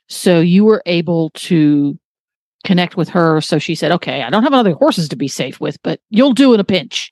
So 0.10 0.40
you 0.40 0.64
were 0.64 0.84
able 0.86 1.32
to 1.32 1.98
connect 2.64 2.98
with 2.98 3.10
her. 3.10 3.42
So 3.42 3.58
she 3.58 3.74
said, 3.74 3.92
okay, 3.94 4.22
I 4.22 4.30
don't 4.30 4.44
have 4.44 4.54
other 4.54 4.74
horses 4.74 5.10
to 5.10 5.16
be 5.16 5.28
safe 5.28 5.60
with, 5.60 5.82
but 5.82 6.00
you'll 6.10 6.34
do 6.34 6.54
in 6.54 6.60
a 6.60 6.64
pinch. 6.64 7.12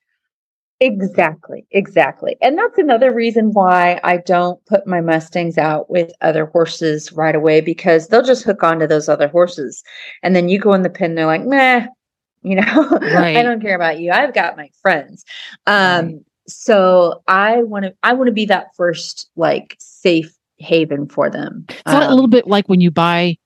Exactly, 0.83 1.65
exactly. 1.71 2.35
And 2.41 2.57
that's 2.57 2.77
another 2.77 3.13
reason 3.13 3.53
why 3.53 4.01
I 4.03 4.17
don't 4.17 4.63
put 4.65 4.85
my 4.85 4.99
Mustangs 4.99 5.57
out 5.57 5.89
with 5.89 6.11
other 6.19 6.47
horses 6.47 7.13
right 7.13 7.35
away 7.35 7.61
because 7.61 8.09
they'll 8.09 8.21
just 8.21 8.43
hook 8.43 8.63
onto 8.63 8.85
those 8.85 9.07
other 9.07 9.29
horses. 9.29 9.81
And 10.23 10.35
then 10.35 10.49
you 10.49 10.59
go 10.59 10.73
in 10.73 10.81
the 10.81 10.89
pen, 10.89 11.15
they're 11.15 11.25
like, 11.25 11.45
meh, 11.45 11.87
you 12.43 12.55
know, 12.55 12.89
right. 13.01 13.37
I 13.37 13.43
don't 13.43 13.61
care 13.61 13.75
about 13.75 13.99
you. 13.99 14.11
I've 14.11 14.33
got 14.33 14.57
my 14.57 14.69
friends. 14.81 15.23
Um, 15.67 16.05
right. 16.05 16.15
so 16.47 17.23
I 17.29 17.63
want 17.63 17.85
to 17.85 17.95
I 18.03 18.11
want 18.11 18.27
to 18.27 18.33
be 18.33 18.45
that 18.47 18.75
first 18.75 19.29
like 19.37 19.77
safe 19.79 20.35
haven 20.57 21.07
for 21.07 21.29
them. 21.29 21.65
It's 21.69 21.81
um, 21.85 22.03
a 22.03 22.13
little 22.13 22.27
bit 22.27 22.45
like 22.45 22.67
when 22.67 22.81
you 22.81 22.91
buy 22.91 23.37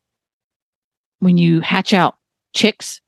when 1.20 1.38
you 1.38 1.62
hatch 1.62 1.94
out 1.94 2.16
chicks 2.56 3.00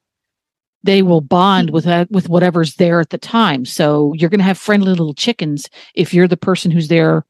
they 0.84 1.02
will 1.02 1.22
bond 1.22 1.72
with 1.72 1.88
uh, 1.88 2.06
with 2.10 2.30
whatever's 2.30 2.76
there 2.76 3.00
at 3.00 3.10
the 3.10 3.18
time. 3.18 3.66
So 3.66 4.14
you're 4.14 4.30
going 4.30 4.40
to 4.40 4.46
have 4.46 4.58
friendly 4.58 4.90
little 4.90 5.14
chickens 5.14 5.70
if 5.94 6.14
you're 6.14 6.28
the 6.28 6.38
person 6.38 6.72
who's 6.72 6.88
there 6.88 7.26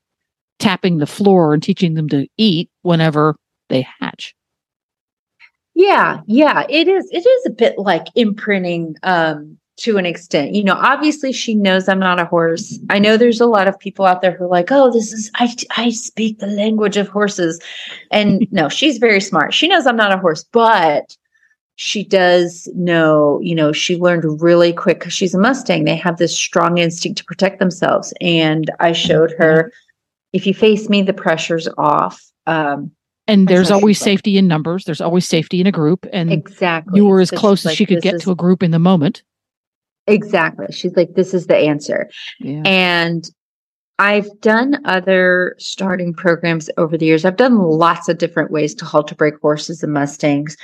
tapping 0.60 0.98
the 0.98 1.08
floor 1.08 1.54
and 1.54 1.64
teaching 1.64 1.94
them 1.94 2.10
to 2.10 2.28
eat 2.38 2.70
whenever 2.82 3.36
they 3.70 3.88
hatch. 4.00 4.36
Yeah, 5.74 6.20
yeah, 6.28 6.66
it 6.70 6.88
is. 6.88 7.10
It 7.12 7.26
is 7.26 7.46
a 7.46 7.52
bit 7.52 7.78
like 7.78 8.08
imprinting 8.16 8.96
um, 9.04 9.58
to 9.78 9.98
an 9.98 10.06
extent. 10.06 10.54
You 10.54 10.64
know, 10.64 10.74
obviously 10.74 11.32
she 11.32 11.56
knows 11.56 11.88
I'm 11.88 12.00
not 12.00 12.20
a 12.20 12.26
horse. 12.26 12.78
I 12.90 13.00
know 13.00 13.16
there's 13.16 13.40
a 13.40 13.46
lot 13.46 13.68
of 13.68 13.80
people 13.80 14.06
out 14.06 14.22
there 14.22 14.34
who 14.34 14.44
are 14.44 14.50
like, 14.50 14.72
"Oh, 14.72 14.92
this 14.92 15.14
is 15.14 15.32
I 15.36 15.54
I 15.78 15.90
speak 15.90 16.40
the 16.40 16.48
language 16.48 16.98
of 16.98 17.08
horses," 17.08 17.62
and 18.12 18.46
no, 18.52 18.68
she's 18.68 18.98
very 18.98 19.22
smart. 19.22 19.54
She 19.54 19.68
knows 19.68 19.88
I'm 19.88 19.96
not 19.96 20.12
a 20.14 20.18
horse, 20.18 20.44
but 20.52 21.16
she 21.82 22.04
does 22.04 22.68
know, 22.76 23.39
you 23.42 23.56
know, 23.56 23.72
she 23.72 23.96
learned 23.96 24.42
really 24.42 24.74
quick 24.74 25.00
because 25.00 25.13
she's 25.13 25.34
a 25.34 25.39
Mustang. 25.39 25.86
They 25.86 25.96
have 25.96 26.18
this 26.18 26.38
strong 26.38 26.78
instinct 26.78 27.20
to 27.20 27.24
protect 27.24 27.60
themselves. 27.60 28.13
And 28.20 28.70
I 28.82 28.92
showed 28.92 29.32
her 29.38 29.72
if 30.34 30.46
you 30.46 30.54
face 30.54 30.89
me, 30.89 31.04
the 31.04 31.13
pressure's 31.13 31.70
off. 31.78 32.22
Um, 32.46 32.92
and 33.30 33.48
there's 33.48 33.72
always 33.72 33.98
safety 33.98 34.38
in 34.38 34.46
numbers. 34.46 34.84
There's 34.84 35.00
always 35.00 35.26
safety 35.26 35.62
in 35.62 35.68
a 35.68 35.72
group. 35.72 36.06
And 36.12 36.34
exactly. 36.34 37.00
You 37.00 37.06
were 37.06 37.21
as 37.21 37.30
so 37.30 37.38
close 37.38 37.62
as 37.62 37.67
like, 37.67 37.77
she 37.77 37.86
could 37.86 38.02
get 38.02 38.15
is, 38.15 38.23
to 38.23 38.32
a 38.32 38.36
group 38.36 38.62
in 38.62 38.71
the 38.71 38.80
moment. 38.80 39.23
Exactly. 40.06 40.65
She's 40.71 40.98
like, 40.98 41.13
this 41.13 41.34
is 41.34 41.48
the 41.48 41.56
answer. 41.56 42.10
Yeah. 42.42 42.62
And 42.65 43.30
I've 44.00 44.39
done 44.39 44.81
other 44.85 45.56
starting 45.60 46.13
programs 46.13 46.69
over 46.77 46.97
the 46.97 47.06
years. 47.06 47.25
I've 47.25 47.35
done 47.35 47.58
lots 47.58 48.08
of 48.08 48.17
different 48.17 48.50
ways 48.50 48.73
to 48.75 48.85
halter 48.85 49.13
break 49.13 49.33
horses 49.41 49.83
and 49.83 49.91
Mustangs. 49.91 50.56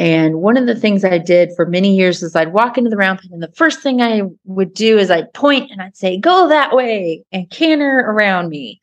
And 0.00 0.40
one 0.40 0.56
of 0.56 0.66
the 0.66 0.74
things 0.74 1.04
I 1.04 1.18
did 1.18 1.50
for 1.54 1.66
many 1.66 1.94
years 1.94 2.20
is 2.20 2.34
I'd 2.34 2.52
walk 2.52 2.76
into 2.76 2.90
the 2.90 2.96
round 2.96 3.20
pen 3.20 3.30
and 3.32 3.42
the 3.42 3.52
first 3.52 3.80
thing 3.80 4.02
I 4.02 4.22
would 4.44 4.74
do 4.74 4.98
is 4.98 5.08
I'd 5.08 5.32
point 5.34 5.70
and 5.70 5.80
I'd 5.80 5.96
say, 5.96 6.18
go 6.18 6.48
that 6.48 6.74
way 6.74 7.24
and 7.30 7.48
canter 7.48 8.00
around 8.00 8.48
me. 8.48 8.80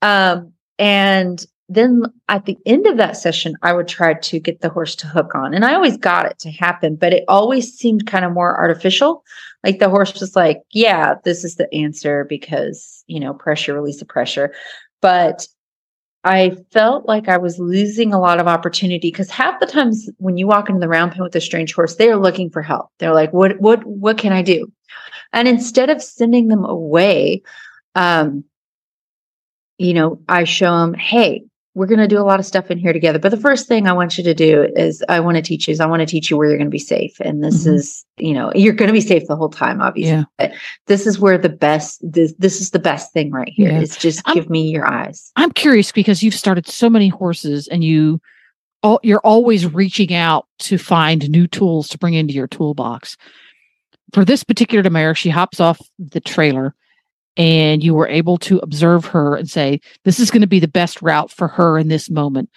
Um, 0.00 0.52
and 0.78 1.44
then 1.68 2.04
at 2.28 2.46
the 2.46 2.56
end 2.66 2.86
of 2.86 2.98
that 2.98 3.16
session, 3.16 3.56
I 3.62 3.72
would 3.72 3.88
try 3.88 4.14
to 4.14 4.38
get 4.38 4.60
the 4.60 4.68
horse 4.68 4.94
to 4.96 5.08
hook 5.08 5.34
on. 5.34 5.54
And 5.54 5.64
I 5.64 5.74
always 5.74 5.96
got 5.96 6.26
it 6.26 6.38
to 6.40 6.50
happen, 6.52 6.94
but 6.94 7.12
it 7.12 7.24
always 7.26 7.72
seemed 7.72 8.06
kind 8.06 8.24
of 8.24 8.32
more 8.32 8.56
artificial. 8.56 9.24
Like 9.64 9.78
the 9.78 9.90
horse 9.90 10.18
was 10.20 10.34
like, 10.36 10.58
yeah, 10.72 11.14
this 11.24 11.44
is 11.44 11.56
the 11.56 11.72
answer 11.74 12.24
because, 12.28 13.04
you 13.06 13.20
know, 13.20 13.34
pressure, 13.34 13.74
release 13.74 14.00
of 14.02 14.08
pressure. 14.08 14.54
but 15.00 15.46
I 16.24 16.56
felt 16.70 17.06
like 17.06 17.28
I 17.28 17.38
was 17.38 17.58
losing 17.58 18.12
a 18.12 18.20
lot 18.20 18.40
of 18.40 18.46
opportunity 18.46 19.10
because 19.10 19.30
half 19.30 19.58
the 19.58 19.66
times 19.66 20.08
when 20.18 20.36
you 20.36 20.46
walk 20.46 20.68
into 20.68 20.80
the 20.80 20.88
round 20.88 21.12
pen 21.12 21.22
with 21.22 21.34
a 21.34 21.40
strange 21.40 21.72
horse, 21.72 21.96
they 21.96 22.10
are 22.10 22.16
looking 22.16 22.50
for 22.50 22.60
help. 22.62 22.90
They're 22.98 23.14
like, 23.14 23.32
"What? 23.32 23.58
What? 23.60 23.84
What 23.86 24.18
can 24.18 24.32
I 24.32 24.42
do?" 24.42 24.70
And 25.32 25.48
instead 25.48 25.88
of 25.88 26.02
sending 26.02 26.48
them 26.48 26.64
away, 26.64 27.42
um, 27.94 28.44
you 29.78 29.94
know, 29.94 30.20
I 30.28 30.44
show 30.44 30.78
them, 30.80 30.94
"Hey, 30.94 31.44
we're 31.74 31.86
going 31.86 32.00
to 32.00 32.08
do 32.08 32.18
a 32.18 32.26
lot 32.26 32.40
of 32.40 32.46
stuff 32.46 32.70
in 32.70 32.78
here 32.78 32.92
together. 32.92 33.18
But 33.18 33.30
the 33.30 33.36
first 33.36 33.68
thing 33.68 33.86
I 33.86 33.92
want 33.92 34.18
you 34.18 34.24
to 34.24 34.34
do 34.34 34.68
is 34.74 35.04
I 35.08 35.20
want 35.20 35.36
to 35.36 35.42
teach 35.42 35.68
you 35.68 35.72
is 35.72 35.80
I 35.80 35.86
want 35.86 36.00
to 36.00 36.06
teach 36.06 36.28
you 36.28 36.36
where 36.36 36.48
you're 36.48 36.56
going 36.56 36.66
to 36.66 36.70
be 36.70 36.78
safe. 36.78 37.20
And 37.20 37.44
this 37.44 37.64
mm-hmm. 37.64 37.76
is, 37.76 38.04
you 38.16 38.34
know, 38.34 38.52
you're 38.56 38.72
going 38.72 38.88
to 38.88 38.92
be 38.92 39.00
safe 39.00 39.26
the 39.28 39.36
whole 39.36 39.48
time, 39.48 39.80
obviously. 39.80 40.12
Yeah. 40.12 40.24
But 40.36 40.52
this 40.86 41.06
is 41.06 41.20
where 41.20 41.38
the 41.38 41.48
best, 41.48 42.00
this, 42.02 42.34
this 42.38 42.60
is 42.60 42.70
the 42.70 42.80
best 42.80 43.12
thing 43.12 43.30
right 43.30 43.48
here. 43.48 43.70
Yeah. 43.70 43.80
It's 43.80 43.96
just 43.96 44.20
I'm, 44.24 44.34
give 44.34 44.50
me 44.50 44.68
your 44.68 44.84
eyes. 44.84 45.30
I'm 45.36 45.52
curious 45.52 45.92
because 45.92 46.24
you've 46.24 46.34
started 46.34 46.66
so 46.66 46.90
many 46.90 47.08
horses 47.08 47.68
and 47.68 47.84
you, 47.84 48.20
all, 48.82 48.98
you're 49.04 49.20
always 49.20 49.72
reaching 49.72 50.12
out 50.12 50.48
to 50.60 50.76
find 50.76 51.30
new 51.30 51.46
tools 51.46 51.86
to 51.88 51.98
bring 51.98 52.14
into 52.14 52.34
your 52.34 52.48
toolbox. 52.48 53.16
For 54.12 54.24
this 54.24 54.42
particular 54.42 54.90
mare, 54.90 55.14
she 55.14 55.30
hops 55.30 55.60
off 55.60 55.80
the 56.00 56.20
trailer 56.20 56.74
and 57.36 57.82
you 57.82 57.94
were 57.94 58.08
able 58.08 58.36
to 58.38 58.58
observe 58.58 59.04
her 59.06 59.36
and 59.36 59.48
say 59.48 59.80
this 60.04 60.18
is 60.18 60.30
going 60.30 60.40
to 60.40 60.46
be 60.46 60.60
the 60.60 60.68
best 60.68 61.00
route 61.02 61.30
for 61.30 61.48
her 61.48 61.78
in 61.78 61.88
this 61.88 62.10
moment 62.10 62.50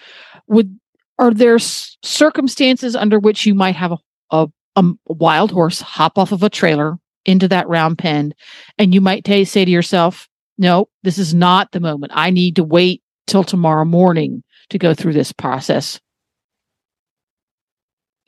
would 0.47 0.77
are 1.19 1.33
there 1.33 1.59
circumstances 1.59 2.95
under 2.95 3.19
which 3.19 3.45
you 3.45 3.53
might 3.53 3.75
have 3.75 3.91
a, 3.91 3.97
a, 4.31 4.47
a 4.75 4.83
wild 5.07 5.51
horse 5.51 5.79
hop 5.79 6.17
off 6.17 6.31
of 6.31 6.43
a 6.43 6.49
trailer 6.49 6.97
into 7.25 7.47
that 7.47 7.67
round 7.67 7.97
pen 7.97 8.33
and 8.77 8.93
you 8.93 9.01
might 9.01 9.23
t- 9.23 9.45
say 9.45 9.63
to 9.63 9.71
yourself 9.71 10.27
no 10.57 10.89
this 11.03 11.17
is 11.17 11.33
not 11.33 11.71
the 11.71 11.79
moment 11.79 12.11
i 12.15 12.29
need 12.29 12.55
to 12.55 12.63
wait 12.63 13.01
till 13.27 13.43
tomorrow 13.43 13.85
morning 13.85 14.43
to 14.69 14.77
go 14.77 14.93
through 14.93 15.13
this 15.13 15.31
process 15.31 15.99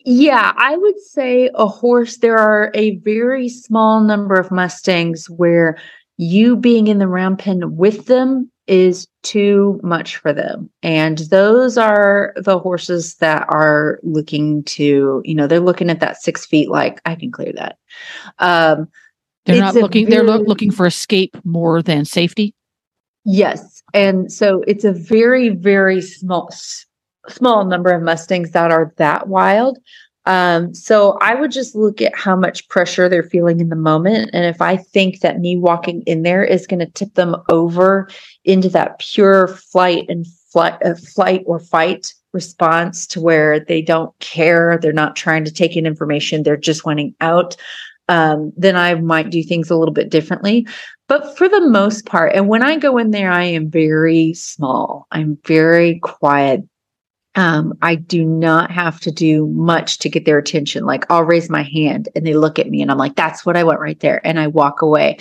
yeah, 0.08 0.54
I 0.56 0.78
would 0.78 1.00
say 1.00 1.50
a 1.56 1.66
horse. 1.66 2.18
There 2.18 2.38
are 2.38 2.70
a 2.76 2.98
very 2.98 3.50
small 3.50 4.02
number 4.02 4.36
of 4.36 4.52
Mustangs 4.52 5.28
where 5.32 5.80
you 6.18 6.56
being 6.56 6.88
in 6.88 7.00
the 7.00 7.08
round 7.08 7.40
pen 7.40 7.76
with 7.76 8.06
them 8.06 8.52
is 8.68 9.08
too 9.22 9.80
much 9.84 10.18
for 10.18 10.34
them. 10.34 10.70
And 10.82 11.20
those 11.20 11.78
are 11.78 12.34
the 12.36 12.58
horses 12.58 13.16
that 13.16 13.46
are 13.50 14.00
looking 14.02 14.64
to, 14.64 15.22
you 15.24 15.36
know, 15.36 15.46
they're 15.46 15.60
looking 15.60 15.90
at 15.90 16.00
that 16.00 16.22
six 16.22 16.46
feet 16.46 16.70
like 16.70 17.00
I 17.06 17.16
can 17.16 17.32
clear 17.32 17.54
that. 17.54 17.78
Um, 18.40 18.88
they're 19.46 19.60
not 19.60 19.76
looking, 19.76 20.08
very, 20.08 20.26
they're 20.26 20.38
lo- 20.38 20.44
looking 20.44 20.72
for 20.72 20.88
escape 20.88 21.38
more 21.44 21.84
than 21.84 22.06
safety. 22.06 22.56
Yes. 23.24 23.84
And 23.94 24.32
so 24.32 24.64
it's 24.68 24.84
a 24.84 24.92
very, 24.92 25.50
very 25.50 26.02
small, 26.02 26.50
small 27.28 27.66
number 27.66 27.92
of 27.92 28.02
Mustangs 28.02 28.52
that 28.52 28.72
are 28.72 28.94
that 28.98 29.28
wild. 29.28 29.78
Um, 30.26 30.74
so 30.74 31.18
I 31.22 31.36
would 31.36 31.52
just 31.52 31.76
look 31.76 32.02
at 32.02 32.16
how 32.16 32.36
much 32.36 32.68
pressure 32.68 33.08
they're 33.08 33.24
feeling 33.24 33.60
in 33.60 33.70
the 33.70 33.76
moment. 33.76 34.32
And 34.34 34.46
if 34.46 34.62
I 34.62 34.78
think 34.78 35.20
that 35.20 35.40
me 35.40 35.56
walking 35.56 36.02
in 36.04 36.24
there 36.24 36.44
is 36.44 36.66
going 36.66 36.80
to 36.80 36.88
tip 36.88 37.14
them 37.14 37.36
over 37.50 38.10
into 38.44 38.70
that 38.70 39.00
pure 39.00 39.48
flight 39.48 40.06
and 40.10 40.26
flight, 40.52 40.78
uh, 40.84 40.96
flight 40.96 41.44
or 41.46 41.60
fight 41.60 42.14
response 42.34 43.08
to 43.08 43.22
where 43.22 43.60
they 43.60 43.82
don't 43.82 44.18
care, 44.20 44.80
they're 44.82 44.94
not 44.94 45.16
trying 45.16 45.46
to 45.46 45.54
take 45.54 45.78
in 45.78 45.86
information, 45.86 46.44
they're 46.44 46.58
just 46.58 46.86
wanting 46.86 47.16
out, 47.22 47.56
um, 48.10 48.52
then 48.58 48.76
I 48.76 48.96
might 48.96 49.30
do 49.30 49.44
things 49.44 49.70
a 49.70 49.76
little 49.76 49.94
bit 49.94 50.10
differently. 50.10 50.68
But 51.08 51.38
for 51.38 51.48
the 51.48 51.62
most 51.62 52.06
part, 52.06 52.34
and 52.34 52.48
when 52.48 52.64
I 52.64 52.78
go 52.78 52.98
in 52.98 53.12
there, 53.12 53.32
I 53.32 53.44
am 53.44 53.70
very 53.70 54.34
small. 54.34 55.08
I'm 55.12 55.38
very 55.46 56.00
quiet 56.00 56.64
um, 57.36 57.78
I 57.82 57.96
do 57.96 58.24
not 58.24 58.72
have 58.72 59.00
to 59.02 59.12
do 59.12 59.48
much 59.48 60.00
to 60.00 60.10
get 60.10 60.26
their 60.26 60.38
attention. 60.38 60.86
Like 60.86 61.06
I'll 61.10 61.24
raise 61.24 61.50
my 61.50 61.64
hand 61.64 62.08
and 62.16 62.26
they 62.26 62.34
look 62.34 62.58
at 62.60 62.70
me 62.70 62.82
and 62.82 62.90
I'm 62.90 62.98
like, 62.98 63.16
that's 63.16 63.46
what 63.46 63.58
I 63.58 63.64
want 63.64 63.82
right 63.82 64.00
there. 64.00 64.26
And 64.26 64.40
I 64.40 64.48
walk 64.48 64.82
away. 64.82 65.18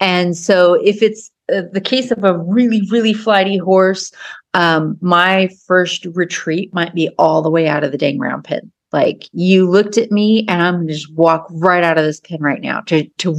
And 0.00 0.36
so 0.36 0.74
if 0.74 1.02
it's 1.02 1.30
uh, 1.52 1.62
the 1.72 1.80
case 1.80 2.10
of 2.10 2.24
a 2.24 2.38
really, 2.38 2.82
really 2.90 3.14
flighty 3.14 3.58
horse, 3.58 4.12
um, 4.54 4.96
my 5.00 5.48
first 5.66 6.04
retreat 6.06 6.74
might 6.74 6.94
be 6.94 7.08
all 7.18 7.42
the 7.42 7.50
way 7.50 7.68
out 7.68 7.84
of 7.84 7.92
the 7.92 7.98
dang 7.98 8.18
round 8.18 8.44
pen. 8.44 8.72
Like 8.90 9.28
you 9.32 9.70
looked 9.70 9.96
at 9.96 10.10
me 10.10 10.44
and 10.48 10.60
I'm 10.60 10.88
just 10.88 11.12
walk 11.14 11.46
right 11.50 11.84
out 11.84 11.96
of 11.96 12.04
this 12.04 12.20
pen 12.20 12.40
right 12.42 12.60
now 12.60 12.80
to, 12.82 13.06
to 13.18 13.34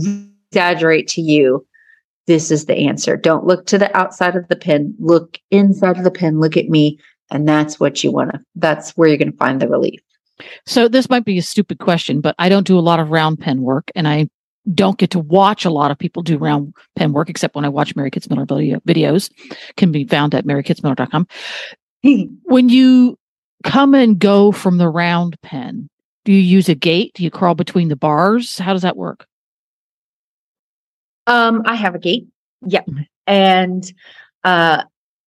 exaggerate 0.50 1.08
to 1.10 1.22
you. 1.22 1.68
This 2.26 2.52
is 2.52 2.66
the 2.66 2.88
answer. 2.88 3.18
Don't 3.18 3.46
look 3.46 3.66
to 3.66 3.78
the 3.78 3.96
outside 3.96 4.38
of 4.38 4.48
the 4.48 4.56
pen. 4.56 4.96
Look 4.98 5.40
inside 5.52 5.98
of 5.98 6.06
the 6.06 6.12
pen. 6.12 6.40
Look 6.40 6.56
at 6.56 6.70
me 6.70 6.98
and 7.34 7.48
that's 7.48 7.80
what 7.80 8.04
you 8.04 8.12
want 8.12 8.32
to, 8.32 8.40
that's 8.56 8.92
where 8.92 9.10
you're 9.10 9.18
going 9.18 9.32
to 9.32 9.38
find 9.38 9.62
the 9.62 9.68
relief. 9.68 10.00
So 10.66 10.88
this 10.88 11.10
might 11.10 11.26
be 11.26 11.38
a 11.38 11.42
stupid 11.42 11.80
question, 11.80 12.22
but 12.22 12.36
I 12.40 12.48
don't 12.48 12.68
do 12.68 12.78
a 12.78 12.82
lot 12.82 13.00
of 13.00 13.10
round 13.10 13.40
pen 13.40 13.62
work 13.62 13.92
and 13.96 14.08
I 14.08 14.30
don't 14.74 14.98
get 14.98 15.12
to 15.12 15.20
watch 15.20 15.66
a 15.66 15.70
lot 15.70 15.92
of 15.92 15.98
people 15.98 16.24
do 16.24 16.38
round 16.38 16.74
pen 16.96 17.12
work 17.12 17.30
except 17.30 17.56
when 17.56 17.66
I 17.66 17.70
watch 17.70 17.96
Mary 17.96 18.10
Kitzmiller 18.10 18.48
video, 18.48 18.80
videos 18.82 19.30
can 19.76 19.92
be 19.92 20.06
found 20.06 20.34
at 20.34 20.46
marykitzmiller.com. 20.46 21.28
when 22.44 22.70
you 22.70 23.18
come 23.64 23.94
and 23.94 24.20
go 24.20 24.52
from 24.52 24.78
the 24.78 24.88
round 24.88 25.40
pen, 25.42 25.90
do 26.24 26.32
you 26.32 26.40
use 26.40 26.70
a 26.70 26.76
gate? 26.76 27.12
Do 27.16 27.24
you 27.24 27.32
crawl 27.32 27.56
between 27.56 27.90
the 27.90 27.96
bars? 27.96 28.58
How 28.58 28.74
does 28.74 28.84
that 28.84 28.96
work? 28.96 29.26
Um, 31.28 31.64
I 31.66 31.76
have 31.76 31.96
a 31.96 32.00
gate. 32.00 32.28
Yep. 32.66 32.88
Mm-hmm. 32.88 33.02
And 33.28 33.94
uh 34.44 34.84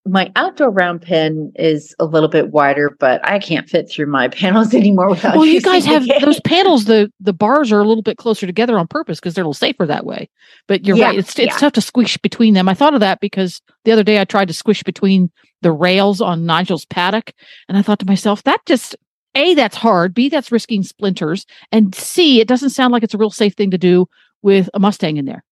my 0.07 0.31
outdoor 0.37 0.71
round 0.71 1.03
pen 1.03 1.53
is 1.57 1.95
a 1.99 2.05
little 2.05 2.29
bit 2.29 2.51
wider, 2.51 2.97
but 2.99 3.21
I 3.27 3.39
can't 3.39 3.69
fit 3.69 3.91
through 3.91 4.07
my 4.07 4.29
panels 4.43 4.75
anymore 4.75 5.11
without. 5.11 5.37
Well, 5.37 5.47
you 5.47 5.61
guys 5.61 5.85
have 5.85 6.07
those 6.21 6.41
panels. 6.41 6.85
The 6.85 7.13
the 7.21 7.33
bars 7.33 7.73
are 7.73 7.81
a 7.81 7.85
little 7.85 8.03
bit 8.03 8.17
closer 8.17 8.47
together 8.47 8.79
on 8.79 8.87
purpose 8.87 9.19
because 9.19 9.35
they're 9.35 9.43
a 9.43 9.47
little 9.47 9.55
safer 9.55 9.87
that 9.87 10.07
way. 10.07 10.29
But 10.67 10.87
you're 10.87 10.97
yeah, 10.97 11.07
right; 11.07 11.19
it's 11.19 11.39
it's 11.39 11.55
yeah. 11.55 11.59
tough 11.59 11.73
to 11.75 11.81
squish 11.81 12.17
between 12.19 12.55
them. 12.55 12.69
I 12.69 12.75
thought 12.75 12.95
of 12.95 13.01
that 13.01 13.21
because 13.21 13.61
the 13.85 13.93
other 13.93 14.05
day 14.05 14.21
I 14.21 14.25
tried 14.25 14.49
to 14.49 14.55
squish 14.55 14.83
between 14.83 15.31
the 15.63 15.73
rails 15.73 16.21
on 16.21 16.47
Nigel's 16.47 16.85
paddock, 16.85 17.33
and 17.69 17.77
I 17.77 17.83
thought 17.83 17.99
to 18.01 18.07
myself, 18.07 18.43
that 18.45 18.65
just 18.67 18.97
a 19.35 19.55
that's 19.55 19.77
hard. 19.77 20.15
B 20.15 20.29
that's 20.29 20.53
risking 20.53 20.83
splinters, 20.83 21.47
and 21.73 21.95
C 21.95 22.41
it 22.41 22.49
doesn't 22.49 22.71
sound 22.71 22.93
like 22.93 23.03
it's 23.03 23.15
a 23.15 23.19
real 23.19 23.31
safe 23.31 23.55
thing 23.55 23.71
to 23.71 23.79
do 23.79 24.07
with 24.43 24.69
a 24.75 24.79
Mustang 24.79 25.17
in 25.17 25.25
there. 25.25 25.45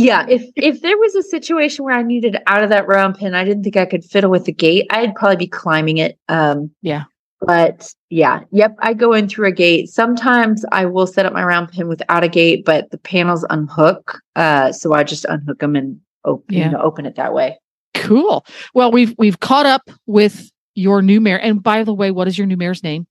Yeah, 0.00 0.26
if 0.28 0.42
if 0.56 0.80
there 0.82 0.96
was 0.96 1.14
a 1.14 1.22
situation 1.22 1.84
where 1.84 1.94
I 1.94 2.02
needed 2.02 2.38
out 2.46 2.62
of 2.62 2.70
that 2.70 2.88
round 2.88 3.18
pen, 3.18 3.34
I 3.34 3.44
didn't 3.44 3.64
think 3.64 3.76
I 3.76 3.84
could 3.84 4.04
fiddle 4.04 4.30
with 4.30 4.46
the 4.46 4.52
gate. 4.52 4.86
I'd 4.90 5.14
probably 5.14 5.36
be 5.36 5.46
climbing 5.46 5.98
it. 5.98 6.18
Um, 6.28 6.70
yeah, 6.80 7.04
but 7.40 7.92
yeah, 8.08 8.40
yep, 8.50 8.76
I 8.80 8.94
go 8.94 9.12
in 9.12 9.28
through 9.28 9.48
a 9.48 9.52
gate. 9.52 9.88
Sometimes 9.88 10.64
I 10.72 10.86
will 10.86 11.06
set 11.06 11.26
up 11.26 11.32
my 11.32 11.44
round 11.44 11.70
pen 11.70 11.88
without 11.88 12.24
a 12.24 12.28
gate, 12.28 12.64
but 12.64 12.90
the 12.90 12.98
panels 12.98 13.44
unhook, 13.50 14.20
uh, 14.36 14.72
so 14.72 14.94
I 14.94 15.04
just 15.04 15.24
unhook 15.26 15.58
them 15.58 15.76
and 15.76 16.00
open, 16.24 16.44
yeah. 16.54 16.66
you 16.66 16.70
know, 16.72 16.80
open 16.80 17.06
it 17.06 17.16
that 17.16 17.34
way. 17.34 17.58
Cool. 17.94 18.44
Well, 18.74 18.90
we've 18.90 19.14
we've 19.18 19.40
caught 19.40 19.66
up 19.66 19.90
with 20.06 20.50
your 20.74 21.02
new 21.02 21.20
mare. 21.20 21.42
and 21.42 21.62
by 21.62 21.84
the 21.84 21.94
way, 21.94 22.10
what 22.10 22.28
is 22.28 22.38
your 22.38 22.46
new 22.46 22.56
mare's 22.56 22.82
name? 22.82 23.06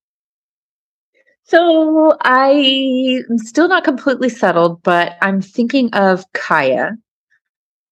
So 1.50 2.16
I 2.20 3.24
am 3.28 3.38
still 3.38 3.66
not 3.66 3.82
completely 3.82 4.28
settled, 4.28 4.84
but 4.84 5.16
I'm 5.20 5.42
thinking 5.42 5.92
of 5.92 6.24
Kaya, 6.32 6.92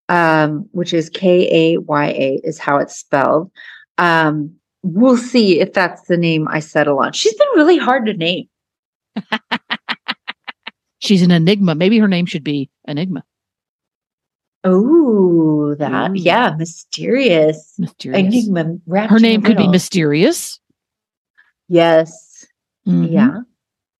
um, 0.08 0.68
which 0.70 0.94
is 0.94 1.10
K 1.10 1.72
A 1.74 1.78
Y 1.78 2.06
A, 2.06 2.40
is 2.44 2.60
how 2.60 2.78
it's 2.78 2.94
spelled. 2.94 3.50
Um, 3.98 4.54
we'll 4.84 5.16
see 5.16 5.58
if 5.58 5.72
that's 5.72 6.02
the 6.02 6.16
name 6.16 6.46
I 6.46 6.60
settle 6.60 7.00
on. 7.00 7.12
She's 7.14 7.34
been 7.34 7.48
really 7.56 7.78
hard 7.78 8.06
to 8.06 8.14
name. 8.14 8.48
She's 11.00 11.22
an 11.22 11.32
enigma. 11.32 11.74
Maybe 11.74 11.98
her 11.98 12.06
name 12.06 12.26
should 12.26 12.44
be 12.44 12.70
Enigma. 12.86 13.24
Oh, 14.62 15.74
that 15.80 16.12
Ooh. 16.12 16.14
yeah, 16.14 16.54
mysterious. 16.56 17.74
Mysterious. 17.76 18.20
Enigma. 18.20 18.78
Her 19.08 19.18
name 19.18 19.42
could 19.42 19.56
be 19.56 19.66
mysterious. 19.66 20.60
Yes. 21.68 22.27
Mm-hmm. 22.88 23.12
Yeah. 23.12 23.40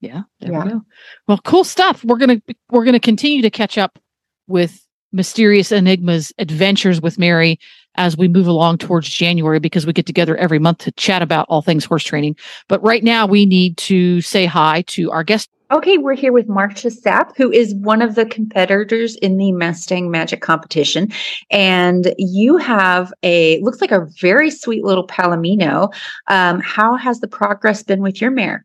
Yeah. 0.01 0.23
There 0.41 0.53
yeah. 0.53 0.65
we 0.65 0.71
go. 0.71 0.83
Well, 1.27 1.39
cool 1.45 1.65
stuff. 1.65 2.05
We're 2.05 2.19
gonna 2.19 2.41
we're 2.71 2.85
gonna 2.85 3.01
continue 3.01 3.43
to 3.43 3.51
catch 3.51 3.79
up 3.79 3.99
with 4.47 4.85
mysterious 5.13 5.73
enigmas 5.73 6.33
adventures 6.39 7.01
with 7.01 7.19
Mary 7.19 7.59
as 7.97 8.17
we 8.17 8.29
move 8.29 8.47
along 8.47 8.79
towards 8.79 9.09
January 9.09 9.59
because 9.59 9.87
we 9.87 9.93
get 9.93 10.07
together 10.07 10.37
every 10.37 10.59
month 10.59 10.79
to 10.79 10.93
chat 10.93 11.23
about 11.23 11.47
all 11.49 11.63
things 11.63 11.85
horse 11.85 12.05
training. 12.05 12.37
But 12.69 12.83
right 12.83 13.03
now 13.03 13.27
we 13.27 13.47
need 13.47 13.77
to 13.79 14.21
say 14.21 14.47
hi 14.47 14.83
to 14.89 15.11
our 15.11 15.25
guest. 15.25 15.49
Okay, 15.71 15.99
we're 15.99 16.15
here 16.15 16.33
with 16.33 16.49
Marsha 16.49 16.91
Sapp, 16.91 17.37
who 17.37 17.53
is 17.53 17.75
one 17.75 18.01
of 18.01 18.15
the 18.15 18.25
competitors 18.25 19.17
in 19.17 19.37
the 19.37 19.53
Mustang 19.53 20.11
Magic 20.11 20.41
competition. 20.41 21.13
And 21.51 22.15
you 22.17 22.57
have 22.57 23.13
a 23.23 23.61
looks 23.61 23.83
like 23.83 23.93
a 23.93 24.07
very 24.19 24.51
sweet 24.51 24.83
little 24.83 25.07
Palomino. 25.07 25.93
Um, 26.29 26.61
how 26.61 26.97
has 26.97 27.21
the 27.21 27.29
progress 27.29 27.83
been 27.83 28.01
with 28.01 28.19
your 28.19 28.31
mare? 28.31 28.65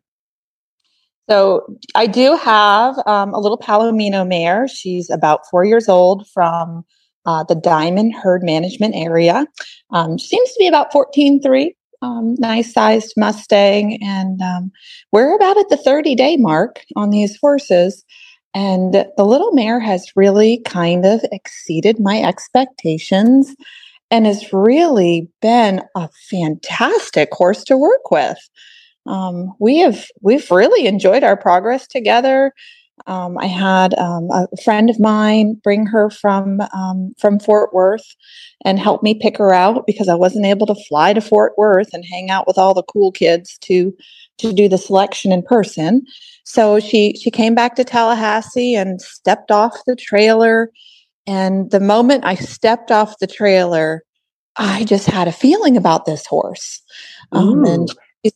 So 1.28 1.64
I 1.94 2.06
do 2.06 2.36
have 2.36 2.96
um, 3.06 3.32
a 3.32 3.40
little 3.40 3.58
Palomino 3.58 4.26
mare. 4.26 4.68
She's 4.68 5.08
about 5.10 5.48
four 5.50 5.64
years 5.64 5.88
old 5.88 6.28
from 6.28 6.84
uh, 7.26 7.44
the 7.44 7.54
Diamond 7.54 8.14
Herd 8.14 8.42
Management 8.42 8.94
Area. 8.94 9.46
Um, 9.90 10.18
seems 10.18 10.50
to 10.52 10.58
be 10.58 10.66
about 10.66 10.92
14.3, 10.92 11.70
um, 12.02 12.34
nice 12.38 12.72
sized 12.72 13.14
Mustang. 13.16 13.98
And 14.02 14.40
um, 14.42 14.70
we're 15.12 15.34
about 15.34 15.56
at 15.56 15.70
the 15.70 15.78
30 15.78 16.14
day 16.14 16.36
mark 16.36 16.80
on 16.96 17.10
these 17.10 17.38
horses. 17.40 18.04
And 18.52 18.94
the 18.94 19.24
little 19.24 19.52
mare 19.52 19.80
has 19.80 20.12
really 20.14 20.58
kind 20.64 21.04
of 21.06 21.24
exceeded 21.32 21.98
my 21.98 22.22
expectations 22.22 23.56
and 24.10 24.26
has 24.26 24.52
really 24.52 25.28
been 25.42 25.82
a 25.96 26.08
fantastic 26.30 27.30
horse 27.32 27.64
to 27.64 27.76
work 27.76 28.10
with. 28.12 28.38
Um, 29.06 29.54
we 29.58 29.78
have 29.78 30.06
we've 30.20 30.50
really 30.50 30.86
enjoyed 30.86 31.24
our 31.24 31.36
progress 31.36 31.86
together. 31.86 32.52
Um, 33.06 33.36
I 33.38 33.46
had 33.46 33.92
um, 33.94 34.28
a 34.30 34.46
friend 34.62 34.88
of 34.88 35.00
mine 35.00 35.54
bring 35.62 35.84
her 35.86 36.10
from 36.10 36.60
um, 36.72 37.12
from 37.18 37.40
Fort 37.40 37.74
Worth 37.74 38.14
and 38.64 38.78
help 38.78 39.02
me 39.02 39.14
pick 39.14 39.36
her 39.36 39.52
out 39.52 39.86
because 39.86 40.08
I 40.08 40.14
wasn't 40.14 40.46
able 40.46 40.66
to 40.68 40.76
fly 40.88 41.12
to 41.12 41.20
Fort 41.20 41.54
Worth 41.58 41.92
and 41.92 42.04
hang 42.04 42.30
out 42.30 42.46
with 42.46 42.56
all 42.56 42.72
the 42.72 42.84
cool 42.84 43.10
kids 43.12 43.58
to 43.62 43.92
to 44.38 44.52
do 44.52 44.68
the 44.68 44.78
selection 44.78 45.32
in 45.32 45.42
person. 45.42 46.02
So 46.44 46.78
she 46.80 47.16
she 47.20 47.30
came 47.30 47.54
back 47.54 47.74
to 47.76 47.84
Tallahassee 47.84 48.74
and 48.74 49.00
stepped 49.00 49.50
off 49.50 49.76
the 49.86 49.96
trailer. 49.96 50.70
And 51.26 51.70
the 51.70 51.80
moment 51.80 52.24
I 52.24 52.34
stepped 52.34 52.90
off 52.90 53.18
the 53.18 53.26
trailer, 53.26 54.02
I 54.56 54.84
just 54.84 55.06
had 55.06 55.26
a 55.26 55.32
feeling 55.32 55.76
about 55.76 56.04
this 56.04 56.26
horse. 56.26 56.82
Um, 57.32 57.64
and 57.64 57.88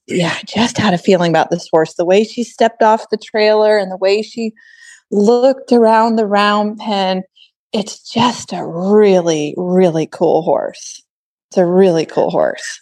yeah, 0.07 0.39
just 0.47 0.77
had 0.79 0.95
a 0.95 0.99
feeling 0.99 1.31
about 1.31 1.51
this 1.51 1.69
horse. 1.71 1.95
The 1.95 2.05
way 2.05 2.25
she 2.25 2.45
stepped 2.45 2.83
off 2.83 3.11
the 3.11 3.17
trailer 3.17 3.79
and 3.79 3.91
the 3.91 3.97
way 3.97 4.23
she 4.23 4.53
looked 5.11 5.73
around 5.73 6.17
the 6.17 6.27
round 6.27 6.79
pen, 6.79 7.23
it's 7.73 8.09
just 8.11 8.53
a 8.53 8.67
really, 8.67 9.55
really 9.57 10.07
cool 10.07 10.43
horse. 10.43 11.03
It's 11.51 11.59
a 11.59 11.67
really 11.67 12.05
cool 12.05 12.31
horse. 12.31 12.81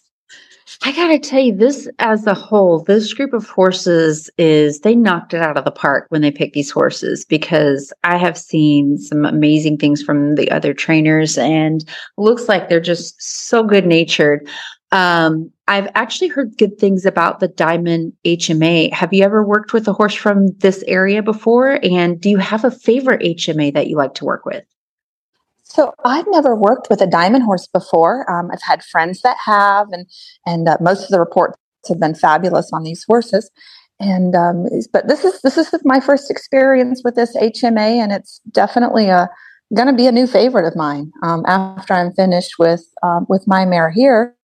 I 0.82 0.92
gotta 0.92 1.18
tell 1.18 1.40
you, 1.40 1.54
this 1.56 1.88
as 2.00 2.26
a 2.26 2.34
whole, 2.34 2.80
this 2.80 3.14
group 3.14 3.32
of 3.32 3.48
horses 3.48 4.28
is 4.36 4.80
they 4.80 4.94
knocked 4.94 5.32
it 5.32 5.40
out 5.40 5.56
of 5.56 5.64
the 5.64 5.70
park 5.70 6.06
when 6.08 6.22
they 6.22 6.30
picked 6.30 6.54
these 6.54 6.70
horses 6.70 7.24
because 7.24 7.92
I 8.04 8.16
have 8.18 8.36
seen 8.36 8.98
some 8.98 9.24
amazing 9.24 9.78
things 9.78 10.02
from 10.02 10.34
the 10.34 10.50
other 10.50 10.74
trainers 10.74 11.38
and 11.38 11.84
looks 12.18 12.48
like 12.48 12.68
they're 12.68 12.80
just 12.80 13.14
so 13.20 13.62
good 13.62 13.86
natured. 13.86 14.46
Um, 14.92 15.50
I've 15.68 15.88
actually 15.94 16.28
heard 16.28 16.56
good 16.58 16.78
things 16.78 17.04
about 17.04 17.40
the 17.40 17.48
Diamond 17.48 18.12
HMA. 18.24 18.92
Have 18.92 19.12
you 19.12 19.24
ever 19.24 19.44
worked 19.44 19.72
with 19.72 19.88
a 19.88 19.92
horse 19.92 20.14
from 20.14 20.48
this 20.58 20.84
area 20.86 21.22
before? 21.22 21.80
And 21.82 22.20
do 22.20 22.30
you 22.30 22.38
have 22.38 22.64
a 22.64 22.70
favorite 22.70 23.20
HMA 23.22 23.74
that 23.74 23.88
you 23.88 23.96
like 23.96 24.14
to 24.14 24.24
work 24.24 24.46
with? 24.46 24.64
So 25.64 25.92
I've 26.04 26.26
never 26.28 26.54
worked 26.54 26.88
with 26.88 27.00
a 27.00 27.06
diamond 27.06 27.42
horse 27.42 27.66
before. 27.66 28.30
Um, 28.30 28.50
I've 28.52 28.62
had 28.62 28.84
friends 28.84 29.22
that 29.22 29.36
have, 29.44 29.88
and 29.90 30.06
and 30.46 30.68
uh, 30.68 30.78
most 30.80 31.02
of 31.02 31.08
the 31.10 31.18
reports 31.18 31.58
have 31.88 31.98
been 31.98 32.14
fabulous 32.14 32.70
on 32.72 32.84
these 32.84 33.04
horses. 33.04 33.50
And 33.98 34.36
um, 34.36 34.66
but 34.92 35.08
this 35.08 35.24
is 35.24 35.40
this 35.42 35.58
is 35.58 35.74
my 35.84 35.98
first 35.98 36.30
experience 36.30 37.02
with 37.04 37.16
this 37.16 37.36
HMA, 37.36 37.98
and 37.98 38.12
it's 38.12 38.40
definitely 38.52 39.08
a 39.08 39.28
going 39.74 39.88
to 39.88 39.92
be 39.92 40.06
a 40.06 40.12
new 40.12 40.28
favorite 40.28 40.66
of 40.66 40.76
mine 40.76 41.10
um, 41.24 41.44
after 41.46 41.94
I'm 41.94 42.12
finished 42.12 42.58
with 42.58 42.84
um, 43.02 43.26
with 43.28 43.46
my 43.48 43.64
mare 43.64 43.90
here. 43.90 44.36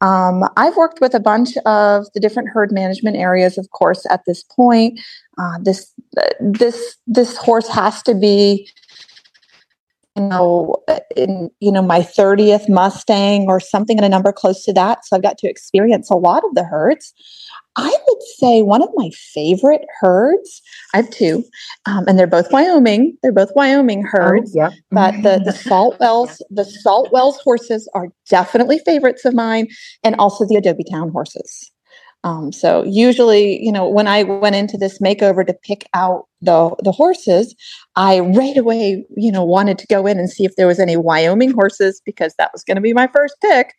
Um, 0.00 0.44
I've 0.56 0.76
worked 0.76 1.00
with 1.00 1.14
a 1.14 1.20
bunch 1.20 1.56
of 1.66 2.06
the 2.14 2.20
different 2.20 2.50
herd 2.50 2.70
management 2.72 3.16
areas, 3.16 3.58
of 3.58 3.70
course. 3.70 4.06
At 4.10 4.22
this 4.26 4.42
point, 4.44 5.00
uh, 5.38 5.58
this 5.60 5.92
uh, 6.16 6.22
this 6.40 6.96
this 7.06 7.36
horse 7.36 7.68
has 7.68 8.02
to 8.04 8.14
be, 8.14 8.68
you 10.18 10.28
know, 10.28 10.76
in 11.16 11.50
you 11.60 11.70
know 11.70 11.82
my 11.82 12.02
thirtieth 12.02 12.68
Mustang 12.68 13.46
or 13.48 13.60
something 13.60 13.98
in 13.98 14.04
a 14.04 14.08
number 14.08 14.32
close 14.32 14.64
to 14.64 14.72
that. 14.72 15.04
So 15.04 15.16
I've 15.16 15.22
got 15.22 15.38
to 15.38 15.48
experience 15.48 16.10
a 16.10 16.16
lot 16.16 16.44
of 16.44 16.54
the 16.54 16.64
herds. 16.64 17.14
I 17.76 17.88
would 17.88 18.22
say 18.38 18.62
one 18.62 18.82
of 18.82 18.88
my 18.94 19.10
favorite 19.34 19.82
herds. 20.00 20.60
I 20.92 20.98
have 20.98 21.10
two, 21.10 21.44
um, 21.86 22.04
and 22.08 22.18
they're 22.18 22.26
both 22.26 22.50
Wyoming. 22.50 23.16
They're 23.22 23.32
both 23.32 23.52
Wyoming 23.54 24.04
oh, 24.06 24.10
herds. 24.10 24.56
Oh, 24.56 24.60
yeah. 24.62 24.70
But 24.90 25.22
the 25.22 25.40
the 25.44 25.52
Salt 25.68 25.98
Wells, 26.00 26.42
the 26.50 26.64
Salt 26.64 27.12
Wells 27.12 27.38
horses 27.38 27.88
are 27.94 28.08
definitely 28.28 28.80
favorites 28.80 29.24
of 29.24 29.34
mine, 29.34 29.68
and 30.02 30.16
also 30.16 30.44
the 30.44 30.56
Adobe 30.56 30.84
Town 30.90 31.10
horses. 31.10 31.70
Um, 32.24 32.50
so 32.50 32.84
usually, 32.84 33.62
you 33.64 33.70
know, 33.70 33.88
when 33.88 34.08
I 34.08 34.24
went 34.24 34.56
into 34.56 34.76
this 34.76 34.98
makeover 34.98 35.46
to 35.46 35.54
pick 35.54 35.88
out 35.94 36.27
the 36.40 36.74
the 36.82 36.92
horses, 36.92 37.54
I 37.96 38.20
right 38.20 38.56
away, 38.56 39.04
you 39.16 39.32
know, 39.32 39.44
wanted 39.44 39.78
to 39.78 39.86
go 39.88 40.06
in 40.06 40.18
and 40.18 40.30
see 40.30 40.44
if 40.44 40.56
there 40.56 40.66
was 40.66 40.78
any 40.78 40.96
Wyoming 40.96 41.52
horses 41.52 42.00
because 42.04 42.34
that 42.38 42.50
was 42.52 42.64
going 42.64 42.76
to 42.76 42.80
be 42.80 42.92
my 42.92 43.08
first 43.08 43.34
pick. 43.40 43.74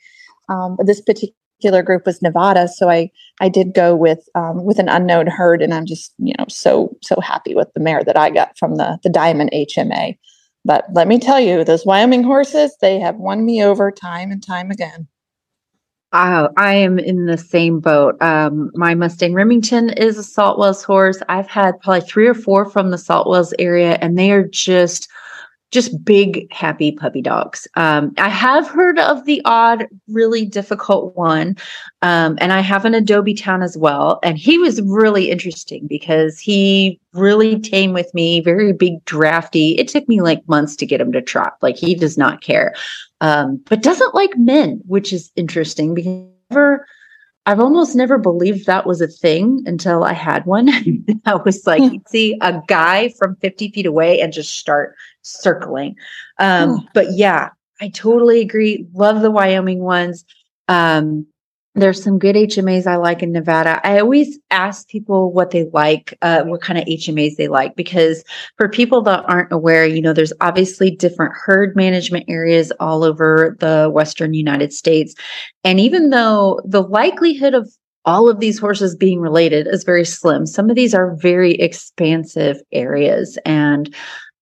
Um, 0.49 0.77
this 0.83 1.01
particular 1.01 1.83
group 1.83 2.05
was 2.05 2.21
Nevada, 2.21 2.67
so 2.67 2.89
I 2.89 3.09
I 3.39 3.49
did 3.49 3.73
go 3.73 3.95
with 3.95 4.27
um, 4.35 4.65
with 4.65 4.79
an 4.79 4.89
unknown 4.89 5.27
herd, 5.27 5.61
and 5.61 5.73
I'm 5.73 5.85
just 5.85 6.13
you 6.17 6.33
know 6.37 6.45
so 6.49 6.95
so 7.01 7.19
happy 7.21 7.55
with 7.55 7.69
the 7.73 7.81
mare 7.81 8.03
that 8.03 8.17
I 8.17 8.29
got 8.29 8.57
from 8.57 8.75
the 8.75 8.99
the 9.03 9.09
Diamond 9.09 9.51
HMA. 9.53 10.17
But 10.65 10.85
let 10.93 11.07
me 11.07 11.19
tell 11.19 11.39
you, 11.39 11.63
those 11.63 11.85
Wyoming 11.85 12.23
horses 12.23 12.75
they 12.81 12.99
have 12.99 13.15
won 13.15 13.45
me 13.45 13.63
over 13.63 13.91
time 13.91 14.31
and 14.31 14.43
time 14.45 14.71
again. 14.71 15.07
Oh, 16.11 16.49
I 16.57 16.73
am 16.73 16.97
in 16.97 17.25
the 17.25 17.37
same 17.37 17.79
boat. 17.79 18.19
Um, 18.19 18.71
my 18.73 18.95
Mustang 18.95 19.35
Remington 19.35 19.91
is 19.91 20.17
a 20.17 20.23
Salt 20.23 20.57
Wells 20.57 20.83
horse. 20.83 21.21
I've 21.29 21.47
had 21.47 21.79
probably 21.81 22.01
three 22.01 22.27
or 22.27 22.33
four 22.33 22.67
from 22.67 22.89
the 22.89 22.97
Salt 22.97 23.29
Wells 23.29 23.53
area, 23.59 23.95
and 24.01 24.17
they 24.17 24.31
are 24.31 24.47
just 24.47 25.07
just 25.71 26.03
big, 26.03 26.51
happy 26.51 26.91
puppy 26.91 27.21
dogs. 27.21 27.67
Um, 27.75 28.13
I 28.17 28.29
have 28.29 28.67
heard 28.67 28.97
of 28.97 29.25
the 29.25 29.41
odd, 29.45 29.87
really 30.07 30.45
difficult 30.45 31.15
one. 31.15 31.55
Um, 32.01 32.37
and 32.41 32.51
I 32.51 32.61
have 32.61 32.85
an 32.85 32.95
Adobe 32.95 33.35
Town 33.35 33.61
as 33.61 33.77
well. 33.77 34.19
And 34.23 34.37
he 34.37 34.57
was 34.57 34.81
really 34.81 35.29
interesting 35.29 35.85
because 35.85 36.39
he 36.39 36.99
really 37.13 37.59
tame 37.59 37.93
with 37.93 38.11
me, 38.13 38.41
very 38.41 38.73
big, 38.73 39.03
drafty. 39.05 39.77
It 39.77 39.87
took 39.87 40.07
me 40.07 40.21
like 40.21 40.47
months 40.47 40.75
to 40.77 40.85
get 40.85 41.01
him 41.01 41.11
to 41.11 41.21
trot. 41.21 41.57
Like 41.61 41.77
he 41.77 41.93
does 41.93 42.17
not 42.17 42.41
care, 42.41 42.73
um, 43.21 43.61
but 43.69 43.83
doesn't 43.83 44.15
like 44.15 44.37
men, 44.37 44.81
which 44.87 45.13
is 45.13 45.31
interesting 45.35 45.93
because 45.93 46.25
never, 46.49 46.87
I've 47.45 47.59
almost 47.59 47.95
never 47.95 48.17
believed 48.17 48.65
that 48.65 48.85
was 48.85 49.01
a 49.01 49.07
thing 49.07 49.63
until 49.65 50.03
I 50.03 50.13
had 50.13 50.45
one. 50.45 50.69
I 51.25 51.35
was 51.35 51.65
like, 51.67 51.81
hmm. 51.81 51.97
see 52.07 52.37
a 52.41 52.59
guy 52.67 53.09
from 53.19 53.35
50 53.37 53.71
feet 53.71 53.85
away 53.85 54.19
and 54.19 54.33
just 54.33 54.57
start 54.57 54.95
circling. 55.29 55.95
Um. 56.39 56.87
But 56.93 57.13
yeah, 57.13 57.49
I 57.81 57.89
totally 57.89 58.41
agree. 58.41 58.85
Love 58.93 59.21
the 59.21 59.31
Wyoming 59.31 59.79
ones. 59.79 60.25
Um, 60.67 61.27
there's 61.75 62.03
some 62.03 62.19
good 62.19 62.35
HMAs 62.35 62.87
I 62.87 62.97
like 62.97 63.21
in 63.21 63.31
Nevada. 63.31 63.79
I 63.83 63.99
always 63.99 64.39
ask 64.49 64.87
people 64.87 65.31
what 65.31 65.51
they 65.51 65.69
like, 65.71 66.17
uh, 66.21 66.43
what 66.43 66.61
kind 66.61 66.79
of 66.79 66.85
HMAs 66.85 67.35
they 67.37 67.47
like, 67.47 67.75
because 67.75 68.23
for 68.57 68.67
people 68.67 69.01
that 69.03 69.23
aren't 69.27 69.51
aware, 69.51 69.85
you 69.85 70.01
know, 70.01 70.11
there's 70.11 70.33
obviously 70.41 70.91
different 70.91 71.33
herd 71.35 71.75
management 71.75 72.25
areas 72.27 72.71
all 72.79 73.03
over 73.03 73.55
the 73.59 73.89
Western 73.93 74.33
United 74.33 74.73
States. 74.73 75.13
And 75.63 75.79
even 75.79 76.09
though 76.09 76.59
the 76.65 76.81
likelihood 76.81 77.53
of 77.53 77.69
all 78.03 78.29
of 78.29 78.39
these 78.39 78.59
horses 78.59 78.95
being 78.95 79.19
related 79.19 79.67
is 79.67 79.83
very 79.83 80.05
slim, 80.05 80.45
some 80.45 80.69
of 80.69 80.75
these 80.75 80.95
are 80.95 81.15
very 81.17 81.53
expansive 81.53 82.57
areas. 82.71 83.37
And 83.45 83.93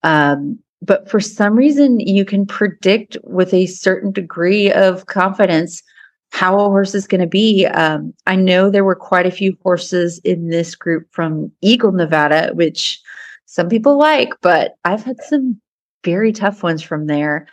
um, 0.03 0.59
but 0.81 1.09
for 1.09 1.19
some 1.19 1.55
reason 1.55 1.99
you 1.99 2.25
can 2.25 2.45
predict 2.45 3.17
with 3.23 3.53
a 3.53 3.65
certain 3.65 4.11
degree 4.11 4.71
of 4.71 5.05
confidence 5.07 5.83
how 6.31 6.59
a 6.59 6.65
horse 6.65 6.93
is 6.93 7.07
going 7.07 7.21
to 7.21 7.27
be. 7.27 7.65
Um, 7.65 8.13
I 8.25 8.35
know 8.35 8.69
there 8.69 8.83
were 8.83 8.95
quite 8.95 9.25
a 9.25 9.31
few 9.31 9.57
horses 9.63 10.19
in 10.23 10.49
this 10.49 10.75
group 10.75 11.07
from 11.11 11.51
Eagle, 11.61 11.91
Nevada, 11.91 12.51
which 12.53 12.99
some 13.45 13.69
people 13.69 13.97
like, 13.97 14.33
but 14.41 14.75
I've 14.83 15.03
had 15.03 15.21
some 15.23 15.59
very 16.03 16.31
tough 16.31 16.63
ones 16.63 16.81
from 16.81 17.07
there. 17.07 17.47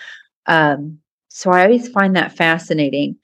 Um, 0.46 0.98
so 1.28 1.50
I 1.50 1.64
always 1.64 1.88
find 1.88 2.16
that 2.16 2.36
fascinating. 2.36 3.16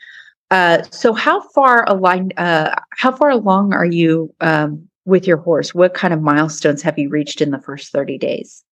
Uh, 0.50 0.82
so 0.90 1.12
how 1.12 1.40
far 1.50 1.84
aligned, 1.88 2.34
uh, 2.36 2.74
how 2.92 3.12
far 3.12 3.30
along 3.30 3.72
are 3.72 3.84
you 3.84 4.34
um, 4.40 4.88
with 5.04 5.26
your 5.26 5.36
horse? 5.36 5.74
What 5.74 5.94
kind 5.94 6.12
of 6.12 6.22
milestones 6.22 6.82
have 6.82 6.98
you 6.98 7.08
reached 7.08 7.40
in 7.40 7.50
the 7.50 7.60
first 7.60 7.92
30 7.92 8.18
days? 8.18 8.64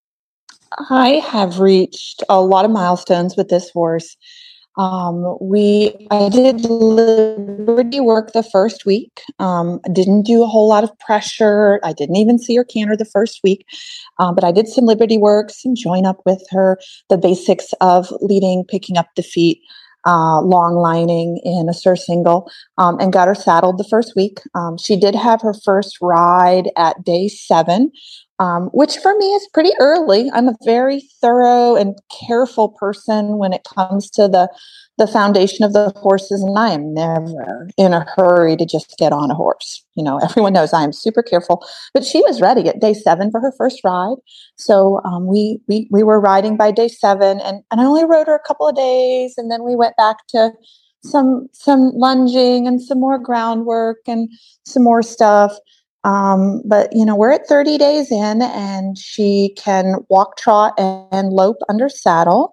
I 0.77 1.23
have 1.31 1.61
reached 1.61 2.23
a 2.29 2.41
lot 2.41 2.65
of 2.65 2.71
milestones 2.71 3.37
with 3.37 3.49
this 3.49 3.71
horse. 3.71 4.17
Um, 4.77 5.37
we 5.41 6.07
I 6.13 6.29
did 6.29 6.65
liberty 6.65 7.99
work 7.99 8.33
the 8.33 8.45
first 8.45 8.87
week. 8.87 9.23
Um, 9.41 9.81
didn't 9.93 10.23
do 10.23 10.43
a 10.45 10.47
whole 10.47 10.69
lot 10.69 10.85
of 10.85 10.97
pressure. 11.01 11.81
I 11.83 11.93
didn't 11.93 12.17
even 12.17 12.39
see 12.39 12.55
her 12.57 12.65
canter 12.65 12.97
the 12.97 13.05
first 13.05 13.41
week, 13.43 13.67
um, 14.21 14.37
but 14.37 14.45
I 14.45 14.53
did 14.53 14.69
some 14.69 14.85
liberty 14.85 15.19
work, 15.19 15.51
some 15.51 15.75
join 15.75 16.07
up 16.07 16.21
with 16.25 16.43
her, 16.51 16.79
the 17.09 17.19
basics 17.19 17.73
of 17.81 18.13
leading, 18.21 18.65
picking 18.69 18.97
up 18.97 19.09
the 19.17 19.25
feet, 19.25 19.61
uh, 20.07 20.41
long 20.43 20.77
lining 20.77 21.41
in 21.45 21.69
a 21.69 21.75
surcingle, 21.75 22.49
um, 22.77 23.01
and 23.01 23.13
got 23.13 23.27
her 23.27 23.35
saddled 23.35 23.79
the 23.79 23.89
first 23.91 24.15
week. 24.15 24.39
Um, 24.55 24.79
she 24.79 24.95
did 24.95 25.17
have 25.17 25.41
her 25.43 25.55
first 25.55 25.99
ride 26.01 26.71
at 26.77 27.03
day 27.03 27.27
seven, 27.27 27.91
um, 28.39 28.69
which 28.73 28.97
for 28.99 29.17
me 29.17 29.27
is 29.35 29.49
pretty 29.53 29.73
early. 29.81 30.31
I'm 30.33 30.49
a 30.49 30.57
very 30.65 31.03
thorough 31.21 31.75
and 31.75 31.99
careful 32.27 32.71
person 32.71 33.39
when 33.39 33.53
it 33.53 33.65
comes 33.65 34.11
to 34.11 34.29
the 34.29 34.49
the 34.97 35.07
foundation 35.07 35.65
of 35.65 35.73
the 35.73 35.93
horses, 35.97 36.43
and 36.43 36.59
I 36.59 36.71
am 36.71 36.93
never 36.93 37.69
in 37.77 37.95
a 37.95 38.05
hurry 38.17 38.57
to 38.57 38.67
just 38.67 38.99
get 38.99 39.13
on 39.13 39.31
a 39.31 39.35
horse. 39.35 39.85
You 39.95 40.03
know, 40.03 40.19
everyone 40.19 40.53
knows 40.53 40.73
I 40.73 40.83
am 40.83 40.93
super 40.93 41.23
careful, 41.23 41.65
but 41.95 42.05
she 42.05 42.21
was 42.23 42.41
ready 42.41 42.69
at 42.69 42.81
day 42.81 42.95
seven 42.95 43.31
for 43.31 43.41
her 43.41 43.53
first 43.57 43.81
ride. 43.85 44.17
So 44.57 45.01
um, 45.05 45.27
we 45.27 45.61
we 45.69 45.89
we 45.91 46.03
were 46.03 46.21
riding 46.21 46.57
by 46.57 46.71
day 46.71 46.89
seven, 46.89 47.41
and 47.41 47.63
and 47.71 47.81
I 47.81 47.85
only 47.85 48.05
rode 48.05 48.27
her 48.27 48.35
a 48.35 48.47
couple 48.47 48.69
of 48.69 48.77
days, 48.77 49.35
and 49.37 49.51
then 49.51 49.65
we 49.65 49.77
went 49.77 49.97
back 49.97 50.27
to 50.29 50.53
some 51.05 51.49
some 51.53 51.93
lunging 51.95 52.67
and 52.67 52.83
some 52.83 53.01
more 53.01 53.19
groundwork 53.19 53.99
and 54.07 54.29
some 54.65 54.83
more 54.83 55.03
stuff. 55.03 55.57
Um, 56.05 56.63
but 56.65 56.89
you 56.93 57.05
know, 57.05 57.17
we're 57.17 57.33
at 57.33 57.47
30 57.47 57.79
days 57.79 58.11
in, 58.11 58.43
and 58.43 58.97
she 58.97 59.55
can 59.57 59.97
walk, 60.09 60.37
trot, 60.37 60.75
and, 60.79 61.33
lope 61.33 61.59
under 61.69 61.89
saddle. 61.89 62.53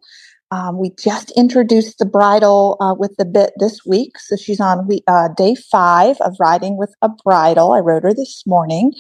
Um, 0.51 0.77
we 0.79 0.91
just 0.91 1.31
introduced 1.31 1.97
the 1.97 2.05
bridle 2.05 2.77
uh, 2.79 2.93
with 2.97 3.15
the 3.17 3.25
bit 3.25 3.53
this 3.57 3.85
week. 3.85 4.17
So 4.19 4.35
she's 4.35 4.59
on 4.59 4.87
we, 4.87 5.01
uh, 5.07 5.29
day 5.35 5.55
five 5.55 6.17
of 6.21 6.35
riding 6.39 6.77
with 6.77 6.93
a 7.01 7.09
bridle. 7.23 7.71
I 7.71 7.79
rode 7.79 8.03
her 8.03 8.13
this 8.13 8.43
morning. 8.45 8.93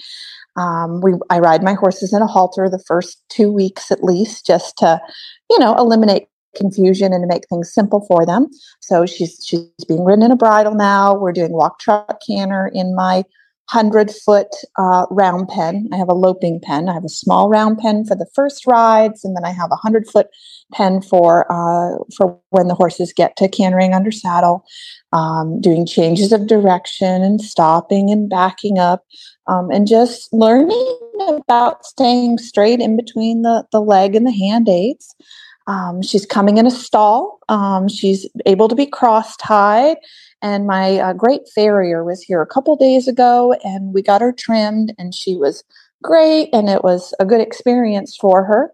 Um, 0.57 1.01
we 1.01 1.13
I 1.29 1.39
ride 1.39 1.63
my 1.63 1.73
horses 1.73 2.13
in 2.13 2.21
a 2.21 2.27
halter 2.27 2.69
the 2.69 2.83
first 2.87 3.21
two 3.29 3.51
weeks 3.51 3.91
at 3.91 4.03
least, 4.03 4.45
just 4.45 4.77
to, 4.77 5.01
you 5.49 5.59
know, 5.59 5.75
eliminate 5.75 6.27
confusion 6.55 7.13
and 7.13 7.21
to 7.21 7.27
make 7.27 7.47
things 7.47 7.73
simple 7.73 8.05
for 8.07 8.25
them. 8.25 8.47
So 8.79 9.05
she's 9.05 9.43
she's 9.45 9.69
being 9.87 10.03
ridden 10.03 10.23
in 10.23 10.31
a 10.31 10.37
bridle 10.37 10.73
now. 10.73 11.15
We're 11.15 11.33
doing 11.33 11.51
walk, 11.51 11.79
trot, 11.79 12.21
canter 12.25 12.71
in 12.73 12.95
my 12.95 13.23
hundred 13.67 14.11
foot 14.11 14.47
uh, 14.77 15.05
round 15.09 15.47
pen. 15.47 15.89
I 15.91 15.97
have 15.97 16.09
a 16.09 16.13
loping 16.13 16.59
pen. 16.61 16.87
I 16.87 16.93
have 16.93 17.05
a 17.05 17.09
small 17.09 17.49
round 17.49 17.79
pen 17.79 18.05
for 18.05 18.15
the 18.15 18.27
first 18.35 18.67
rides, 18.67 19.23
and 19.23 19.35
then 19.35 19.43
I 19.43 19.51
have 19.51 19.71
a 19.71 19.75
hundred 19.75 20.07
foot 20.07 20.27
pen 20.73 21.01
for 21.01 21.51
uh, 21.51 21.97
for 22.15 22.39
when 22.49 22.67
the 22.67 22.75
horses 22.75 23.13
get 23.13 23.35
to 23.37 23.47
cantering 23.47 23.93
under 23.93 24.11
saddle, 24.11 24.63
um, 25.13 25.59
doing 25.61 25.85
changes 25.85 26.31
of 26.31 26.47
direction 26.47 27.23
and 27.23 27.41
stopping 27.41 28.11
and 28.11 28.29
backing 28.29 28.77
up, 28.77 29.03
um, 29.47 29.71
and 29.71 29.87
just 29.87 30.31
learning 30.31 30.99
about 31.37 31.85
staying 31.85 32.37
straight 32.37 32.79
in 32.79 32.95
between 32.95 33.41
the 33.41 33.65
the 33.71 33.81
leg 33.81 34.15
and 34.15 34.27
the 34.27 34.31
hand 34.31 34.69
aids. 34.69 35.15
Um, 35.67 36.03
she's 36.03 36.27
coming 36.27 36.57
in 36.57 36.67
a 36.67 36.71
stall. 36.71 37.39
Um, 37.49 37.87
she's 37.87 38.29
able 38.45 38.67
to 38.67 38.75
be 38.75 38.85
cross 38.85 39.35
tied 39.37 39.97
and 40.45 40.67
my 40.67 40.99
uh, 40.99 41.13
great 41.13 41.41
farrier 41.55 42.03
was 42.03 42.21
here 42.21 42.39
a 42.39 42.45
couple 42.45 42.75
days 42.75 43.07
ago, 43.07 43.55
and 43.63 43.95
we 43.95 44.03
got 44.03 44.21
her 44.21 44.31
trimmed, 44.31 44.93
and 44.99 45.15
she 45.15 45.35
was 45.35 45.63
great, 46.03 46.49
and 46.53 46.69
it 46.69 46.83
was 46.83 47.15
a 47.19 47.25
good 47.25 47.41
experience 47.41 48.15
for 48.15 48.43
her. 48.45 48.71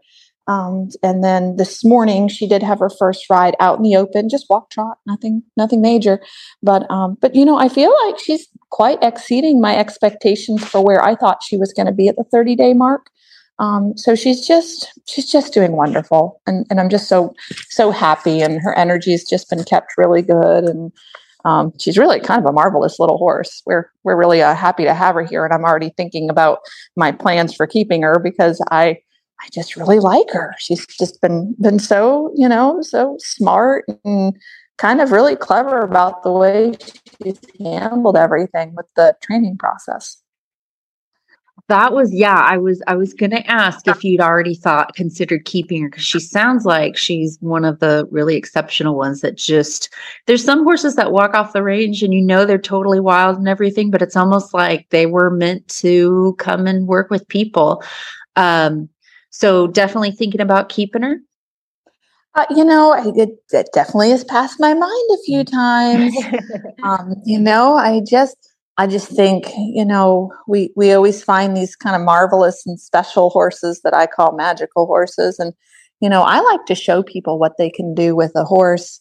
Um, 0.48 0.90
and 1.02 1.24
then 1.24 1.56
this 1.56 1.86
morning 1.86 2.28
she 2.28 2.46
did 2.46 2.62
have 2.62 2.80
her 2.80 2.90
first 2.90 3.30
ride 3.30 3.56
out 3.62 3.78
in 3.78 3.84
the 3.84 3.96
open, 3.96 4.28
just 4.28 4.48
walk 4.50 4.70
trot, 4.70 4.98
nothing, 5.08 5.44
nothing 5.56 5.82
major. 5.82 6.20
But 6.62 6.92
um, 6.92 7.18
but 7.22 7.36
you 7.36 7.46
know, 7.46 7.58
I 7.58 7.70
feel 7.70 7.96
like 8.06 8.20
she's 8.20 8.50
quite 8.70 9.02
exceeding 9.02 9.62
my 9.62 9.78
expectations 9.78 10.66
for 10.68 10.84
where 10.84 11.02
I 11.02 11.16
thought 11.16 11.42
she 11.42 11.56
was 11.56 11.72
going 11.72 11.86
to 11.86 11.94
be 11.94 12.10
at 12.10 12.18
the 12.18 12.26
30 12.26 12.54
day 12.58 12.74
mark. 12.74 13.10
Um, 13.60 13.94
so 13.96 14.14
she's 14.14 14.46
just 14.46 14.92
she's 15.08 15.32
just 15.32 15.54
doing 15.54 15.72
wonderful, 15.72 16.42
and 16.46 16.66
and 16.70 16.82
I'm 16.82 16.90
just 16.90 17.08
so 17.08 17.34
so 17.70 17.92
happy, 17.92 18.42
and 18.42 18.60
her 18.60 18.78
energy 18.78 19.12
has 19.12 19.24
just 19.24 19.50
been 19.50 19.64
kept 19.64 19.94
really 19.98 20.22
good, 20.22 20.66
and 20.66 20.92
um, 21.46 21.74
she's 21.80 21.98
really 21.98 22.20
kind 22.20 22.44
of 22.44 22.50
a 22.50 22.54
marvelous 22.54 23.00
little 23.00 23.18
horse. 23.18 23.62
We're 23.66 23.90
we're 24.04 24.18
really 24.18 24.42
uh, 24.42 24.56
happy 24.56 24.84
to 24.84 24.94
have 24.94 25.16
her 25.16 25.24
here, 25.24 25.46
and 25.46 25.54
I'm 25.54 25.64
already 25.64 25.92
thinking 25.96 26.30
about 26.30 26.60
my 26.96 27.12
plans 27.12 27.56
for 27.56 27.68
keeping 27.68 28.02
her 28.04 28.20
because 28.20 28.64
I 28.72 28.98
I 29.42 29.48
just 29.52 29.76
really 29.76 30.00
like 30.00 30.30
her. 30.32 30.54
She's 30.60 30.86
just 30.86 31.22
been 31.22 31.56
been 31.60 31.80
so 31.80 32.32
you 32.36 32.48
know 32.48 32.82
so 32.82 33.16
smart 33.20 33.86
and 34.06 34.36
kind 34.78 35.02
of 35.02 35.12
really 35.12 35.36
clever 35.36 35.80
about 35.80 36.24
the 36.24 36.32
way 36.32 36.74
she's 37.24 37.40
handled 37.60 38.18
everything 38.18 38.74
with 38.76 38.88
the 38.96 39.16
training 39.22 39.58
process. 39.58 40.21
That 41.72 41.94
was 41.94 42.14
yeah. 42.14 42.36
I 42.36 42.58
was 42.58 42.84
I 42.88 42.98
was 42.98 43.14
gonna 43.14 43.46
ask 43.48 43.88
if 43.88 44.04
you'd 44.04 44.20
already 44.20 44.56
thought 44.56 44.94
considered 44.94 45.46
keeping 45.46 45.84
her 45.84 45.90
because 45.90 46.04
she 46.04 46.20
sounds 46.20 46.66
like 46.66 46.98
she's 46.98 47.38
one 47.40 47.64
of 47.64 47.80
the 47.80 48.06
really 48.12 48.36
exceptional 48.36 48.98
ones 48.98 49.22
that 49.22 49.38
just 49.38 49.88
there's 50.26 50.44
some 50.44 50.66
horses 50.66 50.98
that 50.98 51.14
walk 51.14 51.34
off 51.34 51.54
the 51.54 51.64
range 51.64 52.04
and 52.04 52.14
you 52.14 52.22
know 52.22 52.44
they're 52.44 52.58
totally 52.58 53.00
wild 53.00 53.38
and 53.38 53.48
everything, 53.48 53.90
but 53.90 54.02
it's 54.02 54.18
almost 54.18 54.54
like 54.54 54.86
they 54.90 55.06
were 55.06 55.30
meant 55.30 55.66
to 55.70 56.36
come 56.40 56.68
and 56.68 56.90
work 56.90 57.10
with 57.10 57.26
people. 57.30 57.82
Um, 58.36 58.90
so 59.30 59.68
definitely 59.68 60.12
thinking 60.12 60.42
about 60.42 60.68
keeping 60.68 61.04
her. 61.04 61.22
Uh, 62.36 62.46
you 62.50 62.66
know, 62.66 62.92
I, 62.92 63.14
it, 63.16 63.30
it 63.54 63.70
definitely 63.72 64.10
has 64.10 64.26
passed 64.26 64.60
my 64.60 64.74
mind 64.74 65.10
a 65.14 65.24
few 65.26 65.46
times. 65.46 66.14
um, 66.84 67.16
you 67.24 67.40
know, 67.40 67.76
I 67.76 68.02
just 68.02 68.51
I 68.78 68.88
just 68.88 69.10
think, 69.10 69.48
you 69.58 69.86
know, 69.86 70.32
we 70.48 70.72
we 70.76 70.92
always 70.94 71.24
find 71.24 71.56
these 71.56 71.76
kind 71.76 71.96
of 71.96 72.02
marvelous 72.02 72.66
and 72.66 72.80
special 72.80 73.30
horses 73.30 73.82
that 73.84 73.94
I 73.94 74.08
call 74.08 74.36
magical 74.36 74.86
horses 74.86 75.40
and 75.40 75.54
you 76.00 76.10
know, 76.10 76.24
I 76.24 76.40
like 76.40 76.66
to 76.66 76.74
show 76.74 77.04
people 77.04 77.38
what 77.38 77.58
they 77.60 77.70
can 77.70 77.94
do 77.94 78.16
with 78.16 78.32
a 78.36 78.44
horse 78.44 79.00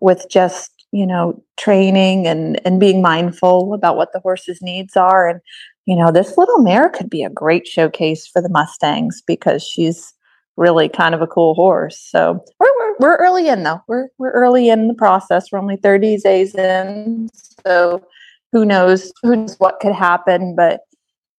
with 0.00 0.26
just, 0.28 0.72
you 0.90 1.06
know, 1.06 1.42
training 1.56 2.26
and 2.26 2.60
and 2.66 2.80
being 2.80 3.02
mindful 3.02 3.74
about 3.74 3.96
what 3.96 4.12
the 4.12 4.20
horse's 4.20 4.60
needs 4.62 4.96
are 4.96 5.28
and 5.28 5.40
you 5.86 5.96
know, 5.96 6.12
this 6.12 6.38
little 6.38 6.62
mare 6.62 6.88
could 6.88 7.10
be 7.10 7.24
a 7.24 7.30
great 7.30 7.66
showcase 7.66 8.26
for 8.26 8.40
the 8.40 8.48
Mustangs 8.48 9.22
because 9.26 9.62
she's 9.62 10.14
really 10.56 10.88
kind 10.88 11.14
of 11.14 11.22
a 11.22 11.26
cool 11.26 11.54
horse. 11.54 11.98
So 11.98 12.44
we're, 12.60 12.70
we're, 12.78 12.96
we're 13.00 13.16
early 13.16 13.48
in 13.48 13.62
though. 13.62 13.80
We're, 13.88 14.08
we're 14.18 14.30
early 14.30 14.68
in 14.68 14.88
the 14.88 14.94
process. 14.94 15.50
We're 15.50 15.58
only 15.58 15.76
30 15.76 16.18
days 16.18 16.54
in. 16.54 17.28
So 17.66 18.06
who 18.52 18.64
knows 18.64 19.12
who 19.22 19.36
knows 19.36 19.56
what 19.58 19.80
could 19.80 19.92
happen 19.94 20.54
but 20.54 20.80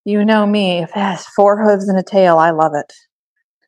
you 0.05 0.23
know 0.25 0.45
me 0.45 0.79
if 0.79 0.89
it 0.89 0.95
has 0.95 1.25
four 1.27 1.61
hooves 1.61 1.87
and 1.87 1.99
a 1.99 2.03
tail 2.03 2.37
i 2.37 2.51
love 2.51 2.73
it. 2.73 2.93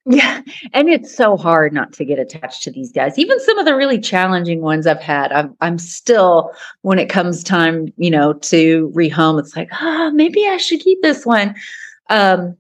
Yeah 0.06 0.42
and 0.74 0.90
it's 0.90 1.16
so 1.16 1.38
hard 1.38 1.72
not 1.72 1.94
to 1.94 2.06
get 2.06 2.20
attached 2.20 2.64
to 2.64 2.72
these 2.72 2.92
guys. 2.92 3.18
Even 3.18 3.40
some 3.40 3.58
of 3.58 3.66
the 3.66 3.76
really 3.76 4.00
challenging 4.00 4.62
ones 4.62 4.88
i've 4.88 5.02
had 5.02 5.32
i'm, 5.32 5.56
I'm 5.62 5.78
still 5.78 6.52
when 6.82 7.00
it 7.00 7.10
comes 7.10 7.44
time 7.44 7.94
you 7.98 8.12
know 8.12 8.34
to 8.34 8.92
rehome 8.96 9.40
it's 9.40 9.56
like 9.56 9.70
ah 9.74 10.08
oh, 10.08 10.12
maybe 10.12 10.46
i 10.48 10.58
should 10.58 10.82
keep 10.82 11.02
this 11.02 11.26
one. 11.26 11.56
Um 12.10 12.58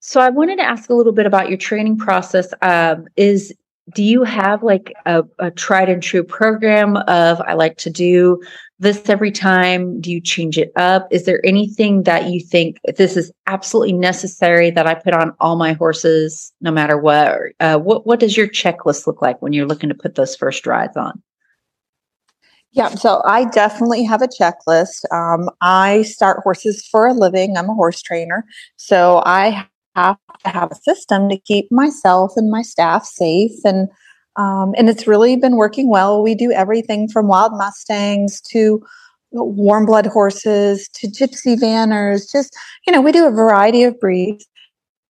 so 0.00 0.20
i 0.20 0.30
wanted 0.30 0.56
to 0.56 0.64
ask 0.64 0.90
a 0.90 0.94
little 0.94 1.12
bit 1.12 1.26
about 1.26 1.48
your 1.48 1.58
training 1.58 1.98
process. 1.98 2.52
Um 2.62 3.06
is 3.16 3.54
do 3.94 4.02
you 4.02 4.22
have 4.22 4.62
like 4.62 4.92
a, 5.06 5.24
a 5.38 5.50
tried 5.50 5.88
and 5.88 6.02
true 6.02 6.22
program 6.22 6.96
of 7.08 7.40
i 7.42 7.54
like 7.54 7.76
to 7.76 7.90
do 7.90 8.40
this 8.82 9.08
every 9.08 9.30
time? 9.30 10.00
Do 10.00 10.10
you 10.10 10.20
change 10.20 10.58
it 10.58 10.72
up? 10.74 11.06
Is 11.12 11.24
there 11.24 11.40
anything 11.46 12.02
that 12.02 12.30
you 12.30 12.40
think 12.40 12.78
this 12.96 13.16
is 13.16 13.32
absolutely 13.46 13.92
necessary 13.92 14.70
that 14.72 14.88
I 14.88 14.94
put 14.94 15.14
on 15.14 15.32
all 15.38 15.56
my 15.56 15.72
horses, 15.72 16.52
no 16.60 16.72
matter 16.72 16.98
what? 16.98 17.38
Uh, 17.60 17.78
what 17.78 18.06
what 18.06 18.18
does 18.18 18.36
your 18.36 18.48
checklist 18.48 19.06
look 19.06 19.22
like 19.22 19.40
when 19.40 19.52
you're 19.52 19.66
looking 19.66 19.88
to 19.88 19.94
put 19.94 20.16
those 20.16 20.34
first 20.34 20.66
rides 20.66 20.96
on? 20.96 21.22
Yeah, 22.72 22.88
so 22.88 23.22
I 23.24 23.44
definitely 23.44 24.02
have 24.02 24.22
a 24.22 24.28
checklist. 24.28 25.04
Um, 25.12 25.48
I 25.60 26.02
start 26.02 26.40
horses 26.42 26.84
for 26.84 27.06
a 27.06 27.12
living. 27.12 27.56
I'm 27.56 27.68
a 27.68 27.74
horse 27.74 28.02
trainer, 28.02 28.44
so 28.76 29.22
I 29.24 29.66
have 29.94 30.16
to 30.44 30.50
have 30.50 30.70
a 30.72 30.76
system 30.76 31.28
to 31.28 31.38
keep 31.38 31.70
myself 31.70 32.32
and 32.36 32.50
my 32.50 32.62
staff 32.62 33.04
safe 33.04 33.64
and 33.64 33.88
um, 34.36 34.72
and 34.78 34.88
it's 34.88 35.06
really 35.06 35.36
been 35.36 35.56
working 35.56 35.90
well. 35.90 36.22
We 36.22 36.34
do 36.34 36.52
everything 36.52 37.06
from 37.06 37.28
wild 37.28 37.52
Mustangs 37.54 38.40
to 38.52 38.82
warm 39.30 39.86
blood 39.86 40.06
horses 40.06 40.88
to 40.94 41.06
gypsy 41.06 41.56
vanners. 41.58 42.30
Just 42.32 42.56
you 42.86 42.92
know, 42.92 43.00
we 43.02 43.12
do 43.12 43.26
a 43.26 43.30
variety 43.30 43.82
of 43.82 43.98
breeds. 44.00 44.46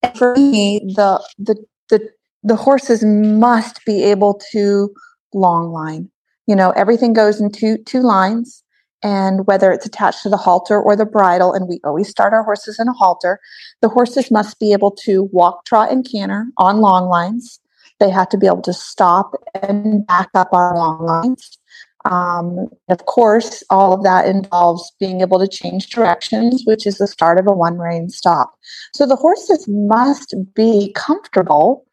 And 0.02 0.18
for 0.18 0.34
me, 0.34 0.80
the 0.96 1.24
the 1.38 1.56
the 1.88 2.10
the 2.42 2.56
horses 2.56 3.04
must 3.04 3.84
be 3.84 4.02
able 4.02 4.40
to 4.50 4.92
long 5.32 5.70
line. 5.70 6.10
You 6.46 6.56
know, 6.56 6.70
everything 6.72 7.12
goes 7.12 7.40
in 7.40 7.52
two 7.52 7.78
two 7.78 8.00
lines, 8.00 8.64
and 9.02 9.46
whether 9.46 9.72
it's 9.72 9.86
attached 9.86 10.22
to 10.22 10.28
the 10.28 10.36
halter 10.36 10.80
or 10.80 10.96
the 10.96 11.06
bridle, 11.06 11.52
and 11.52 11.68
we 11.68 11.80
always 11.84 12.08
start 12.08 12.32
our 12.32 12.44
horses 12.44 12.78
in 12.78 12.88
a 12.88 12.92
halter. 12.92 13.40
The 13.80 13.88
horses 13.88 14.30
must 14.30 14.60
be 14.60 14.72
able 14.72 14.92
to 15.02 15.24
walk, 15.32 15.64
trot, 15.64 15.90
and 15.90 16.08
canter 16.08 16.46
on 16.58 16.78
long 16.78 17.08
lines. 17.08 17.60
They 17.98 18.10
have 18.10 18.28
to 18.30 18.38
be 18.38 18.46
able 18.46 18.62
to 18.62 18.72
stop 18.72 19.32
and 19.62 20.06
back 20.06 20.28
up 20.34 20.52
on 20.52 20.76
long 20.76 21.04
lines. 21.04 21.58
Um, 22.04 22.68
of 22.88 23.06
course, 23.06 23.62
all 23.70 23.92
of 23.92 24.02
that 24.02 24.26
involves 24.26 24.92
being 24.98 25.20
able 25.20 25.38
to 25.38 25.46
change 25.46 25.88
directions, 25.88 26.62
which 26.64 26.86
is 26.86 26.98
the 26.98 27.06
start 27.06 27.38
of 27.38 27.46
a 27.46 27.52
one 27.52 27.78
rein 27.78 28.08
stop. 28.08 28.54
So 28.92 29.06
the 29.06 29.16
horses 29.16 29.66
must 29.68 30.34
be 30.54 30.92
comfortable, 30.96 31.86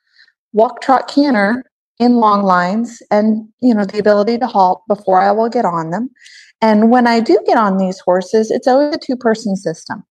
walk, 0.54 0.82
trot, 0.82 1.08
canter 1.08 1.64
in 2.00 2.16
long 2.16 2.44
lines, 2.44 3.04
and 3.12 3.48
you 3.62 3.74
know 3.74 3.86
the 3.86 4.00
ability 4.00 4.38
to 4.40 4.48
halt 4.48 4.82
before 4.88 5.20
I 5.20 5.32
will 5.32 5.50
get 5.50 5.66
on 5.66 5.92
them. 5.92 6.10
And 6.62 6.92
when 6.92 7.08
I 7.08 7.20
do 7.22 7.40
get 7.46 7.58
on 7.58 7.78
these 7.78 8.00
horses, 8.00 8.52
it's 8.52 8.68
always 8.68 8.96
a 8.96 9.00
two 9.00 9.16
person 9.16 9.56
system. 9.56 10.04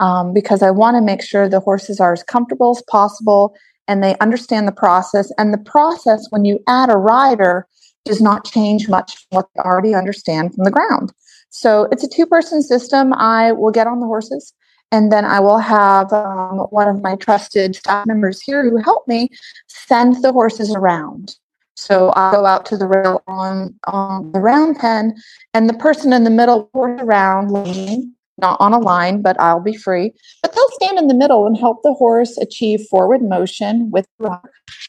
um, 0.00 0.32
because 0.32 0.62
I 0.62 0.70
want 0.70 0.96
to 0.96 1.00
make 1.00 1.22
sure 1.22 1.48
the 1.48 1.60
horses 1.60 2.00
are 2.00 2.12
as 2.12 2.22
comfortable 2.22 2.70
as 2.76 2.82
possible 2.90 3.54
and 3.86 4.02
they 4.02 4.16
understand 4.18 4.66
the 4.66 4.72
process. 4.72 5.30
And 5.38 5.52
the 5.52 5.58
process, 5.58 6.26
when 6.30 6.44
you 6.44 6.58
add 6.66 6.90
a 6.90 6.96
rider, 6.96 7.66
does 8.04 8.20
not 8.20 8.44
change 8.44 8.88
much 8.88 9.16
from 9.16 9.36
what 9.36 9.48
they 9.54 9.62
already 9.62 9.94
understand 9.94 10.54
from 10.54 10.64
the 10.64 10.70
ground. 10.70 11.12
So 11.50 11.88
it's 11.92 12.02
a 12.02 12.08
two 12.08 12.26
person 12.26 12.62
system. 12.62 13.14
I 13.14 13.52
will 13.52 13.70
get 13.70 13.86
on 13.86 14.00
the 14.00 14.06
horses 14.06 14.52
and 14.90 15.10
then 15.12 15.24
I 15.24 15.40
will 15.40 15.58
have 15.58 16.12
um, 16.12 16.66
one 16.70 16.88
of 16.88 17.02
my 17.02 17.16
trusted 17.16 17.76
staff 17.76 18.06
members 18.06 18.40
here 18.40 18.68
who 18.68 18.76
help 18.78 19.06
me 19.08 19.28
send 19.68 20.22
the 20.22 20.32
horses 20.32 20.74
around. 20.74 21.36
So 21.76 22.10
I'll 22.10 22.32
go 22.32 22.46
out 22.46 22.66
to 22.66 22.76
the 22.76 22.86
rail 22.86 23.22
on, 23.26 23.74
on 23.86 24.32
the 24.32 24.40
round 24.40 24.78
pen, 24.78 25.16
and 25.52 25.68
the 25.68 25.74
person 25.74 26.12
in 26.12 26.24
the 26.24 26.30
middle 26.30 26.70
will 26.72 26.84
around 26.84 27.50
leaning, 27.50 28.14
not 28.38 28.60
on 28.60 28.72
a 28.72 28.78
line, 28.78 29.22
but 29.22 29.38
I'll 29.40 29.60
be 29.60 29.76
free. 29.76 30.12
But 30.42 30.54
they'll 30.54 30.70
stand 30.70 30.98
in 30.98 31.08
the 31.08 31.14
middle 31.14 31.46
and 31.46 31.56
help 31.56 31.82
the 31.82 31.94
horse 31.94 32.38
achieve 32.38 32.86
forward 32.88 33.22
motion 33.22 33.90
with 33.90 34.06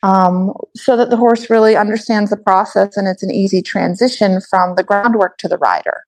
um, 0.03 0.53
so 0.75 0.95
that 0.95 1.09
the 1.09 1.17
horse 1.17 1.49
really 1.49 1.75
understands 1.75 2.29
the 2.29 2.37
process 2.37 2.95
and 2.97 3.07
it's 3.07 3.23
an 3.23 3.31
easy 3.31 3.61
transition 3.61 4.39
from 4.49 4.75
the 4.75 4.83
groundwork 4.83 5.37
to 5.39 5.47
the 5.47 5.57
rider. 5.57 6.03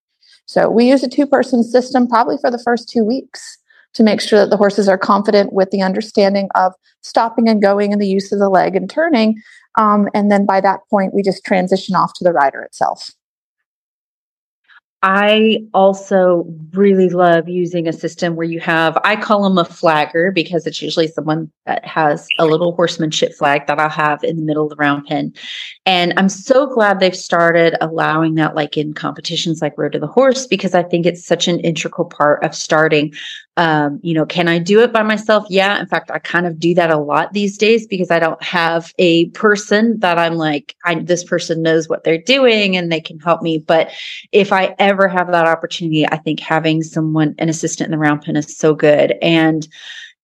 So 0.45 0.69
we 0.69 0.89
use 0.89 1.03
a 1.03 1.09
two 1.09 1.25
person 1.25 1.63
system 1.63 2.07
probably 2.07 2.37
for 2.39 2.51
the 2.51 2.59
first 2.59 2.87
two 2.87 3.03
weeks 3.03 3.57
to 3.93 4.03
make 4.03 4.21
sure 4.21 4.39
that 4.39 4.49
the 4.49 4.57
horses 4.57 4.87
are 4.87 4.97
confident 4.97 5.53
with 5.53 5.71
the 5.71 5.81
understanding 5.81 6.49
of 6.55 6.73
stopping 7.01 7.49
and 7.49 7.61
going 7.61 7.91
and 7.91 8.01
the 8.01 8.07
use 8.07 8.31
of 8.31 8.39
the 8.39 8.49
leg 8.49 8.75
and 8.75 8.89
turning. 8.89 9.41
Um, 9.77 10.09
and 10.13 10.31
then 10.31 10.45
by 10.45 10.59
that 10.61 10.81
point, 10.89 11.13
we 11.13 11.23
just 11.23 11.45
transition 11.45 11.95
off 11.95 12.13
to 12.15 12.23
the 12.23 12.33
rider 12.33 12.61
itself. 12.61 13.11
I 15.03 15.59
also 15.75 16.45
really 16.73 17.09
love 17.09 17.47
using 17.47 17.87
a 17.87 17.93
system 17.93 18.35
where 18.35 18.47
you 18.47 18.59
have, 18.61 18.97
I 19.03 19.15
call 19.15 19.43
them 19.43 19.59
a 19.59 19.63
flagger 19.63 20.31
because 20.31 20.65
it's 20.65 20.81
usually 20.81 21.07
someone 21.07 21.51
that 21.67 21.85
has 21.85 22.27
a 22.39 22.47
little 22.47 22.75
horsemanship 22.75 23.35
flag 23.35 23.67
that 23.67 23.79
I'll 23.79 23.89
have 23.89 24.23
in 24.23 24.37
the 24.37 24.41
middle 24.41 24.63
of 24.63 24.71
the 24.71 24.75
round 24.75 25.05
pen. 25.05 25.33
And 25.85 26.15
I'm 26.17 26.29
so 26.29 26.65
glad 26.65 26.99
they've 26.99 27.15
started 27.15 27.75
allowing 27.79 28.33
that, 28.35 28.55
like 28.55 28.75
in 28.75 28.93
competitions 28.93 29.61
like 29.61 29.77
Road 29.77 29.91
to 29.91 29.99
the 29.99 30.07
Horse, 30.07 30.47
because 30.47 30.73
I 30.73 30.81
think 30.81 31.05
it's 31.05 31.23
such 31.23 31.47
an 31.47 31.59
integral 31.59 32.09
part 32.09 32.43
of 32.43 32.55
starting 32.55 33.13
um, 33.57 33.99
you 34.03 34.13
know, 34.13 34.25
can 34.25 34.47
I 34.47 34.59
do 34.59 34.81
it 34.81 34.93
by 34.93 35.01
myself? 35.01 35.45
Yeah. 35.49 35.79
In 35.79 35.87
fact, 35.87 36.11
I 36.11 36.19
kind 36.19 36.45
of 36.45 36.59
do 36.59 36.75
that 36.75 36.91
a 36.91 36.97
lot 36.97 37.33
these 37.33 37.57
days 37.57 37.87
because 37.87 38.11
I 38.11 38.19
don't 38.19 38.41
have 38.43 38.93
a 38.99 39.29
person 39.29 39.99
that 39.99 40.19
I'm 40.19 40.35
like, 40.35 40.75
I, 40.85 40.95
this 40.95 41.23
person 41.23 41.63
knows 41.63 41.89
what 41.89 42.03
they're 42.03 42.21
doing 42.21 42.77
and 42.77 42.91
they 42.91 43.01
can 43.01 43.19
help 43.19 43.41
me. 43.41 43.57
But 43.57 43.91
if 44.31 44.53
I 44.53 44.75
ever 44.77 45.07
have 45.07 45.31
that 45.31 45.47
opportunity, 45.47 46.05
I 46.07 46.17
think 46.17 46.39
having 46.39 46.83
someone, 46.83 47.33
an 47.39 47.49
assistant 47.49 47.87
in 47.87 47.91
the 47.91 47.97
round 47.97 48.21
pen 48.21 48.35
is 48.35 48.55
so 48.55 48.75
good. 48.75 49.15
And, 49.23 49.67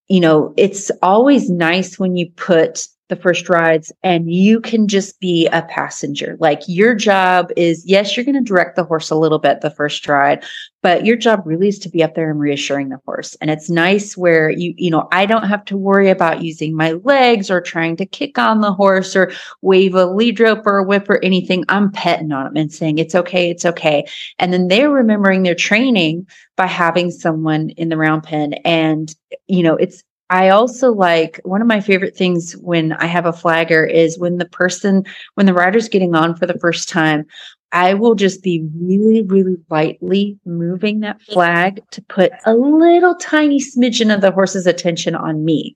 you 0.09 0.19
know, 0.19 0.53
it's 0.55 0.91
always 1.01 1.49
nice 1.49 1.97
when 1.97 2.15
you 2.15 2.29
put 2.35 2.87
the 3.09 3.15
first 3.17 3.49
rides 3.49 3.91
and 4.01 4.33
you 4.33 4.61
can 4.61 4.87
just 4.87 5.19
be 5.19 5.47
a 5.47 5.61
passenger. 5.63 6.37
Like 6.39 6.61
your 6.67 6.95
job 6.95 7.51
is, 7.57 7.85
yes, 7.85 8.15
you're 8.15 8.23
going 8.23 8.35
to 8.35 8.41
direct 8.41 8.75
the 8.75 8.85
horse 8.85 9.09
a 9.09 9.15
little 9.15 9.39
bit 9.39 9.61
the 9.61 9.69
first 9.69 10.07
ride, 10.07 10.43
but 10.81 11.05
your 11.05 11.17
job 11.17 11.41
really 11.45 11.67
is 11.67 11.79
to 11.79 11.89
be 11.89 12.01
up 12.01 12.15
there 12.15 12.31
and 12.31 12.39
reassuring 12.39 12.89
the 12.89 12.99
horse. 13.05 13.35
And 13.41 13.51
it's 13.51 13.69
nice 13.69 14.15
where 14.15 14.49
you, 14.49 14.73
you 14.77 14.89
know, 14.89 15.07
I 15.11 15.25
don't 15.25 15.47
have 15.47 15.65
to 15.65 15.77
worry 15.77 16.09
about 16.09 16.43
using 16.43 16.75
my 16.75 16.93
legs 16.93 17.51
or 17.51 17.59
trying 17.59 17.97
to 17.97 18.05
kick 18.05 18.39
on 18.39 18.61
the 18.61 18.73
horse 18.73 19.15
or 19.15 19.31
wave 19.61 19.95
a 19.95 20.05
lead 20.05 20.39
rope 20.39 20.65
or 20.65 20.77
a 20.77 20.83
whip 20.83 21.09
or 21.09 21.23
anything. 21.23 21.65
I'm 21.67 21.91
petting 21.91 22.31
on 22.31 22.45
them 22.45 22.55
and 22.55 22.71
saying, 22.71 22.99
it's 22.99 23.15
okay, 23.15 23.49
it's 23.49 23.65
okay. 23.65 24.05
And 24.39 24.53
then 24.53 24.69
they're 24.69 24.89
remembering 24.89 25.43
their 25.43 25.55
training 25.55 26.25
by 26.55 26.67
having 26.67 27.11
someone 27.11 27.71
in 27.71 27.89
the 27.89 27.97
round 27.97 28.23
pen. 28.23 28.53
And, 28.65 29.13
you 29.47 29.63
know, 29.63 29.75
it's, 29.75 30.03
I 30.29 30.49
also 30.49 30.91
like 30.91 31.39
one 31.43 31.61
of 31.61 31.67
my 31.67 31.79
favorite 31.79 32.15
things 32.15 32.53
when 32.53 32.93
I 32.93 33.05
have 33.05 33.25
a 33.25 33.33
flagger 33.33 33.85
is 33.85 34.17
when 34.17 34.37
the 34.37 34.45
person, 34.45 35.05
when 35.35 35.45
the 35.45 35.53
rider's 35.53 35.89
getting 35.89 36.15
on 36.15 36.35
for 36.35 36.45
the 36.45 36.57
first 36.59 36.89
time, 36.89 37.25
I 37.71 37.93
will 37.95 38.15
just 38.15 38.43
be 38.43 38.65
really, 38.79 39.23
really 39.23 39.57
lightly 39.69 40.39
moving 40.45 40.99
that 41.01 41.21
flag 41.21 41.81
to 41.91 42.01
put 42.03 42.31
a 42.45 42.53
little 42.53 43.15
tiny 43.15 43.59
smidgen 43.59 44.13
of 44.13 44.21
the 44.21 44.31
horse's 44.31 44.67
attention 44.67 45.15
on 45.15 45.43
me. 45.43 45.75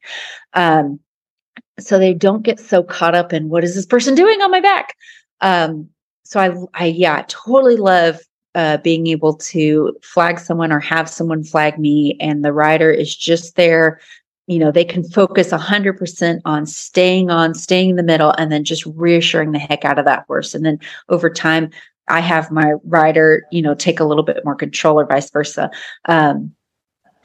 Um, 0.54 1.00
so 1.80 1.98
they 1.98 2.14
don't 2.14 2.44
get 2.44 2.60
so 2.60 2.84
caught 2.84 3.16
up 3.16 3.34
in 3.34 3.50
what 3.50 3.64
is 3.64 3.76
this 3.76 3.86
person 3.86 4.16
doing 4.16 4.42
on 4.42 4.52
my 4.52 4.62
back? 4.62 4.96
Um, 5.42 5.90
so 6.24 6.40
I, 6.40 6.84
I, 6.84 6.86
yeah, 6.88 7.24
totally 7.28 7.78
love 7.78 8.20
uh, 8.54 8.78
being 8.78 9.08
able 9.08 9.36
to 9.36 9.96
flag 10.02 10.40
someone 10.40 10.72
or 10.72 10.80
have 10.80 11.10
someone 11.10 11.44
flag 11.44 11.78
me, 11.78 12.18
and 12.20 12.44
the 12.44 12.54
rider 12.54 12.92
is 12.92 13.16
just 13.16 13.56
there 13.56 14.00
you 14.48 14.60
know, 14.60 14.72
they 14.72 14.86
can 14.86 15.04
focus 15.04 15.52
100% 15.52 16.42
on 16.46 16.66
staying 16.66 17.30
on, 17.30 17.54
staying 17.54 17.92
in 17.92 17.96
the 17.98 18.04
middle, 18.04 18.34
and 18.38 18.52
then 18.52 18.64
just 18.64 18.86
reassuring 18.86 19.52
the 19.52 19.60
heck 19.60 19.86
out 19.86 20.00
of 20.00 20.06
that 20.06 20.26
horse. 20.28 20.56
And 20.56 20.66
then 20.66 20.80
over 21.10 21.30
time, 21.30 21.70
I 22.08 22.22
have 22.22 22.50
my 22.50 22.74
rider, 22.86 23.46
you 23.52 23.62
know, 23.62 23.76
take 23.76 24.00
a 24.00 24.06
little 24.06 24.24
bit 24.24 24.44
more 24.46 24.56
control 24.56 25.00
or 25.00 25.06
vice 25.06 25.30
versa. 25.30 25.70
Um, 26.06 26.54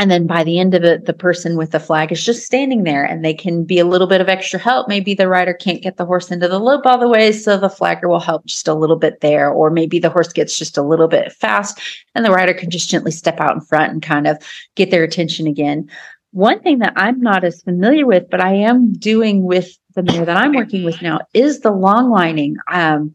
and 0.02 0.10
then 0.10 0.26
by 0.26 0.42
the 0.42 0.58
end 0.58 0.74
of 0.74 0.82
it, 0.82 1.04
the 1.04 1.12
person 1.12 1.56
with 1.56 1.70
the 1.70 1.78
flag 1.78 2.10
is 2.10 2.24
just 2.24 2.44
standing 2.44 2.82
there 2.82 3.04
and 3.04 3.24
they 3.24 3.34
can 3.34 3.62
be 3.62 3.78
a 3.78 3.84
little 3.84 4.08
bit 4.08 4.20
of 4.20 4.28
extra 4.28 4.58
help. 4.58 4.88
Maybe 4.88 5.14
the 5.14 5.28
rider 5.28 5.54
can't 5.54 5.80
get 5.80 5.96
the 5.96 6.04
horse 6.04 6.32
into 6.32 6.48
the 6.48 6.58
loop 6.58 6.84
all 6.86 6.98
the 6.98 7.06
way. 7.06 7.30
So 7.30 7.56
the 7.56 7.70
flagger 7.70 8.08
will 8.08 8.18
help 8.18 8.44
just 8.44 8.66
a 8.66 8.74
little 8.74 8.96
bit 8.96 9.20
there. 9.20 9.48
Or 9.48 9.70
maybe 9.70 10.00
the 10.00 10.10
horse 10.10 10.32
gets 10.32 10.58
just 10.58 10.76
a 10.76 10.82
little 10.82 11.06
bit 11.06 11.32
fast 11.32 11.80
and 12.16 12.24
the 12.24 12.32
rider 12.32 12.52
can 12.52 12.68
just 12.68 12.90
gently 12.90 13.12
step 13.12 13.38
out 13.38 13.54
in 13.54 13.60
front 13.60 13.92
and 13.92 14.02
kind 14.02 14.26
of 14.26 14.42
get 14.74 14.90
their 14.90 15.04
attention 15.04 15.46
again. 15.46 15.88
One 16.32 16.60
thing 16.60 16.78
that 16.78 16.94
I'm 16.96 17.20
not 17.20 17.44
as 17.44 17.62
familiar 17.62 18.06
with, 18.06 18.28
but 18.30 18.40
I 18.40 18.54
am 18.54 18.94
doing 18.94 19.44
with 19.44 19.78
the 19.94 20.02
mare 20.02 20.24
that 20.24 20.36
I'm 20.36 20.54
working 20.54 20.84
with 20.84 21.00
now 21.02 21.20
is 21.34 21.60
the 21.60 21.70
long 21.70 22.10
lining. 22.10 22.56
Um, 22.70 23.14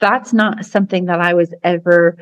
that's 0.00 0.32
not 0.32 0.64
something 0.64 1.04
that 1.06 1.20
I 1.20 1.34
was 1.34 1.54
ever 1.62 2.16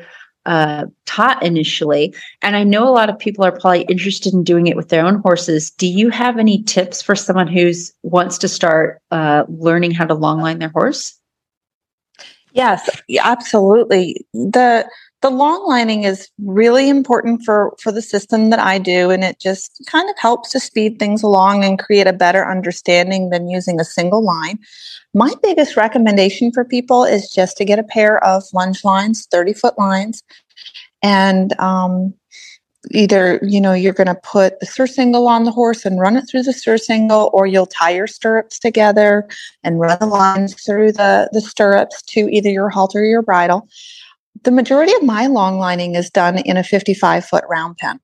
uh, 0.45 0.85
taught 1.05 1.41
initially. 1.41 2.13
And 2.41 2.55
I 2.55 2.63
know 2.63 2.87
a 2.87 2.91
lot 2.91 3.09
of 3.09 3.17
people 3.17 3.45
are 3.45 3.51
probably 3.51 3.83
interested 3.83 4.33
in 4.33 4.43
doing 4.43 4.67
it 4.67 4.75
with 4.75 4.89
their 4.89 5.05
own 5.05 5.21
horses. 5.21 5.71
Do 5.71 5.87
you 5.87 6.09
have 6.09 6.37
any 6.37 6.63
tips 6.63 7.01
for 7.01 7.15
someone 7.15 7.47
who's 7.47 7.93
wants 8.03 8.37
to 8.39 8.47
start 8.47 9.01
uh, 9.11 9.45
learning 9.47 9.91
how 9.91 10.05
to 10.05 10.13
long 10.13 10.41
line 10.41 10.59
their 10.59 10.69
horse? 10.69 11.17
Yes, 12.51 12.87
absolutely. 13.19 14.25
The 14.33 14.87
the 15.23 15.31
long 15.31 15.65
lining 15.65 16.03
is 16.03 16.29
really 16.37 16.89
important 16.89 17.41
for 17.43 17.73
for 17.79 17.93
the 17.93 18.01
system 18.01 18.49
that 18.49 18.59
I 18.59 18.77
do 18.77 19.09
and 19.09 19.23
it 19.23 19.39
just 19.39 19.81
kind 19.87 20.09
of 20.09 20.15
helps 20.19 20.49
to 20.51 20.59
speed 20.59 20.99
things 20.99 21.23
along 21.23 21.63
and 21.63 21.79
create 21.79 22.07
a 22.07 22.13
better 22.13 22.45
understanding 22.45 23.29
than 23.29 23.49
using 23.49 23.79
a 23.79 23.85
single 23.85 24.21
line. 24.21 24.59
My 25.13 25.33
biggest 25.41 25.77
recommendation 25.77 26.51
for 26.51 26.65
people 26.65 27.05
is 27.05 27.29
just 27.29 27.55
to 27.57 27.65
get 27.65 27.79
a 27.79 27.83
pair 27.83 28.21
of 28.23 28.43
lunge 28.53 28.83
lines, 28.83 29.25
30 29.31 29.53
foot 29.53 29.79
lines, 29.79 30.21
and 31.01 31.57
um, 31.57 32.13
either 32.91 33.39
you 33.43 33.61
know 33.61 33.71
you're 33.71 33.93
going 33.93 34.07
to 34.07 34.15
put 34.15 34.59
the 34.59 34.65
surcingle 34.65 35.29
on 35.29 35.45
the 35.45 35.51
horse 35.51 35.85
and 35.85 36.01
run 36.01 36.17
it 36.17 36.25
through 36.29 36.43
the 36.43 36.51
surcingle 36.51 37.29
or 37.31 37.47
you'll 37.47 37.65
tie 37.65 37.91
your 37.91 38.07
stirrups 38.07 38.59
together 38.59 39.25
and 39.63 39.79
run 39.79 39.97
the 40.01 40.05
lines 40.05 40.53
through 40.65 40.91
the 40.91 41.29
the 41.31 41.39
stirrups 41.39 42.01
to 42.01 42.27
either 42.29 42.49
your 42.49 42.69
halter 42.69 42.99
or 42.99 43.05
your 43.05 43.21
bridle 43.21 43.69
the 44.43 44.51
majority 44.51 44.93
of 44.95 45.03
my 45.03 45.27
long 45.27 45.57
lining 45.57 45.95
is 45.95 46.09
done 46.09 46.39
in 46.39 46.57
a 46.57 46.63
55 46.63 47.25
foot 47.25 47.43
round 47.49 47.77
pen. 47.77 47.99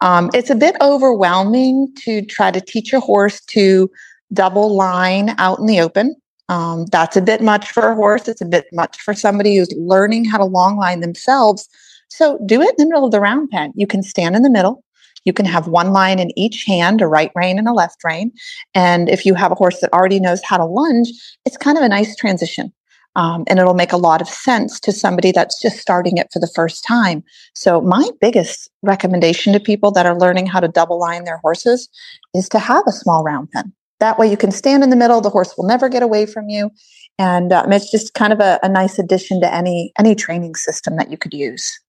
Um, 0.00 0.30
it's 0.34 0.50
a 0.50 0.54
bit 0.54 0.76
overwhelming 0.80 1.92
to 2.04 2.22
try 2.22 2.50
to 2.50 2.60
teach 2.60 2.92
a 2.92 3.00
horse 3.00 3.40
to 3.46 3.90
double 4.32 4.74
line 4.74 5.34
out 5.38 5.58
in 5.58 5.66
the 5.66 5.80
open. 5.80 6.16
Um, 6.48 6.86
that's 6.86 7.16
a 7.16 7.22
bit 7.22 7.40
much 7.40 7.70
for 7.70 7.90
a 7.90 7.94
horse. 7.94 8.26
It's 8.26 8.40
a 8.40 8.46
bit 8.46 8.66
much 8.72 9.00
for 9.00 9.14
somebody 9.14 9.56
who's 9.56 9.72
learning 9.76 10.24
how 10.24 10.38
to 10.38 10.44
long 10.44 10.76
line 10.76 11.00
themselves. 11.00 11.68
So 12.08 12.38
do 12.44 12.60
it 12.60 12.70
in 12.70 12.74
the 12.78 12.86
middle 12.86 13.04
of 13.04 13.12
the 13.12 13.20
round 13.20 13.50
pen. 13.50 13.72
You 13.76 13.86
can 13.86 14.02
stand 14.02 14.34
in 14.34 14.42
the 14.42 14.50
middle. 14.50 14.82
You 15.24 15.32
can 15.32 15.46
have 15.46 15.68
one 15.68 15.92
line 15.92 16.18
in 16.18 16.36
each 16.36 16.64
hand, 16.64 17.02
a 17.02 17.06
right 17.06 17.30
rein 17.36 17.58
and 17.58 17.68
a 17.68 17.72
left 17.72 18.02
rein. 18.02 18.32
And 18.74 19.08
if 19.08 19.26
you 19.26 19.34
have 19.34 19.52
a 19.52 19.54
horse 19.54 19.80
that 19.80 19.92
already 19.92 20.18
knows 20.18 20.42
how 20.42 20.56
to 20.56 20.64
lunge, 20.64 21.08
it's 21.44 21.56
kind 21.56 21.78
of 21.78 21.84
a 21.84 21.88
nice 21.88 22.16
transition. 22.16 22.72
Um, 23.16 23.44
and 23.48 23.58
it'll 23.58 23.74
make 23.74 23.92
a 23.92 23.96
lot 23.96 24.20
of 24.20 24.28
sense 24.28 24.78
to 24.80 24.92
somebody 24.92 25.32
that's 25.32 25.60
just 25.60 25.78
starting 25.78 26.16
it 26.16 26.28
for 26.32 26.38
the 26.38 26.50
first 26.54 26.84
time. 26.84 27.24
So, 27.54 27.80
my 27.80 28.08
biggest 28.20 28.70
recommendation 28.82 29.52
to 29.52 29.60
people 29.60 29.90
that 29.92 30.06
are 30.06 30.16
learning 30.16 30.46
how 30.46 30.60
to 30.60 30.68
double 30.68 30.98
line 30.98 31.24
their 31.24 31.38
horses 31.38 31.88
is 32.34 32.48
to 32.50 32.58
have 32.60 32.84
a 32.86 32.92
small 32.92 33.24
round 33.24 33.50
pen. 33.50 33.72
That 33.98 34.18
way, 34.18 34.30
you 34.30 34.36
can 34.36 34.52
stand 34.52 34.84
in 34.84 34.90
the 34.90 34.96
middle. 34.96 35.20
The 35.20 35.28
horse 35.28 35.54
will 35.56 35.66
never 35.66 35.88
get 35.88 36.02
away 36.02 36.24
from 36.24 36.48
you, 36.48 36.70
and 37.18 37.52
um, 37.52 37.72
it's 37.72 37.90
just 37.90 38.14
kind 38.14 38.32
of 38.32 38.38
a, 38.38 38.60
a 38.62 38.68
nice 38.68 38.98
addition 38.98 39.40
to 39.40 39.52
any 39.52 39.92
any 39.98 40.14
training 40.14 40.54
system 40.54 40.96
that 40.96 41.10
you 41.10 41.18
could 41.18 41.34
use. 41.34 41.80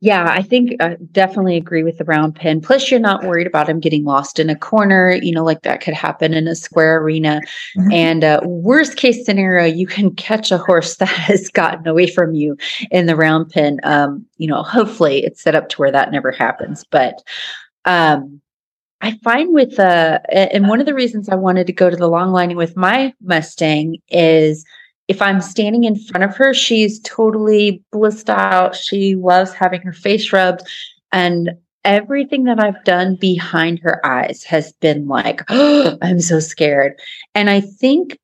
Yeah, 0.00 0.30
I 0.30 0.42
think 0.42 0.80
I 0.80 0.96
definitely 1.10 1.56
agree 1.56 1.82
with 1.82 1.98
the 1.98 2.04
round 2.04 2.36
pen. 2.36 2.60
Plus, 2.60 2.88
you're 2.88 3.00
not 3.00 3.24
worried 3.24 3.48
about 3.48 3.68
him 3.68 3.80
getting 3.80 4.04
lost 4.04 4.38
in 4.38 4.48
a 4.48 4.54
corner, 4.54 5.18
you 5.20 5.32
know, 5.32 5.42
like 5.42 5.62
that 5.62 5.80
could 5.80 5.94
happen 5.94 6.34
in 6.34 6.46
a 6.46 6.54
square 6.54 7.02
arena. 7.02 7.40
Mm-hmm. 7.76 7.92
And 7.92 8.24
uh, 8.24 8.40
worst 8.44 8.96
case 8.96 9.24
scenario, 9.24 9.66
you 9.66 9.88
can 9.88 10.14
catch 10.14 10.52
a 10.52 10.58
horse 10.58 10.96
that 10.98 11.08
has 11.08 11.48
gotten 11.48 11.88
away 11.88 12.06
from 12.06 12.34
you 12.34 12.56
in 12.92 13.06
the 13.06 13.16
round 13.16 13.50
pen. 13.50 13.80
Um, 13.82 14.24
you 14.36 14.46
know, 14.46 14.62
hopefully 14.62 15.24
it's 15.24 15.42
set 15.42 15.56
up 15.56 15.68
to 15.70 15.78
where 15.78 15.90
that 15.90 16.12
never 16.12 16.30
happens. 16.30 16.84
But 16.84 17.20
um, 17.84 18.40
I 19.00 19.18
find 19.24 19.52
with 19.52 19.80
uh, 19.80 20.20
and 20.30 20.68
one 20.68 20.78
of 20.78 20.86
the 20.86 20.94
reasons 20.94 21.28
I 21.28 21.34
wanted 21.34 21.66
to 21.66 21.72
go 21.72 21.90
to 21.90 21.96
the 21.96 22.08
long 22.08 22.30
lining 22.30 22.56
with 22.56 22.76
my 22.76 23.12
Mustang 23.20 23.96
is 24.10 24.64
if 25.08 25.22
I'm 25.22 25.40
standing 25.40 25.84
in 25.84 25.96
front 25.96 26.24
of 26.24 26.36
her, 26.36 26.52
she's 26.52 27.00
totally 27.00 27.82
blissed 27.90 28.28
out. 28.28 28.76
She 28.76 29.16
loves 29.16 29.52
having 29.54 29.80
her 29.80 29.92
face 29.92 30.32
rubbed. 30.32 30.62
And 31.10 31.52
everything 31.84 32.44
that 32.44 32.60
I've 32.60 32.84
done 32.84 33.16
behind 33.16 33.78
her 33.80 34.04
eyes 34.04 34.44
has 34.44 34.72
been 34.74 35.08
like, 35.08 35.42
oh, 35.48 35.96
I'm 36.02 36.20
so 36.20 36.38
scared. 36.40 37.00
And 37.34 37.48
I 37.48 37.60
think 37.60 38.18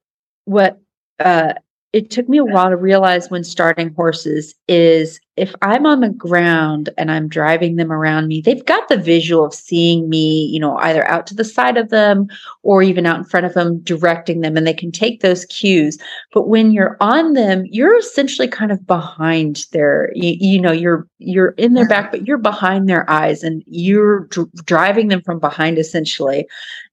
what 0.44 0.78
uh, 1.18 1.54
it 1.94 2.10
took 2.10 2.28
me 2.28 2.38
a 2.38 2.44
while 2.44 2.70
to 2.70 2.76
realize 2.76 3.30
when 3.30 3.44
starting 3.44 3.94
horses 3.94 4.52
is 4.66 5.20
if 5.36 5.54
I'm 5.62 5.86
on 5.86 6.00
the 6.00 6.08
ground 6.08 6.90
and 6.98 7.08
I'm 7.08 7.28
driving 7.28 7.76
them 7.76 7.92
around 7.92 8.26
me, 8.26 8.40
they've 8.40 8.64
got 8.64 8.88
the 8.88 8.96
visual 8.96 9.44
of 9.44 9.54
seeing 9.54 10.08
me, 10.08 10.46
you 10.46 10.58
know, 10.58 10.76
either 10.78 11.06
out 11.06 11.24
to 11.28 11.36
the 11.36 11.44
side 11.44 11.76
of 11.76 11.90
them 11.90 12.26
or 12.64 12.82
even 12.82 13.06
out 13.06 13.18
in 13.18 13.24
front 13.24 13.46
of 13.46 13.54
them, 13.54 13.78
directing 13.78 14.40
them, 14.40 14.56
and 14.56 14.66
they 14.66 14.74
can 14.74 14.90
take 14.90 15.20
those 15.20 15.44
cues. 15.44 15.96
But 16.32 16.48
when 16.48 16.72
you're 16.72 16.96
on 17.00 17.34
them, 17.34 17.62
you're 17.66 17.96
essentially 17.96 18.48
kind 18.48 18.72
of 18.72 18.84
behind 18.84 19.64
their, 19.70 20.10
you, 20.16 20.36
you 20.40 20.60
know, 20.60 20.72
you're 20.72 21.06
you're 21.18 21.50
in 21.50 21.74
their 21.74 21.86
back, 21.86 22.10
but 22.10 22.26
you're 22.26 22.38
behind 22.38 22.88
their 22.88 23.08
eyes, 23.08 23.44
and 23.44 23.62
you're 23.68 24.26
dr- 24.30 24.50
driving 24.64 25.08
them 25.08 25.22
from 25.22 25.38
behind 25.38 25.78
essentially. 25.78 26.44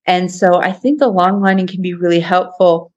And 0.06 0.32
so 0.32 0.62
I 0.62 0.72
think 0.72 1.00
the 1.00 1.08
long 1.08 1.42
lining 1.42 1.66
can 1.66 1.82
be 1.82 1.96
really 1.96 2.20
helpful. 2.20 2.92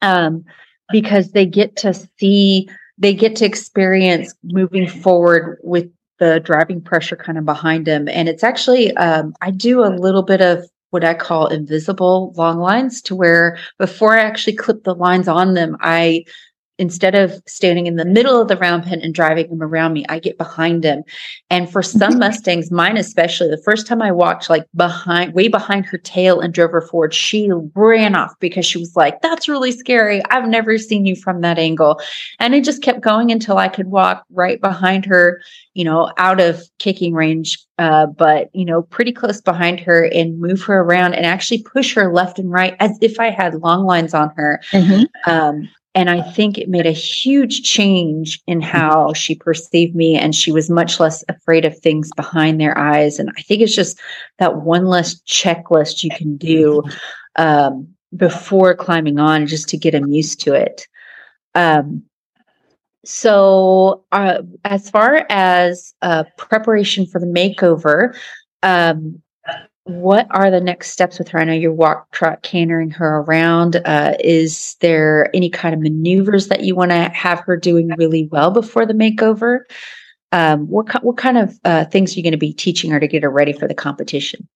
Um, 0.00 0.46
because 0.90 1.32
they 1.32 1.46
get 1.46 1.76
to 1.76 1.94
see 2.18 2.68
they 2.98 3.12
get 3.14 3.36
to 3.36 3.44
experience 3.44 4.34
moving 4.44 4.88
forward 4.88 5.58
with 5.62 5.90
the 6.18 6.40
driving 6.40 6.80
pressure 6.80 7.16
kind 7.16 7.38
of 7.38 7.44
behind 7.44 7.86
them. 7.86 8.08
And 8.08 8.28
it's 8.28 8.44
actually 8.44 8.96
um, 8.96 9.34
i 9.40 9.50
do 9.50 9.84
a 9.84 9.88
little 9.88 10.22
bit 10.22 10.40
of 10.40 10.64
what 10.90 11.04
i 11.04 11.12
call 11.12 11.48
invisible 11.48 12.32
long 12.36 12.58
lines 12.58 13.02
to 13.02 13.16
where 13.16 13.58
before 13.78 14.16
i 14.16 14.20
actually 14.20 14.54
clip 14.54 14.84
the 14.84 14.94
lines 14.94 15.26
on 15.26 15.54
them 15.54 15.76
i 15.80 16.24
instead 16.78 17.14
of 17.14 17.40
standing 17.46 17.86
in 17.86 17.96
the 17.96 18.04
middle 18.04 18.40
of 18.40 18.48
the 18.48 18.56
round 18.56 18.84
pen 18.84 19.00
and 19.00 19.14
driving 19.14 19.48
him 19.48 19.62
around 19.62 19.92
me, 19.92 20.04
I 20.08 20.18
get 20.18 20.38
behind 20.38 20.84
him. 20.84 21.04
And 21.50 21.70
for 21.70 21.82
some 21.82 22.18
Mustangs, 22.18 22.70
mine 22.70 22.96
especially, 22.96 23.48
the 23.48 23.62
first 23.64 23.86
time 23.86 24.02
I 24.02 24.10
walked 24.10 24.50
like 24.50 24.64
behind, 24.74 25.34
way 25.34 25.48
behind 25.48 25.86
her 25.86 25.98
tail 25.98 26.40
and 26.40 26.52
drove 26.52 26.72
her 26.72 26.80
forward, 26.80 27.14
she 27.14 27.50
ran 27.74 28.16
off 28.16 28.32
because 28.40 28.66
she 28.66 28.78
was 28.78 28.96
like, 28.96 29.20
that's 29.20 29.48
really 29.48 29.72
scary. 29.72 30.22
I've 30.30 30.48
never 30.48 30.76
seen 30.78 31.06
you 31.06 31.14
from 31.14 31.42
that 31.42 31.58
angle. 31.58 32.00
And 32.40 32.54
it 32.54 32.64
just 32.64 32.82
kept 32.82 33.00
going 33.00 33.30
until 33.30 33.58
I 33.58 33.68
could 33.68 33.86
walk 33.86 34.24
right 34.30 34.60
behind 34.60 35.04
her, 35.06 35.40
you 35.74 35.84
know, 35.84 36.10
out 36.16 36.40
of 36.40 36.62
kicking 36.78 37.14
range, 37.14 37.64
uh, 37.78 38.06
but, 38.06 38.50
you 38.52 38.64
know, 38.64 38.82
pretty 38.82 39.12
close 39.12 39.40
behind 39.40 39.78
her 39.80 40.06
and 40.06 40.40
move 40.40 40.62
her 40.62 40.80
around 40.80 41.14
and 41.14 41.24
actually 41.24 41.62
push 41.62 41.94
her 41.94 42.12
left 42.12 42.38
and 42.38 42.50
right 42.50 42.76
as 42.80 42.98
if 43.00 43.20
I 43.20 43.30
had 43.30 43.54
long 43.54 43.84
lines 43.84 44.12
on 44.12 44.30
her. 44.36 44.60
Mm-hmm. 44.72 45.30
Um, 45.30 45.68
and 45.94 46.10
I 46.10 46.22
think 46.22 46.58
it 46.58 46.68
made 46.68 46.86
a 46.86 46.92
huge 46.92 47.62
change 47.62 48.42
in 48.46 48.60
how 48.60 49.12
she 49.12 49.36
perceived 49.36 49.94
me. 49.94 50.16
And 50.16 50.34
she 50.34 50.50
was 50.50 50.68
much 50.68 50.98
less 50.98 51.22
afraid 51.28 51.64
of 51.64 51.78
things 51.78 52.10
behind 52.16 52.60
their 52.60 52.76
eyes. 52.76 53.20
And 53.20 53.30
I 53.38 53.42
think 53.42 53.62
it's 53.62 53.76
just 53.76 54.00
that 54.38 54.62
one 54.62 54.86
less 54.86 55.20
checklist 55.22 56.02
you 56.02 56.10
can 56.10 56.36
do 56.36 56.82
um, 57.36 57.88
before 58.16 58.74
climbing 58.74 59.20
on 59.20 59.46
just 59.46 59.68
to 59.68 59.76
get 59.76 59.92
them 59.92 60.10
used 60.10 60.40
to 60.40 60.54
it. 60.54 60.86
Um, 61.54 62.02
so, 63.04 64.04
uh, 64.12 64.42
as 64.64 64.88
far 64.90 65.26
as 65.28 65.94
uh, 66.00 66.24
preparation 66.38 67.06
for 67.06 67.20
the 67.20 67.26
makeover, 67.26 68.16
um, 68.62 69.22
what 69.84 70.26
are 70.30 70.50
the 70.50 70.60
next 70.60 70.90
steps 70.90 71.18
with 71.18 71.28
her? 71.28 71.38
I 71.38 71.44
know 71.44 71.52
you're 71.52 71.72
walk, 71.72 72.10
trot, 72.10 72.42
cantering 72.42 72.90
her 72.90 73.18
around. 73.18 73.76
Uh, 73.84 74.14
is 74.20 74.76
there 74.80 75.30
any 75.34 75.50
kind 75.50 75.74
of 75.74 75.80
maneuvers 75.80 76.48
that 76.48 76.64
you 76.64 76.74
want 76.74 76.90
to 76.90 77.10
have 77.10 77.40
her 77.40 77.56
doing 77.56 77.90
really 77.98 78.28
well 78.32 78.50
before 78.50 78.86
the 78.86 78.94
makeover? 78.94 79.60
Um, 80.32 80.66
what 80.68 81.04
what 81.04 81.18
kind 81.18 81.36
of 81.38 81.58
uh, 81.64 81.84
things 81.84 82.12
are 82.12 82.14
you 82.16 82.22
going 82.22 82.32
to 82.32 82.38
be 82.38 82.52
teaching 82.52 82.90
her 82.90 82.98
to 82.98 83.06
get 83.06 83.22
her 83.22 83.30
ready 83.30 83.52
for 83.52 83.68
the 83.68 83.74
competition? 83.74 84.48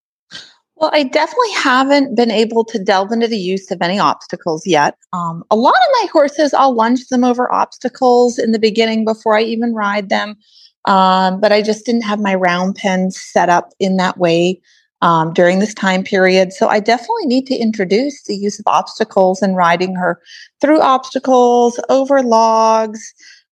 Well, 0.76 0.90
I 0.94 1.02
definitely 1.02 1.52
haven't 1.52 2.16
been 2.16 2.30
able 2.30 2.64
to 2.64 2.82
delve 2.82 3.12
into 3.12 3.26
the 3.26 3.36
use 3.36 3.70
of 3.70 3.82
any 3.82 3.98
obstacles 3.98 4.66
yet. 4.66 4.96
Um, 5.12 5.42
a 5.50 5.56
lot 5.56 5.74
of 5.74 6.02
my 6.02 6.08
horses, 6.12 6.54
I'll 6.54 6.74
lunge 6.74 7.08
them 7.08 7.24
over 7.24 7.52
obstacles 7.52 8.38
in 8.38 8.52
the 8.52 8.60
beginning 8.60 9.04
before 9.04 9.36
I 9.36 9.42
even 9.42 9.74
ride 9.74 10.08
them. 10.08 10.36
Um, 10.84 11.40
but 11.40 11.52
I 11.52 11.62
just 11.62 11.84
didn't 11.84 12.02
have 12.02 12.20
my 12.20 12.34
round 12.34 12.76
pen 12.76 13.10
set 13.10 13.48
up 13.48 13.72
in 13.78 13.96
that 13.96 14.18
way 14.18 14.62
um, 15.00 15.32
during 15.32 15.58
this 15.58 15.74
time 15.74 16.02
period. 16.02 16.52
So 16.52 16.68
I 16.68 16.80
definitely 16.80 17.26
need 17.26 17.46
to 17.46 17.56
introduce 17.56 18.24
the 18.24 18.36
use 18.36 18.58
of 18.58 18.66
obstacles 18.66 19.42
and 19.42 19.56
riding 19.56 19.94
her 19.94 20.20
through 20.60 20.80
obstacles, 20.80 21.78
over 21.88 22.22
logs, 22.22 23.00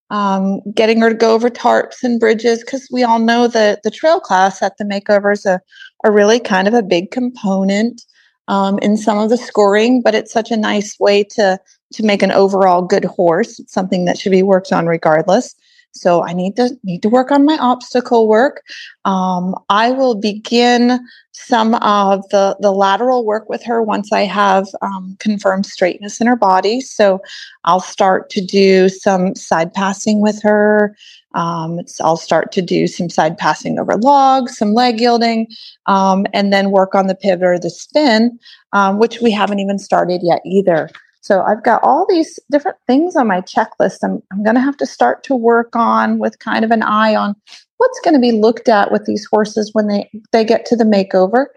um, 0.09 0.61
getting 0.73 1.01
her 1.01 1.09
to 1.09 1.15
go 1.15 1.33
over 1.33 1.49
tarps 1.49 2.03
and 2.03 2.19
bridges, 2.19 2.59
because 2.63 2.87
we 2.91 3.03
all 3.03 3.19
know 3.19 3.47
that 3.47 3.83
the 3.83 3.91
trail 3.91 4.19
class 4.19 4.61
at 4.61 4.77
the 4.77 4.85
makeovers 4.85 5.45
are, 5.45 5.61
are 6.03 6.11
really 6.11 6.39
kind 6.39 6.67
of 6.67 6.73
a 6.73 6.83
big 6.83 7.11
component 7.11 8.01
um, 8.47 8.79
in 8.79 8.95
some 8.95 9.17
of 9.17 9.29
the 9.29 9.37
scoring, 9.37 10.01
but 10.01 10.15
it's 10.15 10.31
such 10.31 10.51
a 10.51 10.57
nice 10.57 10.97
way 10.99 11.23
to 11.23 11.59
to 11.93 12.03
make 12.03 12.21
an 12.21 12.31
overall 12.31 12.81
good 12.81 13.05
horse. 13.05 13.59
It's 13.59 13.73
something 13.73 14.03
that 14.05 14.17
should 14.17 14.31
be 14.31 14.43
worked 14.43 14.73
on 14.73 14.87
regardless. 14.87 15.55
So 16.01 16.23
I 16.23 16.33
need 16.33 16.55
to 16.55 16.77
need 16.83 17.01
to 17.01 17.09
work 17.09 17.31
on 17.31 17.45
my 17.45 17.57
obstacle 17.57 18.27
work. 18.27 18.63
Um, 19.05 19.55
I 19.69 19.91
will 19.91 20.15
begin 20.15 20.99
some 21.31 21.75
of 21.75 22.27
the 22.29 22.57
the 22.59 22.71
lateral 22.71 23.25
work 23.25 23.47
with 23.49 23.63
her 23.63 23.81
once 23.81 24.11
I 24.11 24.21
have 24.21 24.67
um, 24.81 25.15
confirmed 25.19 25.65
straightness 25.65 26.19
in 26.19 26.27
her 26.27 26.35
body. 26.35 26.81
So 26.81 27.21
I'll 27.63 27.79
start 27.79 28.29
to 28.31 28.41
do 28.41 28.89
some 28.89 29.35
side 29.35 29.73
passing 29.73 30.21
with 30.21 30.41
her. 30.41 30.95
Um, 31.35 31.81
I'll 32.01 32.17
start 32.17 32.51
to 32.53 32.61
do 32.61 32.87
some 32.87 33.09
side 33.09 33.37
passing 33.37 33.77
over 33.77 33.97
logs, 33.97 34.57
some 34.57 34.73
leg 34.73 34.99
yielding, 34.99 35.47
um, 35.85 36.25
and 36.33 36.51
then 36.51 36.71
work 36.71 36.95
on 36.95 37.07
the 37.07 37.15
pivot 37.15 37.43
or 37.43 37.59
the 37.59 37.69
spin, 37.69 38.39
um, 38.73 38.97
which 38.97 39.21
we 39.21 39.29
haven't 39.31 39.59
even 39.59 39.77
started 39.77 40.21
yet 40.23 40.41
either. 40.45 40.89
So 41.21 41.41
I've 41.41 41.63
got 41.63 41.83
all 41.83 42.05
these 42.07 42.39
different 42.51 42.77
things 42.87 43.15
on 43.15 43.27
my 43.27 43.41
checklist 43.41 43.99
I'm, 44.03 44.21
I'm 44.31 44.43
going 44.43 44.55
to 44.55 44.61
have 44.61 44.77
to 44.77 44.85
start 44.85 45.23
to 45.25 45.35
work 45.35 45.75
on 45.75 46.19
with 46.19 46.39
kind 46.39 46.63
of 46.63 46.71
an 46.71 46.83
eye 46.83 47.15
on 47.15 47.35
what's 47.77 47.99
going 48.01 48.13
to 48.13 48.19
be 48.19 48.31
looked 48.31 48.69
at 48.69 48.91
with 48.91 49.05
these 49.05 49.25
horses 49.25 49.71
when 49.73 49.87
they, 49.87 50.09
they 50.31 50.43
get 50.43 50.65
to 50.67 50.75
the 50.75 50.83
makeover. 50.83 51.47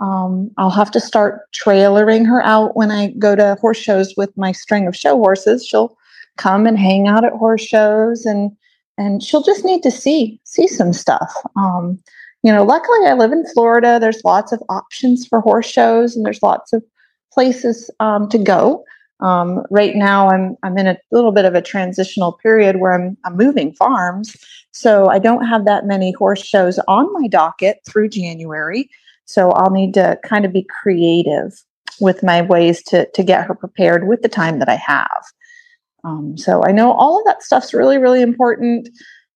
Um, 0.00 0.50
I'll 0.56 0.70
have 0.70 0.90
to 0.92 1.00
start 1.00 1.42
trailering 1.52 2.26
her 2.26 2.42
out 2.42 2.76
when 2.76 2.90
I 2.90 3.08
go 3.18 3.34
to 3.34 3.56
horse 3.60 3.78
shows 3.78 4.14
with 4.16 4.36
my 4.36 4.52
string 4.52 4.86
of 4.86 4.96
show 4.96 5.16
horses. 5.16 5.66
She'll 5.66 5.96
come 6.36 6.66
and 6.66 6.78
hang 6.78 7.08
out 7.08 7.24
at 7.24 7.32
horse 7.32 7.62
shows 7.62 8.24
and 8.24 8.52
and 8.96 9.22
she'll 9.22 9.42
just 9.42 9.64
need 9.64 9.82
to 9.82 9.90
see 9.90 10.40
see 10.44 10.66
some 10.66 10.92
stuff. 10.92 11.32
Um, 11.56 11.98
you 12.42 12.52
know, 12.52 12.64
luckily 12.64 13.06
I 13.06 13.14
live 13.14 13.32
in 13.32 13.44
Florida. 13.52 13.98
There's 14.00 14.24
lots 14.24 14.52
of 14.52 14.62
options 14.68 15.26
for 15.26 15.40
horse 15.40 15.68
shows 15.68 16.14
and 16.14 16.24
there's 16.24 16.42
lots 16.42 16.72
of 16.72 16.82
places 17.32 17.90
um, 18.00 18.28
to 18.28 18.38
go. 18.38 18.84
Um, 19.20 19.64
right 19.70 19.96
now, 19.96 20.28
I'm 20.28 20.56
I'm 20.62 20.78
in 20.78 20.86
a 20.86 20.98
little 21.10 21.32
bit 21.32 21.44
of 21.44 21.54
a 21.54 21.62
transitional 21.62 22.32
period 22.32 22.76
where 22.76 22.92
I'm 22.92 23.16
I'm 23.24 23.36
moving 23.36 23.72
farms, 23.72 24.36
so 24.70 25.08
I 25.08 25.18
don't 25.18 25.46
have 25.46 25.64
that 25.64 25.86
many 25.86 26.12
horse 26.12 26.44
shows 26.44 26.78
on 26.86 27.12
my 27.12 27.26
docket 27.26 27.78
through 27.86 28.10
January. 28.10 28.88
So 29.24 29.50
I'll 29.50 29.70
need 29.70 29.94
to 29.94 30.18
kind 30.24 30.44
of 30.44 30.52
be 30.52 30.66
creative 30.82 31.52
with 32.00 32.22
my 32.22 32.42
ways 32.42 32.82
to 32.84 33.08
to 33.10 33.22
get 33.22 33.44
her 33.44 33.54
prepared 33.54 34.06
with 34.06 34.22
the 34.22 34.28
time 34.28 34.60
that 34.60 34.68
I 34.68 34.76
have. 34.76 35.24
Um, 36.04 36.38
so 36.38 36.62
I 36.64 36.70
know 36.70 36.92
all 36.92 37.18
of 37.18 37.24
that 37.26 37.42
stuff's 37.42 37.74
really 37.74 37.98
really 37.98 38.22
important 38.22 38.88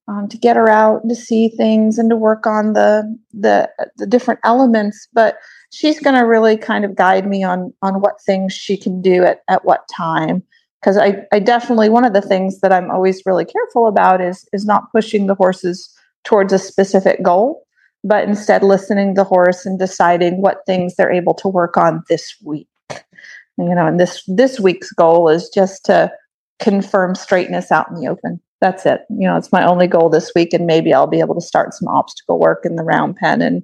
um, 0.09 0.29
to 0.29 0.39
get 0.39 0.57
her 0.57 0.69
out 0.69 1.03
and 1.03 1.11
to 1.11 1.17
see 1.17 1.49
things 1.49 1.99
and 1.99 2.11
to 2.11 2.17
work 2.17 2.47
on 2.47 2.73
the 2.73 3.19
the 3.33 3.69
the 3.97 4.07
different 4.07 4.41
elements, 4.45 5.09
but 5.13 5.39
she's 5.73 6.01
going 6.01 6.17
to 6.17 6.27
really 6.27 6.57
kind 6.57 6.85
of 6.85 6.95
guide 6.95 7.27
me 7.27 7.43
on 7.43 7.73
on 7.83 8.01
what 8.01 8.21
things 8.23 8.53
she 8.53 8.77
can 8.77 9.01
do 9.01 9.25
at, 9.25 9.41
at 9.49 9.65
what 9.65 9.89
time 9.95 10.43
because 10.81 10.97
I, 10.97 11.25
I 11.33 11.39
definitely 11.39 11.89
one 11.89 12.05
of 12.05 12.13
the 12.13 12.23
things 12.23 12.61
that 12.61 12.73
i'm 12.73 12.91
always 12.91 13.23
really 13.27 13.45
careful 13.45 13.87
about 13.87 14.21
is 14.21 14.49
is 14.53 14.65
not 14.65 14.91
pushing 14.93 15.27
the 15.27 15.35
horses 15.35 15.93
towards 16.25 16.53
a 16.53 16.59
specific 16.59 17.23
goal 17.23 17.65
but 18.05 18.29
instead 18.29 18.63
listening 18.63 19.15
to 19.15 19.21
the 19.21 19.25
horse 19.25 19.65
and 19.65 19.79
deciding 19.79 20.41
what 20.41 20.67
things 20.67 20.97
they're 20.97 21.13
able 21.13 21.35
to 21.35 21.49
work 21.49 21.77
on 21.77 22.03
this 22.09 22.35
week 22.45 22.69
you 23.59 23.75
know 23.75 23.87
and 23.87 23.99
this 23.99 24.23
this 24.27 24.61
week's 24.61 24.93
goal 24.93 25.29
is 25.29 25.49
just 25.49 25.85
to 25.85 26.11
confirm 26.63 27.15
straightness 27.15 27.73
out 27.73 27.89
in 27.91 27.97
the 27.97 28.07
open. 28.07 28.41
That's 28.61 28.87
it. 28.87 29.01
You 29.11 29.29
know, 29.29 29.37
it's 29.37 29.53
my 29.53 29.65
only 29.67 29.89
goal 29.89 30.09
this 30.09 30.31
week, 30.35 30.53
and 30.53 30.67
maybe 30.67 30.95
I'll 30.95 31.09
be 31.09 31.21
able 31.21 31.35
to 31.35 31.41
start 31.41 31.75
some 31.75 31.89
obstacle 31.89 32.39
work 32.39 32.65
in 32.65 32.77
the 32.77 32.85
round 32.85 33.17
pen 33.17 33.43
and 33.43 33.63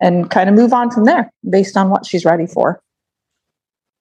and 0.00 0.30
kind 0.30 0.48
of 0.48 0.54
move 0.54 0.72
on 0.72 0.90
from 0.90 1.04
there 1.04 1.30
based 1.48 1.76
on 1.76 1.90
what 1.90 2.06
she's 2.06 2.24
ready 2.24 2.46
for. 2.46 2.80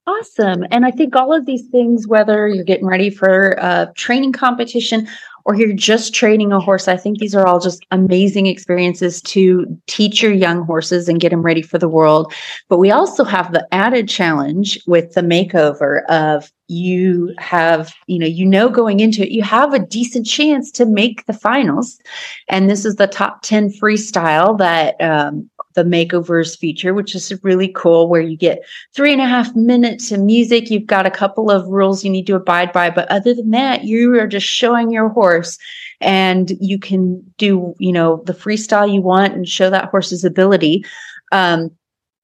Awesome. 0.07 0.65
And 0.69 0.85
I 0.85 0.91
think 0.91 1.15
all 1.15 1.33
of 1.33 1.47
these 1.47 1.67
things, 1.69 2.07
whether 2.07 2.47
you're 2.47 2.63
getting 2.63 2.85
ready 2.85 3.09
for 3.09 3.51
a 3.57 3.91
training 3.95 4.33
competition 4.33 5.07
or 5.45 5.55
you're 5.55 5.73
just 5.73 6.13
training 6.13 6.51
a 6.51 6.59
horse, 6.59 6.87
I 6.87 6.95
think 6.95 7.17
these 7.17 7.33
are 7.33 7.47
all 7.47 7.59
just 7.59 7.83
amazing 7.89 8.45
experiences 8.45 9.19
to 9.23 9.65
teach 9.87 10.21
your 10.21 10.31
young 10.31 10.63
horses 10.63 11.09
and 11.09 11.19
get 11.19 11.29
them 11.29 11.41
ready 11.41 11.63
for 11.63 11.79
the 11.79 11.89
world. 11.89 12.31
But 12.69 12.77
we 12.77 12.91
also 12.91 13.23
have 13.23 13.51
the 13.51 13.67
added 13.71 14.07
challenge 14.07 14.79
with 14.85 15.13
the 15.13 15.21
makeover 15.21 16.05
of 16.05 16.51
you 16.67 17.33
have, 17.39 17.93
you 18.05 18.19
know, 18.19 18.27
you 18.27 18.45
know, 18.45 18.69
going 18.69 18.99
into 18.99 19.23
it, 19.23 19.31
you 19.31 19.43
have 19.43 19.73
a 19.73 19.79
decent 19.79 20.27
chance 20.27 20.71
to 20.71 20.85
make 20.85 21.25
the 21.25 21.33
finals. 21.33 21.99
And 22.47 22.69
this 22.69 22.85
is 22.85 22.95
the 22.95 23.07
top 23.07 23.41
10 23.41 23.71
freestyle 23.71 24.57
that 24.59 24.99
um, 25.01 25.49
the 25.75 25.83
makeovers 25.83 26.57
feature, 26.57 26.93
which 26.93 27.13
is 27.13 27.31
really 27.43 27.67
cool, 27.69 28.09
where 28.09 28.21
you 28.21 28.35
get 28.35 28.65
three 28.93 29.13
and 29.13 29.21
a 29.21 29.27
half 29.27 29.55
minutes 29.55 30.11
of 30.11 30.19
music. 30.21 30.71
You've 30.71 30.87
got 30.87 31.05
a 31.05 31.11
couple 31.11 31.51
of 31.51 31.67
rules 31.67 32.03
you 32.03 32.09
need 32.09 32.27
to 32.27 32.35
abide 32.35 32.71
by. 32.71 32.89
But 32.89 33.09
other 33.11 33.33
than 33.33 33.51
that, 33.51 33.83
you 33.83 34.19
are 34.19 34.27
just 34.27 34.47
showing 34.47 34.89
your 34.89 35.09
horse 35.09 35.57
and 36.01 36.51
you 36.59 36.79
can 36.79 37.21
do, 37.37 37.75
you 37.79 37.91
know, 37.91 38.23
the 38.25 38.33
freestyle 38.33 38.91
you 38.91 39.01
want 39.01 39.33
and 39.33 39.47
show 39.47 39.69
that 39.69 39.89
horse's 39.89 40.23
ability. 40.23 40.85
Um, 41.31 41.71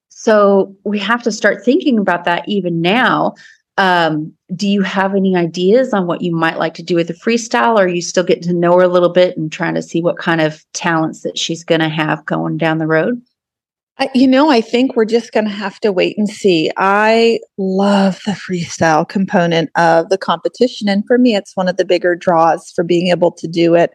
so 0.08 0.74
we 0.84 0.98
have 0.98 1.22
to 1.24 1.32
start 1.32 1.64
thinking 1.64 1.98
about 1.98 2.24
that 2.24 2.48
even 2.48 2.80
now. 2.80 3.34
Um, 3.78 4.32
do 4.54 4.68
you 4.68 4.82
have 4.82 5.14
any 5.14 5.34
ideas 5.34 5.94
on 5.94 6.06
what 6.06 6.20
you 6.20 6.34
might 6.34 6.58
like 6.58 6.74
to 6.74 6.82
do 6.82 6.94
with 6.94 7.08
the 7.08 7.14
freestyle? 7.14 7.74
Or 7.74 7.84
are 7.84 7.88
you 7.88 8.02
still 8.02 8.22
getting 8.22 8.42
to 8.44 8.52
know 8.52 8.76
her 8.76 8.82
a 8.82 8.88
little 8.88 9.08
bit 9.08 9.36
and 9.36 9.50
trying 9.50 9.74
to 9.74 9.82
see 9.82 10.00
what 10.00 10.18
kind 10.18 10.40
of 10.40 10.64
talents 10.72 11.22
that 11.22 11.38
she's 11.38 11.64
going 11.64 11.80
to 11.80 11.88
have 11.88 12.24
going 12.26 12.58
down 12.58 12.78
the 12.78 12.86
road? 12.86 13.20
You 14.14 14.26
know, 14.26 14.50
I 14.50 14.60
think 14.60 14.96
we're 14.96 15.04
just 15.04 15.32
going 15.32 15.44
to 15.44 15.50
have 15.50 15.78
to 15.80 15.92
wait 15.92 16.16
and 16.16 16.28
see. 16.28 16.70
I 16.76 17.40
love 17.58 18.20
the 18.26 18.32
freestyle 18.32 19.08
component 19.08 19.70
of 19.76 20.08
the 20.08 20.18
competition. 20.18 20.88
And 20.88 21.06
for 21.06 21.18
me, 21.18 21.34
it's 21.34 21.56
one 21.56 21.68
of 21.68 21.76
the 21.76 21.84
bigger 21.84 22.14
draws 22.14 22.70
for 22.70 22.84
being 22.84 23.08
able 23.08 23.32
to 23.32 23.48
do 23.48 23.74
it. 23.74 23.92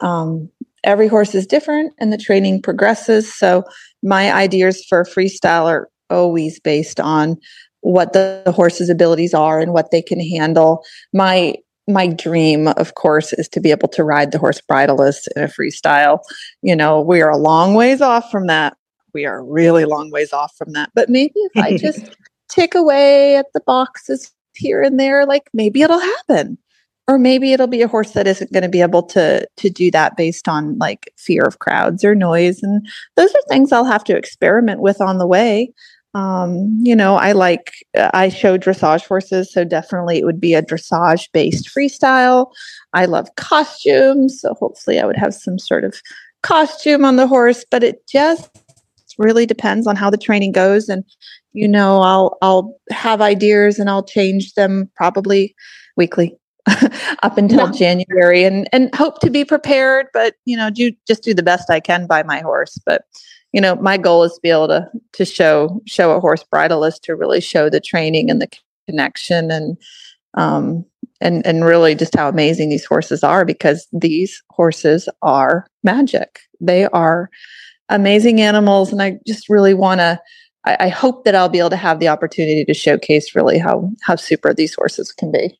Um, 0.00 0.50
every 0.84 1.08
horse 1.08 1.34
is 1.34 1.46
different 1.46 1.92
and 1.98 2.12
the 2.12 2.18
training 2.18 2.62
progresses. 2.62 3.32
So 3.34 3.64
my 4.02 4.32
ideas 4.32 4.84
for 4.88 5.04
freestyle 5.04 5.66
are 5.66 5.88
always 6.08 6.58
based 6.60 7.00
on 7.00 7.36
what 7.80 8.12
the, 8.12 8.42
the 8.44 8.52
horse's 8.52 8.88
abilities 8.88 9.34
are 9.34 9.60
and 9.60 9.72
what 9.72 9.90
they 9.90 10.02
can 10.02 10.20
handle. 10.20 10.84
My 11.12 11.56
my 11.88 12.06
dream, 12.06 12.68
of 12.68 12.94
course, 12.94 13.32
is 13.32 13.48
to 13.48 13.60
be 13.60 13.72
able 13.72 13.88
to 13.88 14.04
ride 14.04 14.30
the 14.30 14.38
horse 14.38 14.60
bridleless 14.60 15.26
in 15.34 15.42
a 15.42 15.48
freestyle. 15.48 16.20
You 16.62 16.76
know, 16.76 17.00
we 17.00 17.20
are 17.20 17.30
a 17.30 17.36
long 17.36 17.74
ways 17.74 18.00
off 18.00 18.30
from 18.30 18.46
that, 18.46 18.76
we 19.14 19.26
are 19.26 19.44
really 19.44 19.84
long 19.84 20.10
ways 20.10 20.32
off 20.32 20.54
from 20.56 20.72
that. 20.72 20.90
But 20.94 21.08
maybe 21.08 21.34
if 21.36 21.62
I 21.62 21.76
just 21.78 22.16
tick 22.48 22.74
away 22.74 23.36
at 23.36 23.46
the 23.54 23.60
boxes 23.66 24.32
here 24.54 24.82
and 24.82 24.98
there, 24.98 25.26
like 25.26 25.48
maybe 25.52 25.82
it'll 25.82 26.00
happen. 26.00 26.58
Or 27.08 27.18
maybe 27.18 27.52
it'll 27.52 27.66
be 27.66 27.82
a 27.82 27.88
horse 27.88 28.12
that 28.12 28.28
isn't 28.28 28.52
going 28.52 28.62
to 28.62 28.68
be 28.68 28.82
able 28.82 29.02
to 29.04 29.44
to 29.56 29.70
do 29.70 29.90
that 29.90 30.16
based 30.16 30.46
on 30.46 30.78
like 30.78 31.12
fear 31.16 31.42
of 31.42 31.58
crowds 31.58 32.04
or 32.04 32.14
noise. 32.14 32.62
And 32.62 32.86
those 33.16 33.34
are 33.34 33.42
things 33.48 33.72
I'll 33.72 33.84
have 33.84 34.04
to 34.04 34.16
experiment 34.16 34.80
with 34.80 35.00
on 35.00 35.18
the 35.18 35.26
way. 35.26 35.72
Um, 36.14 36.78
you 36.82 36.94
know, 36.96 37.16
I 37.16 37.32
like 37.32 37.72
I 37.96 38.28
show 38.28 38.58
dressage 38.58 39.06
horses, 39.06 39.52
so 39.52 39.64
definitely 39.64 40.18
it 40.18 40.24
would 40.24 40.40
be 40.40 40.54
a 40.54 40.62
dressage 40.62 41.28
based 41.32 41.68
freestyle. 41.68 42.52
I 42.92 43.04
love 43.06 43.28
costumes, 43.36 44.40
so 44.40 44.54
hopefully 44.54 44.98
I 44.98 45.06
would 45.06 45.16
have 45.16 45.34
some 45.34 45.58
sort 45.58 45.84
of 45.84 46.00
costume 46.42 47.04
on 47.04 47.16
the 47.16 47.28
horse, 47.28 47.64
but 47.70 47.84
it 47.84 48.06
just 48.08 48.50
really 49.20 49.46
depends 49.46 49.86
on 49.86 49.94
how 49.94 50.10
the 50.10 50.18
training 50.18 50.50
goes. 50.50 50.88
And 50.88 51.04
you 51.52 51.66
know 51.66 52.00
i'll 52.00 52.38
i'll 52.42 52.78
have 52.90 53.20
ideas 53.20 53.78
and 53.78 53.90
i'll 53.90 54.04
change 54.04 54.54
them 54.54 54.90
probably 54.94 55.54
weekly 55.96 56.36
up 57.22 57.38
until 57.38 57.66
yeah. 57.66 57.72
january 57.72 58.44
and 58.44 58.68
and 58.72 58.94
hope 58.94 59.18
to 59.20 59.30
be 59.30 59.44
prepared 59.44 60.06
but 60.12 60.34
you 60.44 60.56
know 60.56 60.70
do 60.70 60.92
just 61.06 61.22
do 61.22 61.34
the 61.34 61.42
best 61.42 61.70
i 61.70 61.80
can 61.80 62.06
by 62.06 62.22
my 62.22 62.40
horse. 62.40 62.78
But 62.84 63.02
you 63.52 63.60
know 63.60 63.74
my 63.76 63.96
goal 63.96 64.22
is 64.22 64.32
to 64.34 64.40
be 64.42 64.50
able 64.50 64.68
to 64.68 64.88
to 65.14 65.24
show 65.24 65.80
show 65.86 66.12
a 66.12 66.20
horse 66.20 66.44
bridleless 66.44 66.98
to 67.00 67.16
really 67.16 67.40
show 67.40 67.68
the 67.68 67.80
training 67.80 68.30
and 68.30 68.40
the 68.40 68.48
connection 68.86 69.50
and 69.50 69.76
um 70.34 70.84
and 71.20 71.44
and 71.44 71.64
really 71.64 71.94
just 71.94 72.14
how 72.14 72.28
amazing 72.28 72.68
these 72.68 72.84
horses 72.84 73.24
are 73.24 73.44
because 73.44 73.88
these 73.92 74.42
horses 74.50 75.08
are 75.22 75.66
magic. 75.82 76.40
They 76.60 76.86
are 76.86 77.30
amazing 77.90 78.40
animals. 78.40 78.92
And 78.92 79.02
I 79.02 79.18
just 79.26 79.48
really 79.48 79.74
want 79.74 80.00
to, 80.00 80.20
I, 80.64 80.76
I 80.80 80.88
hope 80.88 81.24
that 81.24 81.34
I'll 81.34 81.48
be 81.48 81.58
able 81.58 81.70
to 81.70 81.76
have 81.76 82.00
the 82.00 82.08
opportunity 82.08 82.64
to 82.64 82.74
showcase 82.74 83.34
really 83.34 83.58
how, 83.58 83.90
how 84.02 84.16
super 84.16 84.54
these 84.54 84.74
horses 84.74 85.12
can 85.12 85.30
be. 85.30 85.58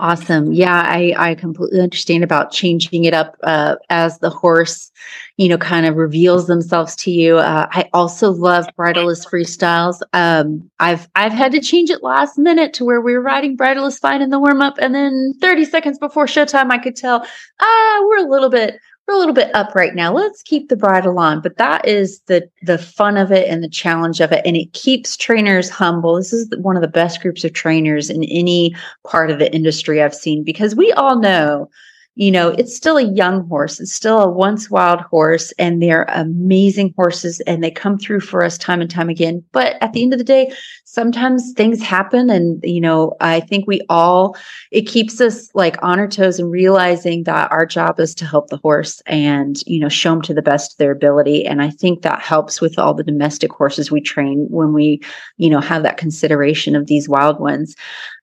Awesome. 0.00 0.52
Yeah, 0.52 0.82
I, 0.84 1.14
I 1.16 1.34
completely 1.36 1.80
understand 1.80 2.24
about 2.24 2.50
changing 2.50 3.04
it 3.04 3.14
up 3.14 3.36
uh, 3.44 3.76
as 3.90 4.18
the 4.18 4.28
horse, 4.28 4.90
you 5.36 5.48
know, 5.48 5.56
kind 5.56 5.86
of 5.86 5.94
reveals 5.94 6.48
themselves 6.48 6.96
to 6.96 7.12
you. 7.12 7.38
Uh, 7.38 7.68
I 7.70 7.88
also 7.92 8.32
love 8.32 8.66
bridleless 8.76 9.24
freestyles. 9.24 10.00
Um, 10.12 10.68
I've 10.80 11.06
I've 11.14 11.32
had 11.32 11.52
to 11.52 11.60
change 11.60 11.90
it 11.90 12.02
last 12.02 12.38
minute 12.38 12.74
to 12.74 12.84
where 12.84 13.00
we 13.00 13.12
were 13.12 13.22
riding 13.22 13.56
bridleless 13.56 14.00
fine 14.00 14.20
in 14.20 14.30
the 14.30 14.40
warm 14.40 14.60
up, 14.60 14.78
and 14.78 14.96
then 14.96 15.32
30 15.40 15.64
seconds 15.64 15.98
before 16.00 16.26
showtime, 16.26 16.72
I 16.72 16.78
could 16.78 16.96
tell 16.96 17.24
ah 17.60 18.04
we're 18.08 18.26
a 18.26 18.28
little 18.28 18.50
bit 18.50 18.80
we're 19.06 19.14
a 19.14 19.18
little 19.18 19.34
bit 19.34 19.54
up 19.54 19.74
right 19.74 19.94
now. 19.94 20.12
Let's 20.12 20.42
keep 20.42 20.68
the 20.68 20.76
bridle 20.76 21.18
on. 21.18 21.40
But 21.40 21.58
that 21.58 21.86
is 21.86 22.20
the 22.26 22.48
the 22.62 22.78
fun 22.78 23.16
of 23.16 23.30
it 23.30 23.48
and 23.48 23.62
the 23.62 23.68
challenge 23.68 24.20
of 24.20 24.32
it. 24.32 24.42
And 24.46 24.56
it 24.56 24.72
keeps 24.72 25.16
trainers 25.16 25.68
humble. 25.68 26.16
This 26.16 26.32
is 26.32 26.48
one 26.58 26.76
of 26.76 26.82
the 26.82 26.88
best 26.88 27.20
groups 27.20 27.44
of 27.44 27.52
trainers 27.52 28.08
in 28.08 28.24
any 28.24 28.74
part 29.06 29.30
of 29.30 29.38
the 29.38 29.52
industry 29.54 30.02
I've 30.02 30.14
seen 30.14 30.42
because 30.42 30.74
we 30.74 30.92
all 30.92 31.18
know 31.18 31.68
you 32.16 32.30
know, 32.30 32.50
it's 32.50 32.76
still 32.76 32.96
a 32.96 33.12
young 33.12 33.48
horse. 33.48 33.80
It's 33.80 33.92
still 33.92 34.20
a 34.20 34.30
once 34.30 34.70
wild 34.70 35.00
horse, 35.00 35.52
and 35.58 35.82
they're 35.82 36.04
amazing 36.10 36.94
horses, 36.96 37.40
and 37.40 37.62
they 37.62 37.72
come 37.72 37.98
through 37.98 38.20
for 38.20 38.44
us 38.44 38.56
time 38.56 38.80
and 38.80 38.90
time 38.90 39.08
again. 39.08 39.42
But 39.50 39.76
at 39.80 39.92
the 39.92 40.02
end 40.02 40.12
of 40.12 40.18
the 40.18 40.24
day, 40.24 40.52
sometimes 40.84 41.52
things 41.56 41.82
happen, 41.82 42.30
and 42.30 42.62
you 42.62 42.80
know, 42.80 43.16
I 43.20 43.40
think 43.40 43.66
we 43.66 43.80
all 43.88 44.36
it 44.70 44.82
keeps 44.82 45.20
us 45.20 45.50
like 45.54 45.76
on 45.82 45.98
our 45.98 46.06
toes 46.06 46.38
and 46.38 46.52
realizing 46.52 47.24
that 47.24 47.50
our 47.50 47.66
job 47.66 47.98
is 47.98 48.14
to 48.16 48.26
help 48.26 48.48
the 48.48 48.58
horse 48.58 49.02
and 49.06 49.60
you 49.66 49.80
know 49.80 49.88
show 49.88 50.10
them 50.10 50.22
to 50.22 50.34
the 50.34 50.42
best 50.42 50.74
of 50.74 50.78
their 50.78 50.92
ability. 50.92 51.44
And 51.44 51.60
I 51.60 51.70
think 51.70 52.02
that 52.02 52.20
helps 52.22 52.60
with 52.60 52.78
all 52.78 52.94
the 52.94 53.02
domestic 53.02 53.52
horses 53.52 53.90
we 53.90 54.00
train 54.00 54.46
when 54.50 54.72
we 54.72 55.00
you 55.36 55.50
know 55.50 55.60
have 55.60 55.82
that 55.82 55.96
consideration 55.96 56.76
of 56.76 56.86
these 56.86 57.08
wild 57.08 57.40
ones. 57.40 57.74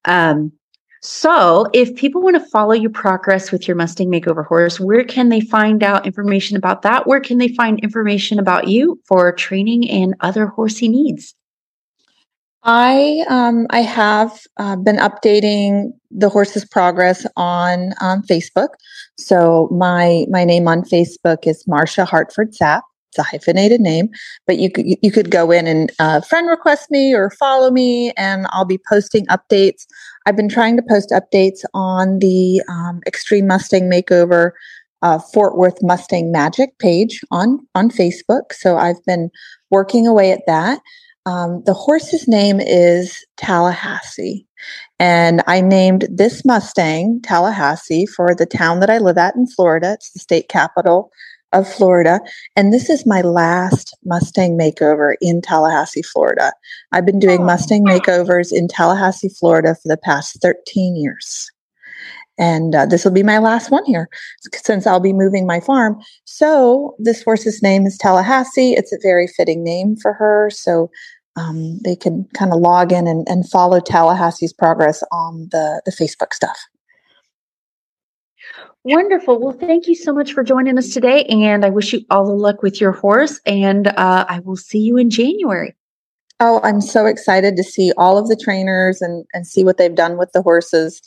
Um, 0.05 0.53
so, 1.03 1.65
if 1.73 1.95
people 1.95 2.21
want 2.21 2.35
to 2.35 2.49
follow 2.51 2.73
your 2.73 2.91
progress 2.91 3.51
with 3.51 3.67
your 3.67 3.75
Mustang 3.75 4.11
Makeover 4.11 4.45
horse, 4.45 4.79
where 4.79 5.03
can 5.03 5.29
they 5.29 5.41
find 5.41 5.81
out 5.81 6.05
information 6.05 6.55
about 6.55 6.83
that? 6.83 7.07
Where 7.07 7.19
can 7.19 7.39
they 7.39 7.47
find 7.47 7.79
information 7.79 8.37
about 8.37 8.67
you 8.67 9.01
for 9.07 9.31
training 9.31 9.89
and 9.89 10.13
other 10.19 10.45
horsey 10.45 10.87
needs? 10.87 11.33
I 12.63 13.25
um, 13.27 13.65
I 13.71 13.81
have 13.81 14.41
uh, 14.57 14.75
been 14.75 14.97
updating 14.97 15.93
the 16.11 16.29
horse's 16.29 16.65
progress 16.65 17.25
on 17.35 17.93
um, 17.99 18.21
Facebook. 18.21 18.69
So 19.17 19.69
my 19.71 20.25
my 20.29 20.43
name 20.43 20.67
on 20.67 20.83
Facebook 20.83 21.47
is 21.47 21.63
Marsha 21.65 22.05
Hartford 22.05 22.53
Sapp. 22.53 22.81
It's 23.11 23.19
a 23.19 23.23
hyphenated 23.23 23.81
name, 23.81 24.09
but 24.47 24.57
you 24.57 24.71
could 24.71 24.85
you 24.87 25.11
could 25.11 25.29
go 25.31 25.51
in 25.51 25.67
and 25.67 25.91
uh, 25.99 26.21
friend 26.21 26.47
request 26.49 26.89
me 26.89 27.13
or 27.13 27.29
follow 27.31 27.69
me, 27.69 28.11
and 28.17 28.47
I'll 28.51 28.65
be 28.65 28.79
posting 28.89 29.25
updates 29.27 29.85
I've 30.25 30.35
been 30.35 30.49
trying 30.49 30.77
to 30.77 30.83
post 30.87 31.11
updates 31.11 31.63
on 31.73 32.19
the 32.19 32.61
um, 32.69 33.01
Extreme 33.07 33.47
Mustang 33.47 33.89
Makeover 33.89 34.51
uh, 35.01 35.17
Fort 35.17 35.57
Worth 35.57 35.81
Mustang 35.81 36.31
Magic 36.31 36.77
page 36.77 37.21
on 37.31 37.59
on 37.73 37.89
Facebook. 37.89 38.53
So 38.53 38.77
I've 38.77 39.03
been 39.05 39.29
working 39.71 40.05
away 40.05 40.31
at 40.31 40.45
that. 40.47 40.79
Um, 41.25 41.63
the 41.65 41.73
horse's 41.73 42.27
name 42.27 42.59
is 42.59 43.23
Tallahassee, 43.37 44.45
and 44.99 45.41
I 45.47 45.61
named 45.61 46.07
this 46.11 46.45
Mustang 46.45 47.21
Tallahassee 47.21 48.05
for 48.05 48.35
the 48.35 48.45
town 48.45 48.79
that 48.79 48.89
I 48.89 48.99
live 48.99 49.17
at 49.17 49.35
in 49.35 49.47
Florida. 49.47 49.93
It's 49.93 50.11
the 50.11 50.19
state 50.19 50.49
capital 50.49 51.11
of 51.53 51.71
Florida. 51.71 52.19
And 52.55 52.73
this 52.73 52.89
is 52.89 53.05
my 53.05 53.21
last 53.21 53.97
Mustang 54.05 54.57
makeover 54.57 55.15
in 55.21 55.41
Tallahassee, 55.41 56.01
Florida. 56.01 56.53
I've 56.91 57.05
been 57.05 57.19
doing 57.19 57.41
oh. 57.41 57.45
Mustang 57.45 57.85
makeovers 57.85 58.51
in 58.51 58.67
Tallahassee, 58.67 59.29
Florida 59.29 59.75
for 59.75 59.87
the 59.87 59.97
past 59.97 60.41
13 60.41 60.95
years. 60.95 61.51
And 62.37 62.73
uh, 62.73 62.85
this 62.85 63.03
will 63.03 63.11
be 63.11 63.23
my 63.23 63.37
last 63.37 63.69
one 63.69 63.85
here 63.85 64.09
since 64.53 64.87
I'll 64.87 64.99
be 64.99 65.13
moving 65.13 65.45
my 65.45 65.59
farm. 65.59 65.99
So, 66.25 66.95
this 66.97 67.21
horse's 67.23 67.61
name 67.61 67.85
is 67.85 67.97
Tallahassee. 67.97 68.73
It's 68.73 68.93
a 68.93 68.97
very 69.03 69.27
fitting 69.27 69.63
name 69.63 69.95
for 69.95 70.13
her. 70.13 70.49
So, 70.49 70.89
um, 71.35 71.79
they 71.83 71.95
can 71.95 72.27
kind 72.33 72.51
of 72.51 72.59
log 72.59 72.91
in 72.91 73.07
and, 73.07 73.27
and 73.29 73.47
follow 73.49 73.79
Tallahassee's 73.79 74.53
progress 74.53 75.03
on 75.11 75.49
the, 75.51 75.81
the 75.85 75.91
Facebook 75.91 76.33
stuff. 76.33 76.57
Wonderful. 78.83 79.39
Well, 79.39 79.51
thank 79.51 79.87
you 79.87 79.93
so 79.93 80.11
much 80.11 80.33
for 80.33 80.43
joining 80.43 80.77
us 80.77 80.89
today. 80.89 81.23
And 81.25 81.63
I 81.63 81.69
wish 81.69 81.93
you 81.93 82.01
all 82.09 82.25
the 82.25 82.33
luck 82.33 82.63
with 82.63 82.81
your 82.81 82.91
horse. 82.91 83.39
And 83.45 83.87
uh, 83.89 84.25
I 84.27 84.39
will 84.39 84.55
see 84.55 84.79
you 84.79 84.97
in 84.97 85.09
January. 85.11 85.75
Oh, 86.39 86.59
I'm 86.63 86.81
so 86.81 87.05
excited 87.05 87.55
to 87.57 87.63
see 87.63 87.91
all 87.97 88.17
of 88.17 88.27
the 88.27 88.35
trainers 88.35 88.99
and, 88.99 89.25
and 89.33 89.45
see 89.45 89.63
what 89.63 89.77
they've 89.77 89.93
done 89.93 90.17
with 90.17 90.31
the 90.31 90.41
horses. 90.41 90.99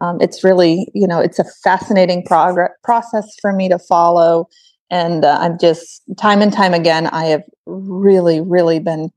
Um, 0.00 0.20
it's 0.20 0.44
really, 0.44 0.86
you 0.94 1.08
know, 1.08 1.18
it's 1.18 1.40
a 1.40 1.44
fascinating 1.64 2.24
progress 2.24 2.70
process 2.84 3.26
for 3.40 3.52
me 3.52 3.68
to 3.68 3.80
follow. 3.80 4.48
And 4.88 5.24
uh, 5.24 5.38
I'm 5.40 5.58
just, 5.58 6.02
time 6.16 6.40
and 6.40 6.52
time 6.52 6.72
again, 6.72 7.08
I 7.08 7.24
have 7.24 7.42
really, 7.66 8.40
really 8.40 8.78
been 8.78 9.10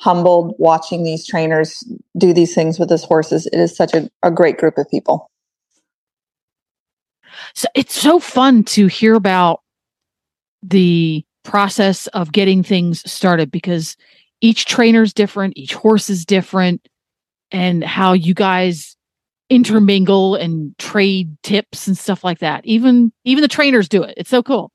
humbled 0.00 0.56
watching 0.58 1.04
these 1.04 1.24
trainers 1.24 1.84
do 2.18 2.32
these 2.32 2.52
things 2.52 2.80
with 2.80 2.88
these 2.88 3.04
horses. 3.04 3.46
It 3.46 3.60
is 3.60 3.76
such 3.76 3.94
a, 3.94 4.10
a 4.24 4.32
great 4.32 4.58
group 4.58 4.76
of 4.76 4.90
people. 4.90 5.30
So 7.54 7.68
it's 7.74 7.94
so 8.00 8.18
fun 8.18 8.64
to 8.64 8.86
hear 8.86 9.14
about 9.14 9.60
the 10.62 11.24
process 11.42 12.06
of 12.08 12.32
getting 12.32 12.62
things 12.62 13.08
started 13.10 13.50
because 13.50 13.96
each 14.40 14.64
trainer's 14.66 15.12
different, 15.12 15.54
each 15.56 15.74
horse 15.74 16.08
is 16.08 16.24
different, 16.24 16.86
and 17.50 17.84
how 17.84 18.12
you 18.12 18.34
guys 18.34 18.96
intermingle 19.50 20.34
and 20.34 20.76
trade 20.78 21.36
tips 21.42 21.86
and 21.86 21.96
stuff 21.96 22.24
like 22.24 22.38
that. 22.38 22.64
Even 22.64 23.12
even 23.24 23.42
the 23.42 23.48
trainers 23.48 23.88
do 23.88 24.02
it. 24.02 24.14
It's 24.16 24.30
so 24.30 24.42
cool. 24.42 24.72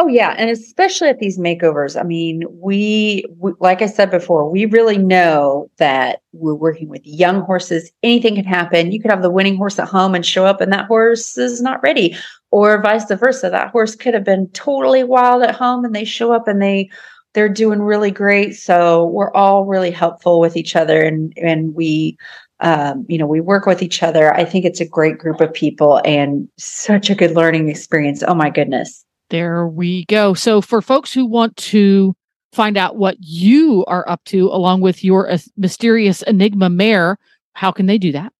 Oh 0.00 0.06
yeah, 0.06 0.36
and 0.38 0.48
especially 0.48 1.08
at 1.08 1.18
these 1.18 1.40
makeovers. 1.40 1.98
I 1.98 2.04
mean, 2.04 2.44
we, 2.52 3.24
we, 3.36 3.52
like 3.58 3.82
I 3.82 3.86
said 3.86 4.12
before, 4.12 4.48
we 4.48 4.64
really 4.66 4.96
know 4.96 5.72
that 5.78 6.20
we're 6.32 6.54
working 6.54 6.88
with 6.88 7.04
young 7.04 7.40
horses. 7.40 7.90
Anything 8.04 8.36
can 8.36 8.44
happen. 8.44 8.92
You 8.92 9.00
could 9.00 9.10
have 9.10 9.22
the 9.22 9.30
winning 9.30 9.56
horse 9.56 9.76
at 9.76 9.88
home 9.88 10.14
and 10.14 10.24
show 10.24 10.46
up 10.46 10.60
and 10.60 10.72
that 10.72 10.86
horse 10.86 11.36
is 11.36 11.60
not 11.60 11.82
ready 11.82 12.16
or 12.52 12.80
vice 12.80 13.10
versa. 13.10 13.50
That 13.50 13.72
horse 13.72 13.96
could 13.96 14.14
have 14.14 14.22
been 14.22 14.46
totally 14.50 15.02
wild 15.02 15.42
at 15.42 15.56
home 15.56 15.84
and 15.84 15.96
they 15.96 16.04
show 16.04 16.32
up 16.32 16.46
and 16.46 16.62
they 16.62 16.90
they're 17.34 17.48
doing 17.48 17.82
really 17.82 18.12
great. 18.12 18.54
So 18.54 19.06
we're 19.06 19.32
all 19.32 19.64
really 19.66 19.90
helpful 19.90 20.38
with 20.38 20.56
each 20.56 20.76
other 20.76 21.02
and 21.02 21.32
and 21.36 21.74
we 21.74 22.16
um, 22.60 23.04
you 23.08 23.18
know, 23.18 23.26
we 23.26 23.40
work 23.40 23.66
with 23.66 23.82
each 23.82 24.04
other. 24.04 24.32
I 24.32 24.44
think 24.44 24.64
it's 24.64 24.80
a 24.80 24.86
great 24.86 25.18
group 25.18 25.40
of 25.40 25.52
people 25.52 26.00
and 26.04 26.48
such 26.56 27.10
a 27.10 27.16
good 27.16 27.32
learning 27.32 27.68
experience. 27.68 28.22
Oh 28.26 28.34
my 28.34 28.50
goodness. 28.50 29.04
There 29.30 29.66
we 29.66 30.04
go. 30.06 30.34
So, 30.34 30.60
for 30.60 30.80
folks 30.80 31.12
who 31.12 31.26
want 31.26 31.56
to 31.56 32.14
find 32.52 32.76
out 32.76 32.96
what 32.96 33.16
you 33.20 33.84
are 33.86 34.08
up 34.08 34.24
to 34.24 34.48
along 34.48 34.80
with 34.80 35.04
your 35.04 35.30
uh, 35.30 35.38
mysterious 35.56 36.22
Enigma 36.22 36.70
mare, 36.70 37.18
how 37.52 37.70
can 37.70 37.86
they 37.86 37.98
do 37.98 38.12
that? 38.12 38.32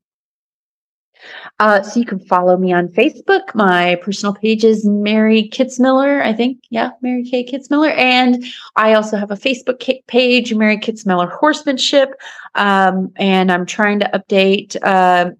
Uh, 1.59 1.83
so 1.83 1.99
you 1.99 2.07
can 2.07 2.21
follow 2.21 2.57
me 2.57 2.73
on 2.73 2.89
Facebook. 2.89 3.55
My 3.55 3.97
personal 3.97 4.35
page 4.35 4.65
is 4.65 4.87
Mary 4.87 5.51
Kitzmiller. 5.53 6.23
I 6.23 6.33
think, 6.33 6.59
yeah, 6.71 6.91
Mary 7.03 7.25
K. 7.25 7.45
Kitzmiller. 7.45 7.95
And 7.97 8.45
I 8.77 8.95
also 8.95 9.17
have 9.17 9.31
a 9.31 9.35
Facebook 9.35 9.83
page, 10.07 10.55
Mary 10.55 10.79
Kitzmiller 10.79 11.31
Horsemanship. 11.31 12.11
Um, 12.55 13.13
and 13.17 13.51
I'm 13.51 13.67
trying 13.67 14.01
to 14.01 14.11
update 14.15 14.77
uh, 14.83 15.31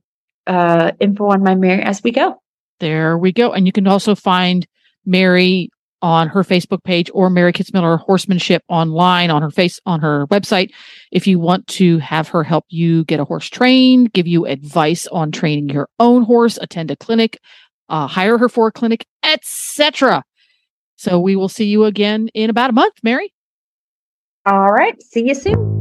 uh, 0.47 0.93
info 1.01 1.27
on 1.27 1.43
my 1.43 1.55
Mary 1.55 1.83
as 1.83 2.03
we 2.03 2.11
go. 2.11 2.43
There 2.81 3.17
we 3.17 3.33
go. 3.33 3.53
And 3.53 3.67
you 3.67 3.73
can 3.73 3.87
also 3.87 4.15
find 4.15 4.67
Mary 5.05 5.71
on 6.01 6.29
her 6.29 6.43
Facebook 6.43 6.85
page 6.85 7.11
or 7.13 7.29
Mary 7.29 7.53
Kitzmiller 7.53 7.99
Horsemanship 7.99 8.63
online 8.69 9.31
on 9.31 9.43
her 9.43 9.51
face 9.51 9.81
on 9.85 10.01
her 10.01 10.27
website. 10.29 10.73
If 11.11 11.27
you 11.27 11.39
want 11.39 11.67
to 11.69 11.99
have 11.99 12.29
her 12.29 12.45
help 12.45 12.65
you 12.69 13.05
get 13.05 13.21
a 13.21 13.25
horse 13.25 13.49
trained, 13.49 14.13
give 14.13 14.27
you 14.27 14.47
advice 14.47 15.07
on 15.09 15.33
training 15.33 15.71
your 15.71 15.89
own 15.99 16.23
horse, 16.23 16.57
attend 16.59 16.91
a 16.91 16.97
clinic, 16.97 17.39
uh, 17.89 18.07
hire 18.07 18.39
her 18.39 18.49
for 18.49 18.69
a 18.69 18.73
clinic, 18.73 19.07
etc. 19.23 20.23
So 20.97 21.19
we 21.19 21.37
will 21.37 21.49
see 21.49 21.67
you 21.67 21.85
again 21.85 22.29
in 22.35 22.51
about 22.51 22.71
a 22.71 22.75
month, 22.75 22.95
Mary. 23.03 23.33
All 24.47 24.69
right. 24.69 25.01
See 25.03 25.29
you 25.29 25.35
soon. 25.35 25.78